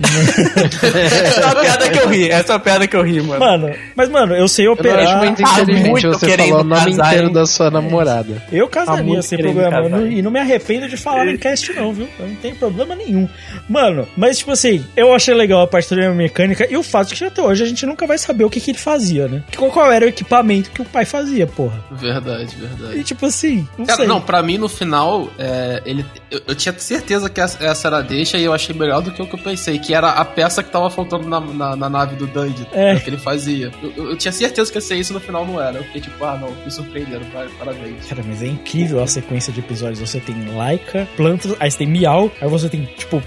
[0.82, 3.40] Essa é uma piada que eu ri, essa é uma piada que eu ri, mano.
[3.40, 5.00] Mano, mas, mano, eu sei Eu operar.
[5.06, 7.32] acho muito Ah, inteligente muito você falar o nome casar, inteiro hein?
[7.32, 8.42] da sua namorada.
[8.52, 9.88] Eu Tá casaria muito sem problema.
[9.88, 12.08] Não- e não me arrependo de falar no cast, não, viu?
[12.18, 13.28] Eu não tenho problema nenhum.
[13.68, 17.24] Mano, mas tipo assim, eu achei legal a parte da mecânica e o fato que
[17.24, 19.42] até hoje a gente nunca vai saber o que, que ele fazia, né?
[19.56, 21.82] Qual, qual era o equipamento que o pai fazia, porra.
[21.90, 22.98] Verdade, verdade.
[22.98, 24.06] E tipo assim, não Cara, sei.
[24.06, 27.98] não, pra mim no final, é, ele, eu, eu tinha certeza que essa, essa era
[27.98, 30.24] a deixa e eu achei melhor do que o que eu pensei, que era a
[30.24, 32.96] peça que tava faltando na, na, na nave do Dandy, É.
[32.96, 33.70] que ele fazia.
[33.82, 35.78] Eu, eu- eu tinha certeza que ia ser isso no final, não era.
[35.78, 38.06] Eu fiquei tipo, ah, não, me surpreenderam, pa- parabéns.
[38.08, 39.98] Cara, mas é incrível a sequência de episódios.
[40.00, 43.22] Você tem Laika, Plantas, aí você tem Miau, aí você tem, tipo,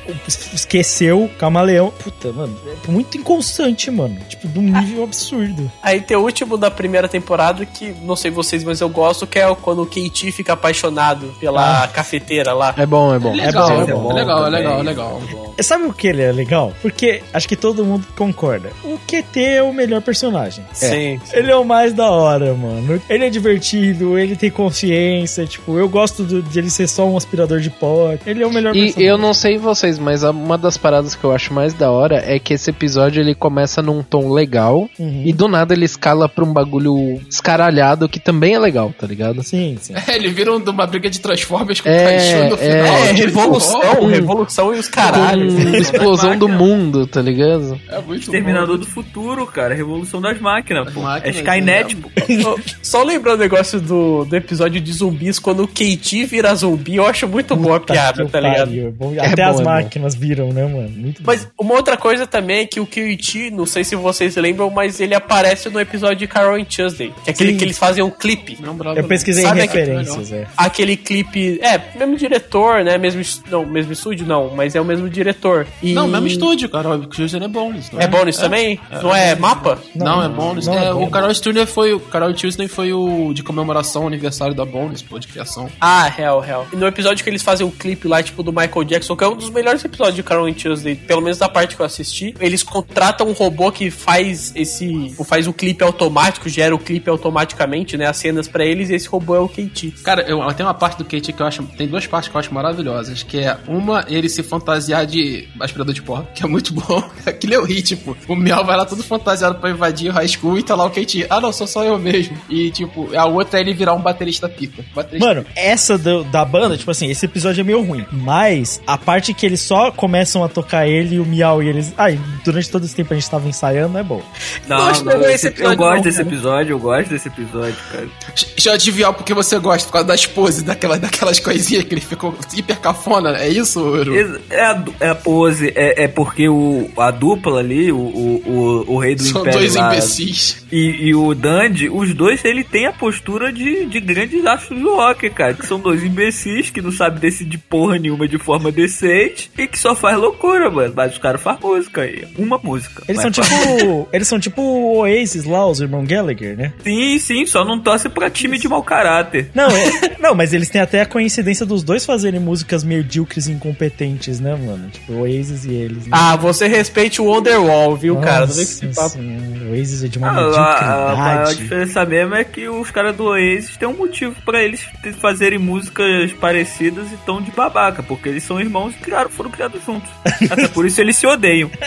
[0.53, 1.91] esqueceu, Camaleão.
[1.91, 2.55] Puta, mano,
[2.87, 4.17] é muito inconstante, mano.
[4.29, 5.71] Tipo, de um nível absurdo.
[5.81, 9.39] Aí tem o último da primeira temporada que, não sei vocês, mas eu gosto, que
[9.39, 12.73] é quando o KT fica apaixonado pela cafeteira lá.
[12.77, 13.33] É bom, é bom.
[13.33, 15.21] É legal, bom, é, é bom legal, é legal, é legal.
[15.61, 16.73] Sabe o que ele é legal?
[16.81, 18.71] Porque acho que todo mundo concorda.
[18.83, 20.63] O QT é o melhor personagem.
[20.73, 21.19] Sim.
[21.33, 23.01] Ele é o mais da hora, mano.
[23.09, 27.15] Ele é divertido, ele tem consciência, tipo, eu gosto do- de ele ser só um
[27.17, 28.13] aspirador de pó.
[28.25, 29.07] Ele é o melhor E personagem.
[29.09, 32.39] eu não sei vocês, mas uma das paradas que eu acho mais da hora é
[32.39, 35.23] que esse episódio ele começa num tom legal Uhum.
[35.25, 39.43] e do nada ele escala pra um bagulho escaralhado que também é legal, tá ligado?
[39.43, 39.93] Sim, sim.
[40.07, 42.57] É, ele vira um- uma briga de Transformers com É, paixão no é.
[42.57, 42.95] final.
[42.95, 45.53] É, tipo, revolução, revolução e os caralhos.
[45.73, 47.79] Explosão do mundo, tá ligado?
[47.89, 48.83] É muito Exterminador bom.
[48.83, 49.02] do futuro,
[49.51, 49.73] cara.
[49.73, 51.01] Revolução das máquinas, Das pô.
[51.01, 52.01] máquinas, é Skynet, né?
[52.43, 52.59] pô.
[52.81, 57.05] Só- lembrando o negócio do, do episódio de zumbis, quando o KT vira zumbi, eu
[57.05, 58.67] acho muito boa a piada, tá ligado?
[58.67, 59.13] pariu, é bom.
[59.15, 59.69] É Até bom, as é bom.
[59.69, 60.89] máquinas viram, né, mano?
[60.89, 61.51] Muito Mas bom.
[61.65, 65.13] uma outra coisa também é que o KT, não sei se vocês lembram, mas ele
[65.15, 67.57] aparece no episódio de Carol and Tuesday, que é aquele Sim.
[67.57, 68.57] que eles fazem um clipe.
[68.61, 70.47] Não Eu pesquisei Sabe referências, é.
[70.55, 72.97] Aquele clipe, é, mesmo diretor, né?
[72.97, 75.67] Mesmo, es- não, mesmo estúdio não, mas é o mesmo diretor.
[75.81, 76.89] E- Não, mesmo estúdio, cara.
[76.95, 77.91] O Cruiser é bônus.
[77.91, 78.79] não É bônus também?
[79.01, 79.79] Não é mapa?
[79.95, 80.67] Não, é bônus.
[80.67, 81.07] não é É, bônus.
[81.07, 85.01] o Carol Studio foi o Carol Tuesday foi o de comemoração ao aniversário da bônus,
[85.01, 85.69] pô, de criação.
[85.79, 86.67] Ah, real, real.
[86.71, 89.27] E no episódio que eles fazem o clipe lá, tipo, do Michael Jackson, que é
[89.27, 92.33] um dos melhores episódios de Carol Tuesday, pelo menos da parte que eu assisti.
[92.39, 95.15] Eles contratam um robô que faz esse.
[95.25, 98.07] faz o clipe automático, gera o clipe automaticamente, né?
[98.07, 99.93] As cenas pra eles, e esse robô é o KT.
[100.03, 101.63] Cara, eu, tem uma parte do Kate que eu acho.
[101.77, 103.23] Tem duas partes que eu acho maravilhosas.
[103.23, 107.03] Que é uma, ele se fantasiar de aspirador de pó, que é muito bom.
[107.25, 110.57] Aquilo eu ri, tipo, o Miau vai lá todo fantasiado pra invadir o high school
[110.57, 111.25] e tá lá o Kate.
[111.29, 112.37] Ah, não, sou só eu mesmo.
[112.49, 114.83] E, tipo, a outra é ele virar um baterista pica.
[114.95, 118.05] Baterista Mano, essa do- da banda, tipo assim, esse episódio é meio ruim.
[118.11, 121.93] Mas a parte que eles só começam a tocar ele e o Miau e eles.
[121.97, 124.21] Ai, durante todo esse tempo a gente tava ensaiando, é bom.
[124.67, 126.29] Não, Não, não, é esse- episódio eu gosto não, desse cara.
[126.29, 128.07] episódio, eu gosto desse episódio, cara.
[128.55, 132.01] Deixa eu adivinhar porque você gosta, por causa das poses, daquela, daquelas coisinhas que ele
[132.01, 133.37] ficou hiper cafona.
[133.37, 134.15] É isso, Uru?
[134.15, 138.43] Ex- É a, é a pose, é, é porque o, a dupla ali, o, o,
[138.45, 140.65] o, o rei do São império dois lá, imbecis.
[140.71, 144.95] e, e o Dandy, os dois, ele tem a postura de, de grandes astros do
[144.95, 145.53] rock, cara.
[145.53, 149.77] Que são dois imbecis que não sabem decidir porra nenhuma de forma decente e que
[149.77, 150.93] só faz loucura, mano.
[150.95, 152.25] Mas os caras fazem música aí.
[152.37, 153.03] Uma música.
[153.07, 154.09] Eles são faz- tipo.
[154.11, 156.73] eles são tipo o Oasis lá, os irmãos Gallagher, né?
[156.83, 159.49] Sim, sim, só não torce pra time de mau caráter.
[159.53, 163.51] Não, é- não, mas eles têm até a coincidência dos dois fazerem músicas medíocres e
[163.51, 164.89] incompetentes, né, mano?
[164.89, 166.03] Tipo, o Oasis e eles.
[166.05, 166.09] Né?
[166.11, 168.45] Ah, você respeite o Wonderwall, viu, cara?
[168.47, 169.09] Não vem com esse papo.
[169.09, 171.55] senhora, o Oasis é de uma Ah, a, a maior mediocridade.
[171.57, 174.81] diferença mesmo é que os caras do Oasis têm um motivo pra eles
[175.19, 179.83] fazerem músicas parecidas e tão de babaca, porque eles são irmãos e criaram, foram criados
[179.85, 180.09] juntos.
[180.49, 181.69] Até por isso eles se odeiam.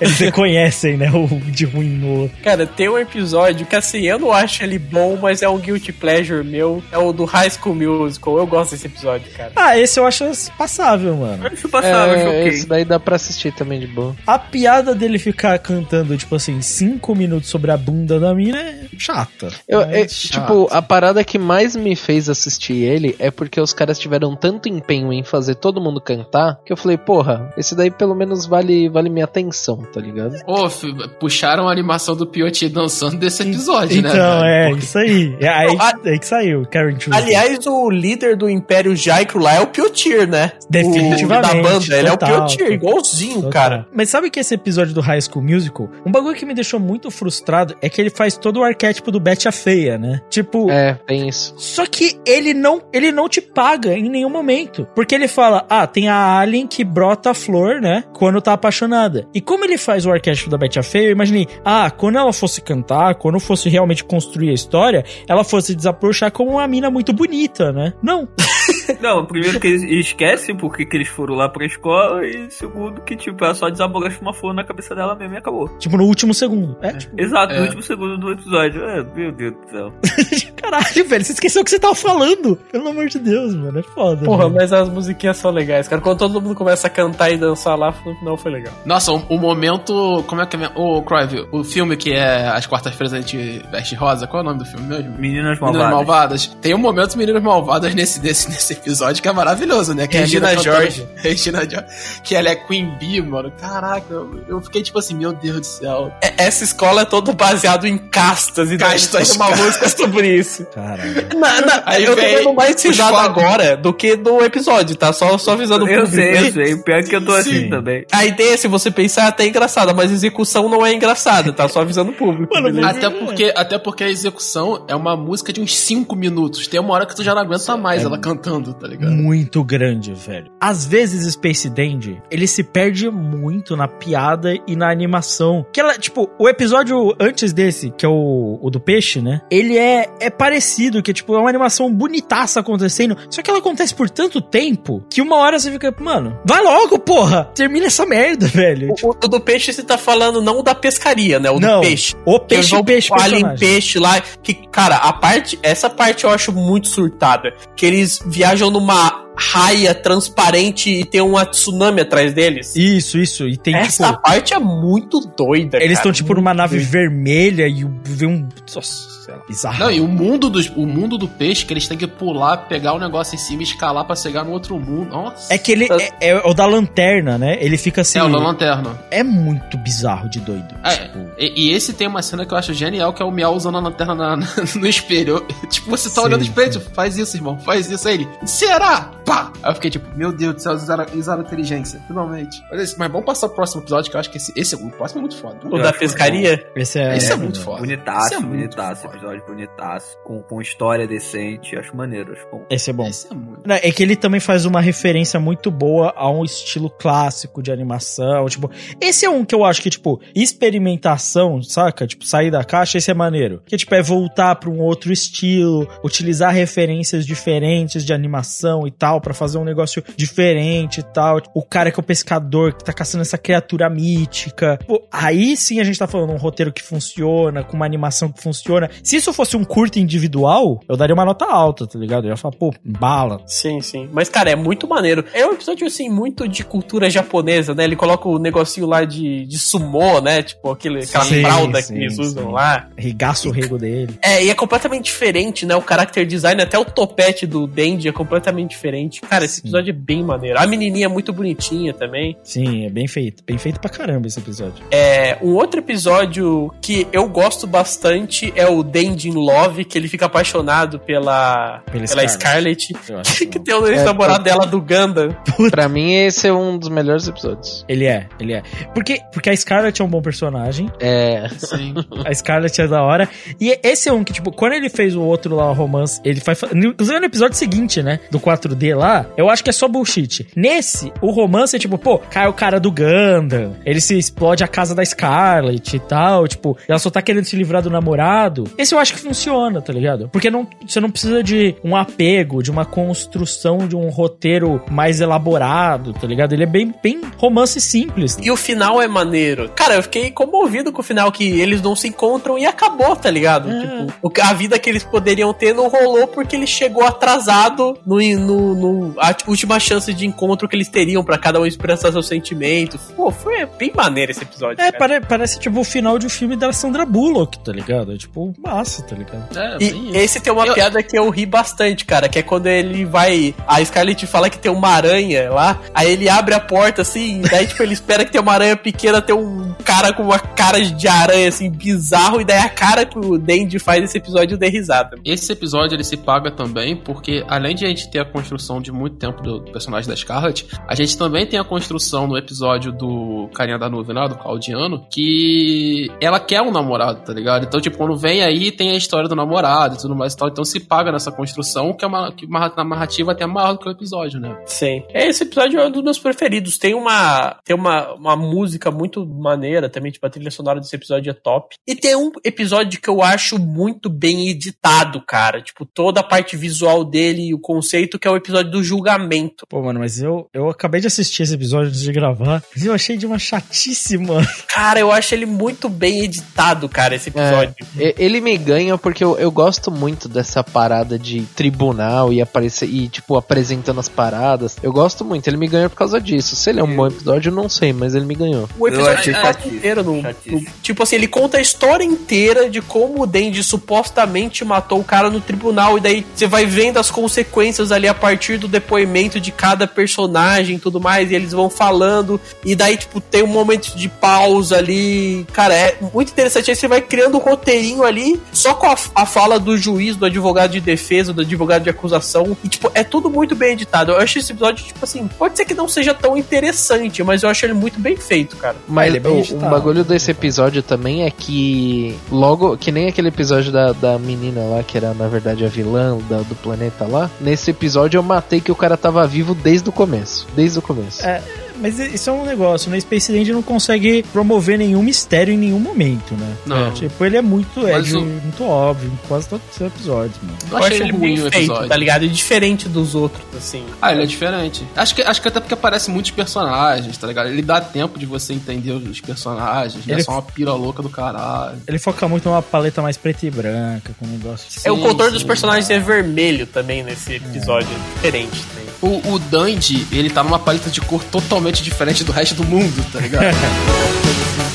[0.00, 2.36] Eles reconhecem, né, o de ruim no outro.
[2.42, 5.92] Cara, tem um episódio que assim, eu não acho ele bom, mas é um guilty
[5.92, 6.82] pleasure meu.
[6.92, 8.38] É o do High School Musical.
[8.38, 9.52] Eu gosto desse episódio, cara.
[9.56, 10.24] Ah, esse eu acho
[10.56, 11.46] passável, mano.
[11.46, 12.48] Acho passava, É, choquei.
[12.48, 14.14] esse daí dá pra assistir também de boa.
[14.26, 18.84] A piada dele ficar cantando, tipo assim, cinco minutos sobre a bunda da mina é
[18.98, 19.48] chata.
[19.68, 20.40] Eu, Mas é, chato.
[20.40, 24.68] tipo, a parada que mais me fez assistir ele é porque os caras tiveram tanto
[24.68, 28.88] empenho em fazer todo mundo cantar que eu falei, porra, esse daí pelo menos vale,
[28.88, 29.54] vale minha atenção,
[29.92, 30.36] tá ligado?
[30.46, 34.10] Ô, fi- puxaram a animação do Pioti dançando desse episódio, né?
[34.10, 35.36] Então, é, Porque- isso aí.
[35.40, 37.18] É aí, aí que saiu, Karen Tuesday.
[37.22, 40.52] Aliás, o líder do Império Jaicro lá é o Piotir, né?
[40.68, 41.28] Definitivamente, O
[41.62, 42.72] da banda, ele é o total, Piotir, total.
[42.74, 43.50] igualzinho, Total.
[43.50, 43.86] cara.
[43.94, 47.10] Mas sabe que esse episódio do High School Musical, um bagulho que me deixou muito
[47.10, 50.20] frustrado é que ele faz todo o arquétipo do Betty a Feia, né?
[50.28, 51.54] Tipo, É, tem isso.
[51.56, 54.86] Só que ele não, ele não te paga em nenhum momento.
[54.94, 58.04] Porque ele fala, ah, tem a Alien que brota a flor, né?
[58.12, 59.26] Quando tá apaixonada.
[59.34, 62.32] E como ele faz o arquétipo da Betty a Feia, eu imaginei, ah, quando ela
[62.32, 67.12] fosse cantar, quando fosse realmente construir a história, ela fosse desaprouxar como uma mina muito
[67.12, 67.92] bonita, né?
[68.02, 68.28] Não.
[69.00, 73.16] Não, primeiro que eles esquecem porque que eles foram lá pra escola e segundo que,
[73.16, 75.68] tipo, ela só desabrocha uma flor na cabeça dela mesmo e acabou.
[75.78, 76.76] tipo, no último segundo.
[76.82, 77.56] É, tipo, Exato, É.
[77.58, 78.82] no último segundo do episódio.
[78.84, 79.92] É, meu Deus do céu.
[80.56, 82.56] caralho, velho, você esqueceu o que você tava falando.
[82.70, 84.24] Pelo amor de Deus, mano, é foda.
[84.24, 84.54] Porra, velho.
[84.54, 86.00] mas as musiquinhas são legais, cara.
[86.00, 88.72] Quando todo mundo começa a cantar e dançar lá, no final foi legal.
[88.84, 90.22] Nossa, o, o momento.
[90.26, 90.70] Como é que é?
[90.74, 94.48] Ô, Crive, o filme que é As Quartas-feiras a gente veste rosa, qual é o
[94.48, 95.10] nome do filme mesmo?
[95.18, 95.90] Meninas Meninas malvadas.
[95.90, 96.46] Malvadas.
[96.60, 100.06] Tem um momento Meninas Malvadas nesse, nesse, nesse episódio que é maravilhoso, né?
[100.06, 101.08] Que é a Regina cantando- George.
[101.16, 101.86] Regina George.
[102.22, 103.52] Que ela é Queen Bee, mano.
[103.60, 106.12] Caraca, eu, eu fiquei tipo assim, meu Deus do céu.
[106.22, 110.64] É- Essa escola é toda baseada em castas e Castas, tem uma música sobre isso.
[110.66, 111.28] Caralho.
[111.38, 115.12] Na- na- Aí eu tô vendo mais risada agora do que no episódio, tá?
[115.12, 116.76] Só, só avisando o Eu público sei, eu sei.
[116.76, 117.70] Pior que eu tô assim Sim.
[117.70, 118.04] também.
[118.12, 121.68] A ideia, se você pensar, é até engraçada, mas a execução não é engraçada, tá?
[121.68, 122.52] Só avisando o público.
[122.54, 122.86] Mano?
[122.86, 126.66] Até porque, até porque a execução é uma música de uns 5 minutos.
[126.68, 128.43] Tem uma hora que tu já não aguenta mais ela cantando,
[128.74, 129.12] tá ligado?
[129.12, 130.50] muito grande, velho.
[130.60, 135.64] Às vezes Space Dandy, ele se perde muito na piada e na animação.
[135.72, 139.40] Que ela, tipo, o episódio antes desse, que é o, o do peixe, né?
[139.50, 143.94] Ele é, é parecido, que tipo, é uma animação bonitaça acontecendo, só que ela acontece
[143.94, 147.50] por tanto tempo que uma hora você fica, mano, vai logo, porra!
[147.54, 148.94] Termina essa merda, velho.
[149.02, 151.50] O, o do peixe você tá falando não o da pescaria, né?
[151.50, 152.14] O Não, do peixe.
[152.24, 153.58] o peixe, vão peixe, alien personagem.
[153.58, 154.20] peixe lá.
[154.20, 155.58] Que, cara, a parte.
[155.62, 157.54] Essa parte eu acho muito surtada.
[157.76, 162.74] Que eles viajam numa raia transparente e tem uma tsunami atrás deles.
[162.76, 163.46] Isso, isso.
[163.48, 164.22] E tem, Essa tipo...
[164.22, 165.78] parte é muito doida.
[165.82, 166.90] Eles estão, tipo, numa nave doida.
[166.90, 168.48] vermelha e o- vê um...
[168.74, 169.78] Nossa, sei lá, bizarro.
[169.78, 172.92] Não, e o mundo, dos, o mundo do peixe, que eles têm que pular, pegar
[172.94, 175.10] o negócio em cima e escalar pra chegar no outro mundo.
[175.10, 175.52] Nossa.
[175.52, 175.88] É que ele
[176.20, 177.56] é, é o da lanterna, né?
[177.60, 178.18] Ele fica assim.
[178.18, 178.98] É, o da lanterna.
[179.10, 180.74] É muito bizarro de doido.
[180.84, 183.30] É, Tipo, e, e esse tem uma cena que eu acho genial, que é o
[183.30, 184.46] Miau usando a lanterna na- na-
[184.76, 185.36] no espelho.
[185.36, 188.06] Eu- tipo, você tá Sim, olhando o espelho, tipo, faz isso, irmão, faz isso.
[188.08, 189.10] Aí ele, será?
[189.24, 189.52] Pá!
[189.62, 192.62] Aí eu fiquei tipo, meu Deus do céu, usaram, usaram inteligência, finalmente.
[192.70, 195.20] Mas, mas vamos passar pro próximo episódio, que eu acho que esse, esse o próximo
[195.20, 195.58] é muito foda.
[195.64, 196.66] O da pescaria?
[196.76, 197.78] Esse é, Esse é muito foda.
[197.80, 199.16] Bonitaço, Esse é muito bonitaço, foda.
[199.16, 200.18] episódio bonitaço.
[200.24, 202.66] Com, com história decente, acho maneiro, acho bom.
[202.68, 203.06] Esse é bom.
[203.06, 203.62] Esse é muito.
[203.66, 207.72] Não, É que ele também faz uma referência muito boa a um estilo clássico de
[207.72, 208.46] animação.
[208.46, 208.70] Tipo,
[209.00, 212.06] esse é um que eu acho que, tipo, experimentação, saca?
[212.06, 213.62] Tipo, sair da caixa, esse é maneiro.
[213.64, 219.13] Que, tipo, é voltar pra um outro estilo, utilizar referências diferentes de animação e tal,
[219.20, 221.40] pra fazer um negócio diferente e tal.
[221.54, 224.78] O cara que é o pescador, que tá caçando essa criatura mítica.
[224.86, 228.42] Pô, aí sim a gente tá falando um roteiro que funciona, com uma animação que
[228.42, 228.90] funciona.
[229.02, 232.24] Se isso fosse um curto individual, eu daria uma nota alta, tá ligado?
[232.24, 233.40] Eu ia falar, pô, bala.
[233.46, 234.08] Sim, sim.
[234.12, 235.24] Mas, cara, é muito maneiro.
[235.32, 237.84] É um episódio, assim, muito de cultura japonesa, né?
[237.84, 240.42] Ele coloca o negocinho lá de, de sumô, né?
[240.42, 242.52] Tipo, aquele, aquela Sim, fralda sim, que eles usam sim.
[242.52, 242.88] lá.
[242.96, 244.18] Regaça o rego dele.
[244.22, 245.74] É, e é completamente diferente, né?
[245.76, 249.03] O character design, até o topete do Dendy é completamente diferente.
[249.10, 249.60] Cara, esse Sim.
[249.62, 250.58] episódio é bem maneiro.
[250.58, 252.36] A menininha é muito bonitinha também.
[252.42, 253.42] Sim, é bem feito.
[253.44, 254.84] Bem feito pra caramba esse episódio.
[254.90, 260.08] É, um outro episódio que eu gosto bastante é o Dendy in Love, que ele
[260.08, 262.94] fica apaixonado pela, Pela pela, Scarlett.
[263.20, 265.36] Acho que tem o ex-namorado dela do Gundam.
[265.70, 267.84] Pra mim, esse é um dos melhores episódios.
[267.88, 268.62] Ele é, ele é.
[268.94, 270.90] Porque, porque a Scarlett é um bom personagem.
[271.00, 271.48] É.
[271.58, 271.94] Sim.
[272.24, 273.28] A Scarlett é da hora.
[273.60, 276.40] E esse é um que, tipo, quando ele fez o outro lá, o romance, ele
[276.40, 276.62] faz.
[276.62, 278.20] Inclusive no episódio seguinte, né?
[278.30, 280.46] Do 4D lá, eu acho que é só bullshit.
[280.56, 284.68] Nesse, o romance é tipo, pô, cai o cara do Gundam, ele se explode a
[284.68, 286.46] casa da Scarlett e tal.
[286.48, 288.64] Tipo, ela só tá querendo se livrar do namorado.
[288.78, 290.28] Esse eu acho que funciona, tá ligado?
[290.30, 295.20] Porque não, você não precisa de um apego, de uma construção de um roteiro mais
[295.20, 296.52] elaborado, tá ligado?
[296.52, 298.38] Ele é bem, bem romance simples.
[298.42, 299.70] E o final é maneiro.
[299.74, 303.30] Cara, eu fiquei comovido com o final que eles não se encontram e acabou, tá
[303.30, 303.68] ligado?
[303.80, 307.96] Tipo, o que- a vida que eles poderiam ter não rolou porque ele chegou atrasado
[308.06, 308.83] no, no, no-
[309.18, 313.00] a última chance de encontro que eles teriam pra cada um expressar seus sentimentos.
[313.16, 314.80] Pô, foi bem maneiro esse episódio.
[314.82, 318.12] É, pare- parece tipo o final de um filme da Sandra Bullock, tá ligado?
[318.12, 319.56] É tipo, massa, tá ligado?
[319.56, 322.66] É, E esse tem uma Eu- piada que eu ri bastante, cara, que é quando
[322.66, 323.54] ele vai.
[323.66, 327.48] A Scarlett fala que tem uma aranha lá, aí ele abre a porta assim, e
[327.48, 330.80] daí, tipo, ele espera que tem uma aranha pequena, tem um cara com uma cara
[330.80, 334.68] de aranha, assim, bizarro, e daí a cara que o Dandy faz nesse episódio dê
[334.68, 335.16] risada.
[335.24, 338.92] Esse episódio ele se paga também porque, além de a gente ter a construção de
[338.92, 343.48] muito tempo do personagem da Scarlet, a gente também tem a construção no episódio do
[343.54, 347.64] Carinha da Nuvem lá, do Claudiano, que ela quer um namorado, tá ligado?
[347.64, 350.48] Então, tipo, quando vem aí, tem a história do namorado e tudo mais e tal.
[350.48, 353.78] Então se paga nessa construção, que é uma, que uma na narrativa até maior do
[353.78, 354.56] que o episódio, né?
[354.66, 355.02] Sim.
[355.12, 356.78] Esse episódio é um dos meus preferidos.
[356.78, 361.30] Tem uma, tem uma, uma música muito maneira também, tipo, a trilha sonora desse episódio
[361.30, 361.76] é top.
[361.86, 365.60] E tem um episódio que eu acho muito bem editado, cara.
[365.60, 369.66] Tipo, toda a parte visual dele e o conceito, que é o episódio do julgamento.
[369.68, 372.92] Pô, mano, mas eu, eu acabei de assistir esse episódio antes de gravar, mas eu
[372.92, 374.46] achei de uma chatice, mano.
[374.68, 377.74] Cara, eu acho ele muito bem editado, cara, esse episódio.
[377.98, 382.88] E- Ele me ganha porque eu, eu gosto muito dessa parada de tribunal e aparecer
[382.88, 384.76] e, tipo, apresentando as paradas.
[384.82, 386.56] Eu gosto muito, ele me ganha por causa disso.
[386.56, 388.68] Se ele é um bom episódio, eu não sei, mas ele me ganhou.
[388.78, 392.68] O Eu episódio achei é inteiro no, no- Tipo assim, ele conta a história inteira
[392.70, 395.96] de como o Dandy supostamente matou o cara no tribunal.
[395.98, 400.76] E daí você vai vendo as consequências ali a partir do depoimento de cada personagem
[400.76, 401.30] e tudo mais.
[401.30, 402.40] E eles vão falando.
[402.64, 405.46] E daí, tipo, tem um momento de pausa ali.
[405.52, 406.70] Cara, é muito interessante.
[406.70, 410.26] Aí você vai criando um roteirinho ali, só com a, a fala do juiz, do
[410.26, 412.56] advogado de defesa, do advogado de acusação.
[412.62, 414.12] E, tipo, é tudo muito bem editado.
[414.12, 417.48] Eu acho esse episódio, tipo assim, pode ser que não seja tão interessante, mas eu
[417.48, 418.76] acho ele muito bem feito, cara.
[418.88, 419.64] Mas ele é bem o, editado.
[419.66, 424.60] um bagulho desse episódio também é que logo, que nem aquele episódio da, da menina
[424.62, 428.60] lá, que era na verdade a vilã da- do planeta lá, nesse episódio eu matei
[428.60, 430.46] que o cara tava vivo desde o começo.
[430.54, 431.24] Desde o começo.
[431.24, 431.42] É,
[431.80, 432.98] mas isso é um negócio, né?
[433.00, 436.54] Space Dandy não consegue promover nenhum mistério em nenhum momento, né?
[436.66, 436.88] Não.
[436.88, 440.36] É, tipo, ele é muito, é de- o- muito óbvio em quase todos os episódios,
[440.42, 440.56] mano.
[440.70, 441.88] Eu achei ele ruim bem o feito, episódio.
[441.88, 442.24] tá ligado?
[442.24, 443.84] E diferente dos outros, assim.
[444.00, 444.86] Ah, ele é diferente.
[444.96, 447.48] Acho que, acho que até porque aparecem muitos personagens, tá ligado?
[447.48, 451.02] Ele dá tempo de você entender os personagens, não é Ele- só uma pira louca
[451.02, 451.78] do caralho.
[451.86, 454.66] Ele foca muito numa paleta mais preta e branca, com um negócio.
[454.84, 455.34] é, o Sim, contorno sim.
[455.34, 457.88] dos personagens é vermelho também nesse episódio.
[457.90, 458.84] É diferente também.
[459.02, 463.04] O, o Dandy, ele tá numa paleta de cor totalmente diferente do resto do mundo,
[463.12, 463.44] tá ligado?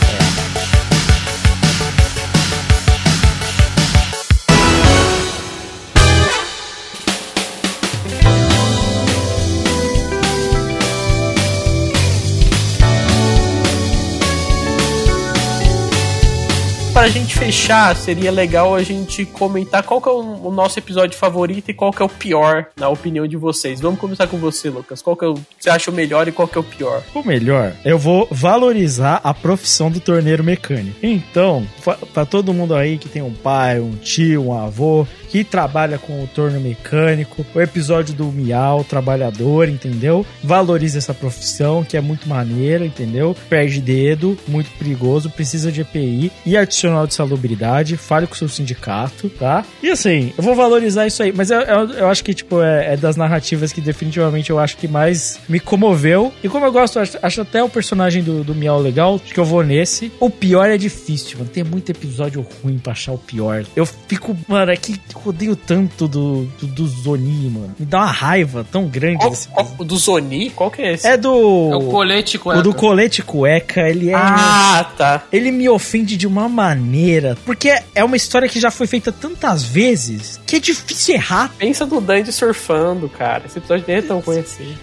[16.99, 21.71] pra gente fechar, seria legal a gente comentar qual que é o, nosso episódio favorito
[21.71, 23.79] e qual que é o pior, na opinião de vocês.
[23.79, 25.01] Vamos começar com você, Lucas.
[25.01, 27.01] Qual que é o, você acha o melhor e qual que é o pior?
[27.15, 30.97] O melhor, eu vou valorizar a profissão do torneiro mecânico.
[31.01, 31.65] Então,
[32.13, 36.23] pra todo mundo aí que tem um pai, um tio, um avô, que trabalha com
[36.23, 40.25] o torno mecânico, o episódio do Miau, trabalhador, entendeu?
[40.43, 43.35] Valorize essa profissão, que é muito maneira, entendeu?
[43.47, 48.49] Perde dedo, muito perigoso, precisa de EPI e adicional de salubridade, fale com o seu
[48.49, 49.63] sindicato, tá?
[49.81, 52.93] E assim, eu vou valorizar isso aí, mas eu, eu, eu acho que, tipo, é,
[52.93, 56.33] é das narrativas que definitivamente eu acho que mais me comoveu.
[56.43, 59.39] E como eu gosto, acho, acho até o personagem do, do Miau legal, acho que
[59.39, 60.11] eu vou nesse.
[60.19, 61.49] O pior é difícil, mano.
[61.49, 63.63] Tem muito episódio ruim pra achar o pior.
[63.75, 64.75] Eu fico, mano, é
[65.19, 67.75] que eu odeio tanto do, do, do Zoni, mano.
[67.79, 70.49] Me dá uma raiva tão grande Qual, desse qual- o do Zoni?
[70.49, 71.07] Qual que é esse?
[71.07, 71.69] É do.
[71.71, 74.15] É o colete com O do colete cueca, ele é.
[74.15, 75.23] Ah, tá.
[75.31, 77.37] Ele me ofende de uma maneira.
[77.45, 81.51] Porque é uma história que já foi feita tantas vezes que é difícil errar.
[81.57, 83.43] Pensa no Dandy surfando, cara.
[83.45, 84.77] Esse episódio nem é tão conhecido.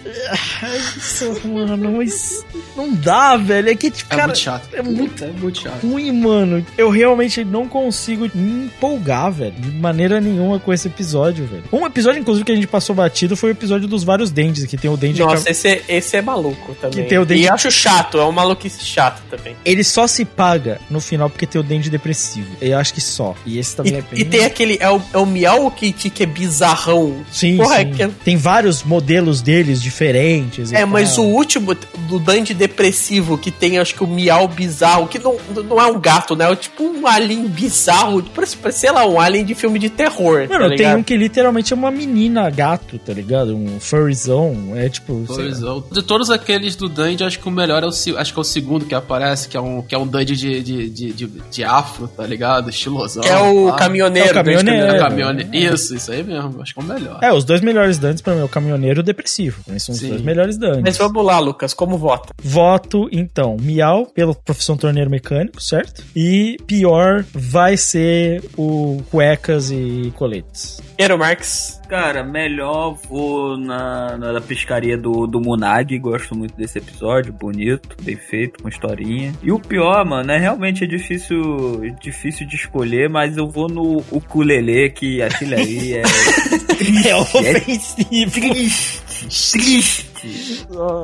[0.97, 2.45] Isso, mano, mas
[2.77, 3.71] não dá, velho.
[3.71, 4.69] É que, tipo, É cara, muito chato.
[4.73, 5.87] É muito É muito chato.
[5.87, 6.65] ruim, mano.
[6.77, 9.53] Eu realmente não consigo me empolgar, velho.
[9.53, 11.65] De maneira nenhuma com esse episódio, velho.
[11.73, 14.77] Um episódio, inclusive, que a gente passou batido foi o episódio dos vários Dendes, que
[14.77, 17.03] tem o Dende Nossa, esse é, esse é maluco também.
[17.05, 19.57] Que tem o dente- E acho chato, é um maluquice chato também.
[19.65, 22.49] Ele só se paga no final porque tem o Dende depressivo.
[22.61, 23.35] Eu acho que só.
[23.47, 24.21] E esse também E, é bem.
[24.21, 24.77] e tem aquele.
[24.81, 27.25] É o, é o Miau Kitty que é bizarrão.
[27.31, 27.83] Sim, Porra, sim.
[27.83, 30.73] é que- Tem vários modelos deles diferentes.
[30.73, 31.75] e É, mas o último
[32.09, 35.37] do Dandy depressivo que tem, acho que o Miau bizarro, que não,
[35.69, 36.51] não é um gato, né?
[36.51, 38.23] É tipo um alien bizarro.
[38.35, 40.16] Parece, parece, sei lá, um alien de filme de terror.
[40.49, 43.57] Mano, tá tem um que literalmente é uma menina gato, tá ligado?
[43.57, 44.73] Um furryzão.
[44.75, 45.25] É tipo.
[45.29, 45.95] é.
[45.95, 48.45] De todos aqueles do Dandy, acho que o melhor é o acho que é o
[48.45, 51.65] segundo que aparece, que é um, que é um Dandy de, de, de, de, de
[51.65, 52.71] afro, tá ligado?
[52.71, 53.23] Estilosão.
[53.23, 54.29] Que é o Ah, caminhoneiro.
[54.29, 54.81] É o caminhoneiro.
[54.99, 56.61] Dandy é o Isso, isso aí mesmo.
[56.63, 57.19] Acho que é o melhor.
[57.23, 59.61] É, os dois melhores dantes pra mim é o caminhoneiro e o depressivo.
[59.69, 60.09] Esses são os Sim.
[60.11, 60.83] dois melhores dantes.
[60.83, 62.33] Mas vamos lá, Lucas, como vota?
[62.43, 66.03] Voto, então, Miau, pela profissão torneiro mecânico, certo?
[66.15, 70.81] E pior vai ser o cuecas e coletes.
[70.99, 71.81] Eero Marx.
[71.89, 75.97] Cara, melhor vou na, na, pescaria do, do Munag.
[75.99, 77.33] Gosto muito desse episódio.
[77.33, 79.33] Bonito, bem feito, com historinha.
[79.43, 84.03] E o pior, mano, é realmente é difícil, difícil de escolher, mas eu vou no
[84.11, 86.03] ukulele, que aquele aí é.
[87.07, 88.31] É ofensivo.
[88.31, 90.16] triste, triste.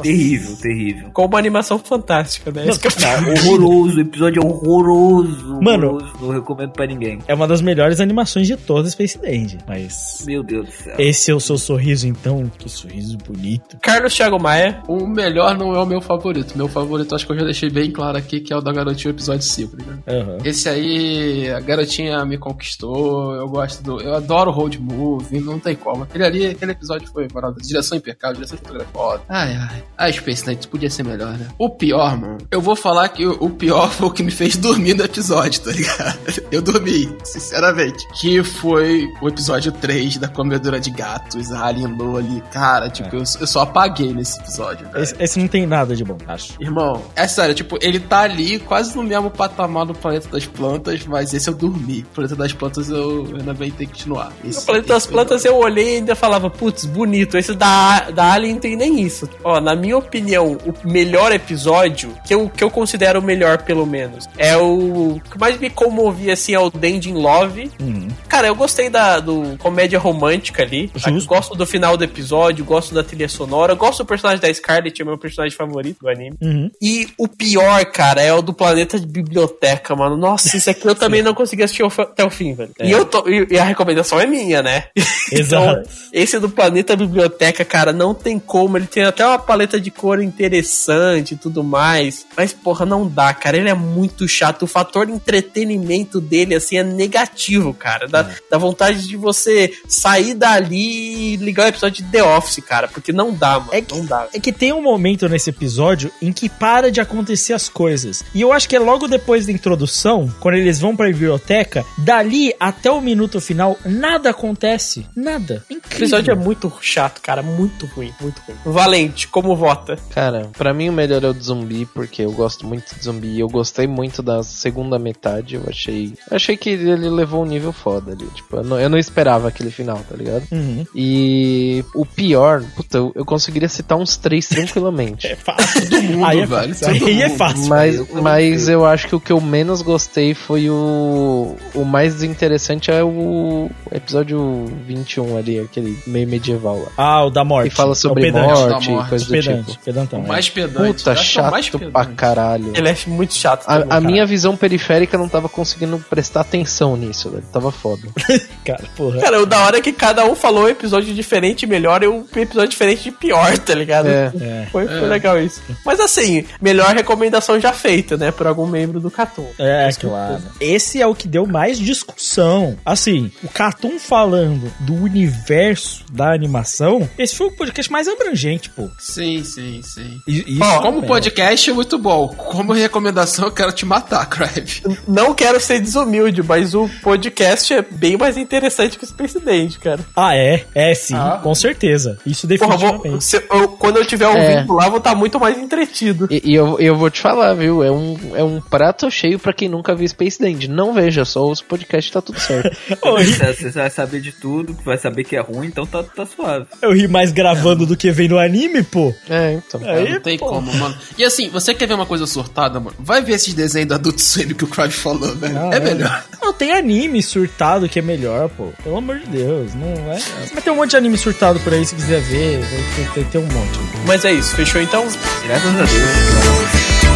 [0.02, 1.10] Terrível, terrível.
[1.12, 2.66] Com uma animação fantástica, né?
[2.68, 5.58] Eu- Cara, horroroso, o episódio é horroroso.
[5.62, 5.88] Mano.
[5.88, 7.18] horroroso, não recomendo pra ninguém.
[7.26, 9.58] É uma das melhores animações de toda Space Dandy.
[9.66, 10.24] Mas.
[10.26, 10.94] Meu Deus do céu.
[10.98, 12.50] Esse é o seu sorriso, então?
[12.58, 13.76] Que sorriso bonito.
[13.82, 14.82] Carlos Thiago Maia.
[14.88, 16.56] O melhor não é o meu favorito.
[16.56, 19.10] Meu favorito, acho que eu já deixei bem claro aqui, que é o da garotinha
[19.12, 20.02] episódio 5, tá ligado?
[20.08, 20.38] Aham.
[20.44, 24.00] Esse aí, a garotinha me conquistou, eu gosto do.
[24.00, 26.02] Eu adoro road movie, não tem como.
[26.04, 27.68] Aquele ali, aquele episódio foi maravilhoso.
[27.68, 29.22] Direção impecável, direção de fotografia foda.
[29.28, 29.84] Ai, ai.
[29.98, 31.48] A Space Knight podia ser melhor, né?
[31.58, 32.38] O pior, mano.
[32.50, 35.60] Eu vou falar que o, o pior foi o que me fez dormir no episódio,
[35.60, 36.18] tá ligado?
[36.50, 38.06] Eu dormi, sinceramente.
[38.20, 42.42] Que foi o episódio 3 da comedora de gatos, a Alien Low ali.
[42.50, 45.02] Cara, tipo, eu, eu só apaguei nesse episódio, velho.
[45.02, 46.54] Esse, esse não tem nada de bom, acho.
[46.60, 51.06] Irmão, é sério, tipo, ele tá ali quase no mesmo patamar do Planeta das Plantas,
[51.06, 52.00] mas esse eu dormi.
[52.00, 54.32] O Planeta das Plantas eu, eu ainda bem ter que continuar.
[54.44, 57.38] Esse, No Planeta das Plantas eu olhei e ainda falava, putz, bonito.
[57.38, 59.28] Esse da, da Alien não tem nem isso.
[59.42, 63.86] Ó, na minha opinião, o melhor episódio, que eu, que eu considero o melhor pelo
[63.86, 67.70] menos, é o que mais me comovia assim é o Dandy in Love.
[67.80, 68.08] Uhum.
[68.28, 70.90] Cara, eu gostei da do comédia romântica ali.
[70.94, 71.28] Justo.
[71.28, 75.04] Gosto do final do episódio, gosto da trilha sonora, gosto do personagem da Scarlet, é
[75.04, 76.36] o meu personagem favorito do anime.
[76.40, 76.70] Uhum.
[76.80, 80.16] E o pior, cara, é o do Planeta de Biblioteca, mano.
[80.16, 82.72] Nossa, isso aqui eu também não consegui assistir até o fim, velho.
[82.80, 84.84] E, eu tô, e, e a recomendação é minha, né?
[85.30, 85.88] Exato.
[86.12, 88.78] esse do Planeta Biblioteca, cara, não tem como.
[88.82, 92.26] Ele tem até uma paleta de cor interessante e tudo mais.
[92.36, 93.56] Mas, porra, não dá, cara.
[93.56, 94.62] Ele é muito chato.
[94.62, 98.08] O fator de entretenimento dele, assim, é negativo, cara.
[98.08, 102.88] Dá, dá vontade de você sair dali e ligar o episódio de The Office, cara.
[102.88, 103.70] Porque não dá, mano.
[103.72, 104.26] É que, não dá.
[104.34, 108.24] é que tem um momento nesse episódio em que para de acontecer as coisas.
[108.34, 112.52] E eu acho que é logo depois da introdução, quando eles vão pra biblioteca, dali
[112.58, 115.06] até o minuto final, nada acontece.
[115.14, 115.64] Nada.
[115.70, 117.42] O episódio é muito chato, cara.
[117.42, 118.56] Muito ruim, muito ruim.
[118.72, 119.96] Valente, como vota?
[120.14, 123.38] Cara, pra mim o melhor é o de zumbi, porque eu gosto muito de zumbi.
[123.38, 125.56] Eu gostei muito da segunda metade.
[125.56, 126.14] Eu achei.
[126.30, 128.26] Achei que ele levou um nível foda ali.
[128.34, 130.44] Tipo, eu não, eu não esperava aquele final, tá ligado?
[130.50, 130.84] Uhum.
[130.94, 135.26] E o pior, puta, eu, eu conseguiria citar uns três tranquilamente.
[135.32, 135.88] É fácil.
[135.88, 136.74] Todo mundo, Aí é velho.
[136.74, 136.98] fácil.
[136.98, 137.68] todo Aí é fácil.
[137.68, 141.56] Mas, mas eu acho que o que eu menos gostei foi o.
[141.74, 146.88] O mais desinteressante é o episódio 21 ali, aquele meio medieval lá.
[146.96, 147.70] Ah, o da morte.
[147.70, 148.52] Que fala É o sobre pedante.
[148.70, 149.08] Morte morte.
[149.08, 149.84] coisa do Pedante, tipo.
[149.84, 150.20] pedantão.
[150.20, 150.28] O é.
[150.28, 150.98] mais pedante.
[150.98, 151.26] Puta, é o mais
[151.64, 151.92] chato pedante.
[151.92, 152.72] pra caralho.
[152.74, 153.62] Ele é muito chato.
[153.62, 154.00] A, também, a cara.
[154.00, 157.44] minha visão periférica não tava conseguindo prestar atenção nisso, velho.
[157.52, 158.02] Tava foda.
[158.64, 159.20] Cara, porra.
[159.20, 162.24] Cara, o da hora é que cada um falou um episódio diferente melhor e um
[162.36, 164.08] episódio diferente de pior, tá ligado?
[164.08, 164.32] É.
[164.40, 164.66] É.
[164.70, 165.60] Foi, foi legal isso.
[165.84, 168.30] Mas assim, melhor recomendação já feita, né?
[168.30, 169.46] Por algum membro do Catum.
[169.58, 170.42] É, claro.
[170.60, 172.76] Esse é o que deu mais discussão.
[172.84, 178.88] Assim, o Catum falando do universo da animação, esse foi o podcast mais abrangente, pô.
[178.98, 180.20] Sim, sim, sim.
[180.26, 182.28] E- é como podcast é muito bom.
[182.28, 184.82] Como recomendação, eu quero te matar, Crave.
[185.06, 189.78] Não quero ser desumilde, mas o podcast é bem mais interessante que o Space Dente,
[189.78, 190.00] cara.
[190.16, 190.64] Ah, é?
[190.74, 191.40] É sim, Ah.
[191.42, 192.18] com certeza.
[192.26, 193.24] Isso Porra, vou- definitivamente.
[193.24, 194.28] se eu- quando eu tiver É.
[194.28, 196.26] ouvindo lá, vou estar muito mais entretido.
[196.30, 197.82] E, e eu, eu vou te falar, viu?
[197.82, 200.68] É um, é um prato cheio pra quem nunca viu Space Dandy.
[200.68, 202.76] Não veja, só os podcasts tá tudo certo.
[203.22, 206.66] Você, você vai saber de tudo, vai saber que é ruim, então tá, tá suave.
[206.80, 209.14] eu ri mais gravando do que vendo anime, pô.
[209.28, 209.80] é, então.
[209.84, 210.46] Aí, não tem pô.
[210.46, 210.96] como, mano.
[211.16, 212.96] E assim, você quer ver uma coisa surtada, mano?
[212.98, 215.58] Vai ver esses desenhos do Adult Swim que o Crave falou, velho.
[215.58, 216.24] Ah, é melhor.
[216.40, 218.68] Não, tem anime surtado que é melhor, pô.
[218.82, 220.20] Pelo amor de Deus, não é?
[220.54, 222.60] Mas tem um monte de anime surtado por aí, se quiser ver,
[222.96, 223.78] tem, tem, tem um monte.
[224.06, 225.06] Mas é isso, fechou então?
[225.46, 227.12] Graças a Deus.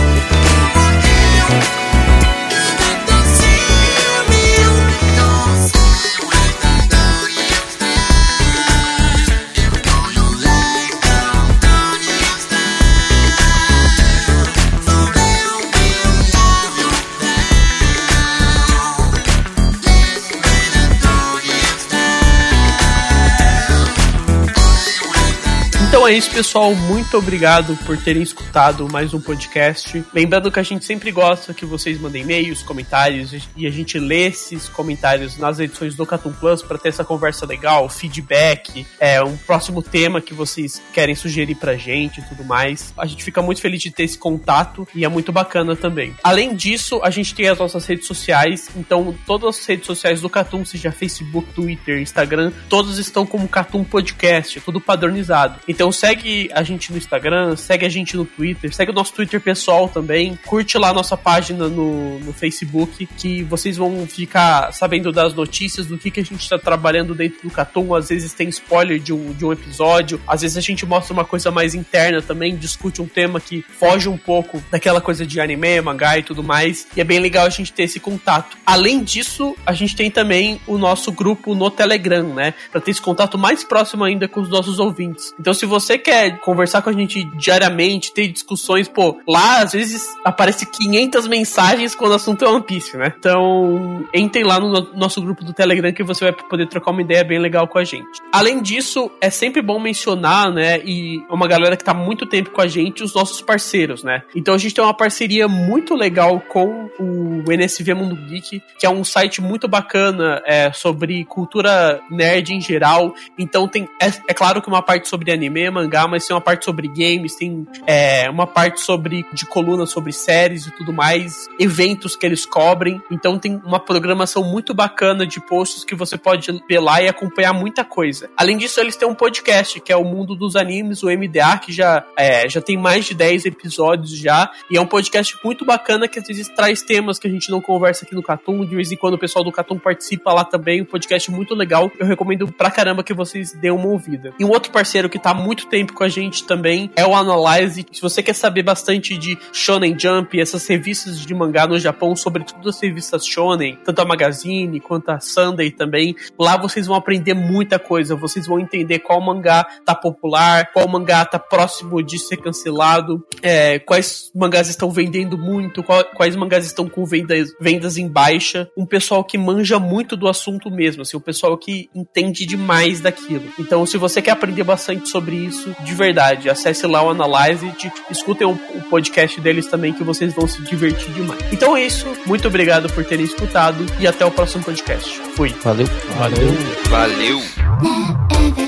[26.07, 26.73] Então é isso, pessoal.
[26.73, 30.05] Muito obrigado por terem escutado mais um podcast.
[30.15, 34.29] Lembrando que a gente sempre gosta que vocês mandem e-mails, comentários e a gente lê
[34.29, 39.37] esses comentários nas edições do Catum Plus para ter essa conversa legal, feedback, é um
[39.37, 42.95] próximo tema que vocês querem sugerir pra gente e tudo mais.
[42.97, 46.15] A gente fica muito feliz de ter esse contato e é muito bacana também.
[46.23, 50.31] Além disso, a gente tem as nossas redes sociais, então todas as redes sociais do
[50.31, 55.59] Catum, seja Facebook, Twitter, Instagram, todos estão como Catum Podcast, tudo padronizado.
[55.67, 59.41] Então segue a gente no Instagram, segue a gente no Twitter, segue o nosso Twitter
[59.41, 65.11] pessoal também, curte lá a nossa página no, no Facebook, que vocês vão ficar sabendo
[65.11, 67.95] das notícias, do que, que a gente está trabalhando dentro do Catum.
[67.95, 71.25] Às vezes tem spoiler de um, de um episódio, às vezes a gente mostra uma
[71.25, 75.81] coisa mais interna também, discute um tema que foge um pouco daquela coisa de anime,
[75.81, 76.87] mangá e tudo mais.
[76.97, 78.57] E é bem legal a gente ter esse contato.
[78.65, 82.55] Além disso, a gente tem também o nosso grupo no Telegram, né?
[82.71, 85.35] Pra ter esse contato mais próximo ainda com os nossos ouvintes.
[85.39, 90.07] Então, se você quer conversar com a gente diariamente, ter discussões, pô, lá às vezes
[90.25, 93.13] aparece 500 mensagens quando o assunto é One Piece, né?
[93.19, 97.01] Então, entrem lá no no nosso grupo do Telegram que você vai poder trocar uma
[97.01, 98.21] ideia bem legal com a gente.
[98.33, 102.51] Além disso, é sempre bom mencionar, né, e é uma galera que tá muito tempo
[102.51, 104.23] com a gente, os nossos parceiros, né?
[104.35, 108.91] Então a gente tem uma parceria muito legal com o NSV Mundo Geek, que é
[108.91, 113.15] um site muito bacana é, sobre cultura nerd em geral.
[113.39, 116.65] Então tem, é, é claro que uma parte sobre anime, mangá, mas tem uma parte
[116.65, 122.17] sobre games, tem é, uma parte sobre de coluna sobre séries e tudo mais, eventos
[122.17, 123.03] que eles cobrem.
[123.11, 127.53] Então tem uma programação muito bacana de posts que você pode ver lá e acompanhar
[127.53, 128.31] muita coisa.
[128.37, 131.73] Além disso, eles têm um podcast que é o Mundo dos Animes, o MDA, que
[131.73, 134.51] já, é, já tem mais de 10 episódios já.
[134.71, 137.61] E é um podcast muito bacana que às vezes traz temas que a gente não
[137.61, 138.65] conversa aqui no Catum.
[138.65, 140.83] De vez em quando o pessoal do Catum participa lá também.
[140.83, 141.91] Um podcast muito legal.
[141.99, 144.33] Eu recomendo pra caramba que vocês dêem uma ouvida.
[144.39, 145.35] E um outro parceiro que tá há
[145.67, 147.85] muito tempo com a gente também é o Analyze.
[147.93, 152.69] Se você quer saber bastante de Shonen Jump, essas revistas de mangá no Japão, sobretudo
[152.69, 157.79] as revistas Shonen, tanto a Magazine quanto a Sunday também, lá vocês vão aprender muita
[157.79, 158.15] coisa.
[158.15, 163.79] Vocês vão entender qual mangá tá popular, qual mangá tá próximo de ser cancelado, é,
[163.79, 168.69] quais mangás estão vendendo muito, qual- quais mangás estão com vendas, vendas em baixa.
[168.77, 173.45] Um pessoal que manja muito do assunto mesmo, assim, um pessoal que entende demais daquilo.
[173.59, 178.13] Então, se você quer aprender bastante sobre isso, de verdade, acesse lá o Analyze, e
[178.13, 181.41] escutem o, o podcast deles também, que vocês vão se divertir demais.
[181.53, 185.21] Então é isso, muito obrigado por terem escutado e até o próximo podcast.
[185.35, 185.55] Fui.
[185.63, 185.87] Valeu.
[186.19, 186.55] Valeu.
[186.91, 188.66] Valeu!「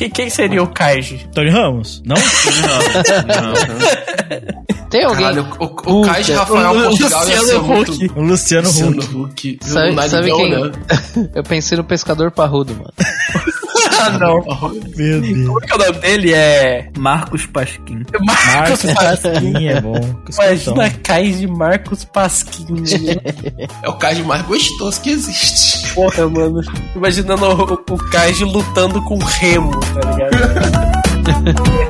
[0.00, 1.28] Que, quem seria o Kaiji?
[1.34, 2.02] Tony Ramos?
[2.06, 2.16] Não?
[3.28, 4.88] não.
[4.88, 5.26] Tem alguém?
[5.26, 8.10] Caralho, o, o, o Kaiji Rafael o, Portugal Luciano Huck.
[8.16, 9.58] O Luciano, Luciano Huck.
[9.60, 10.50] Sabe, sabe quem?
[10.50, 10.72] Né?
[11.36, 12.90] Eu pensei no Pescador Parrudo, mano.
[14.00, 14.40] Ah, não.
[14.96, 15.46] Meu Deus.
[15.46, 16.32] Como que é o nome dele?
[16.32, 18.02] É Marcos Pasquim.
[18.24, 20.00] Marcos, Marcos Pasquim é bom.
[20.32, 22.72] Imagina Cais de Marcos Pasquim.
[22.72, 23.66] Né?
[23.82, 25.69] É o Cais mais gostoso que existe.
[25.94, 26.60] Porra, mano.
[26.94, 31.80] Imaginando o, o Kaiji lutando com o remo, tá ligado?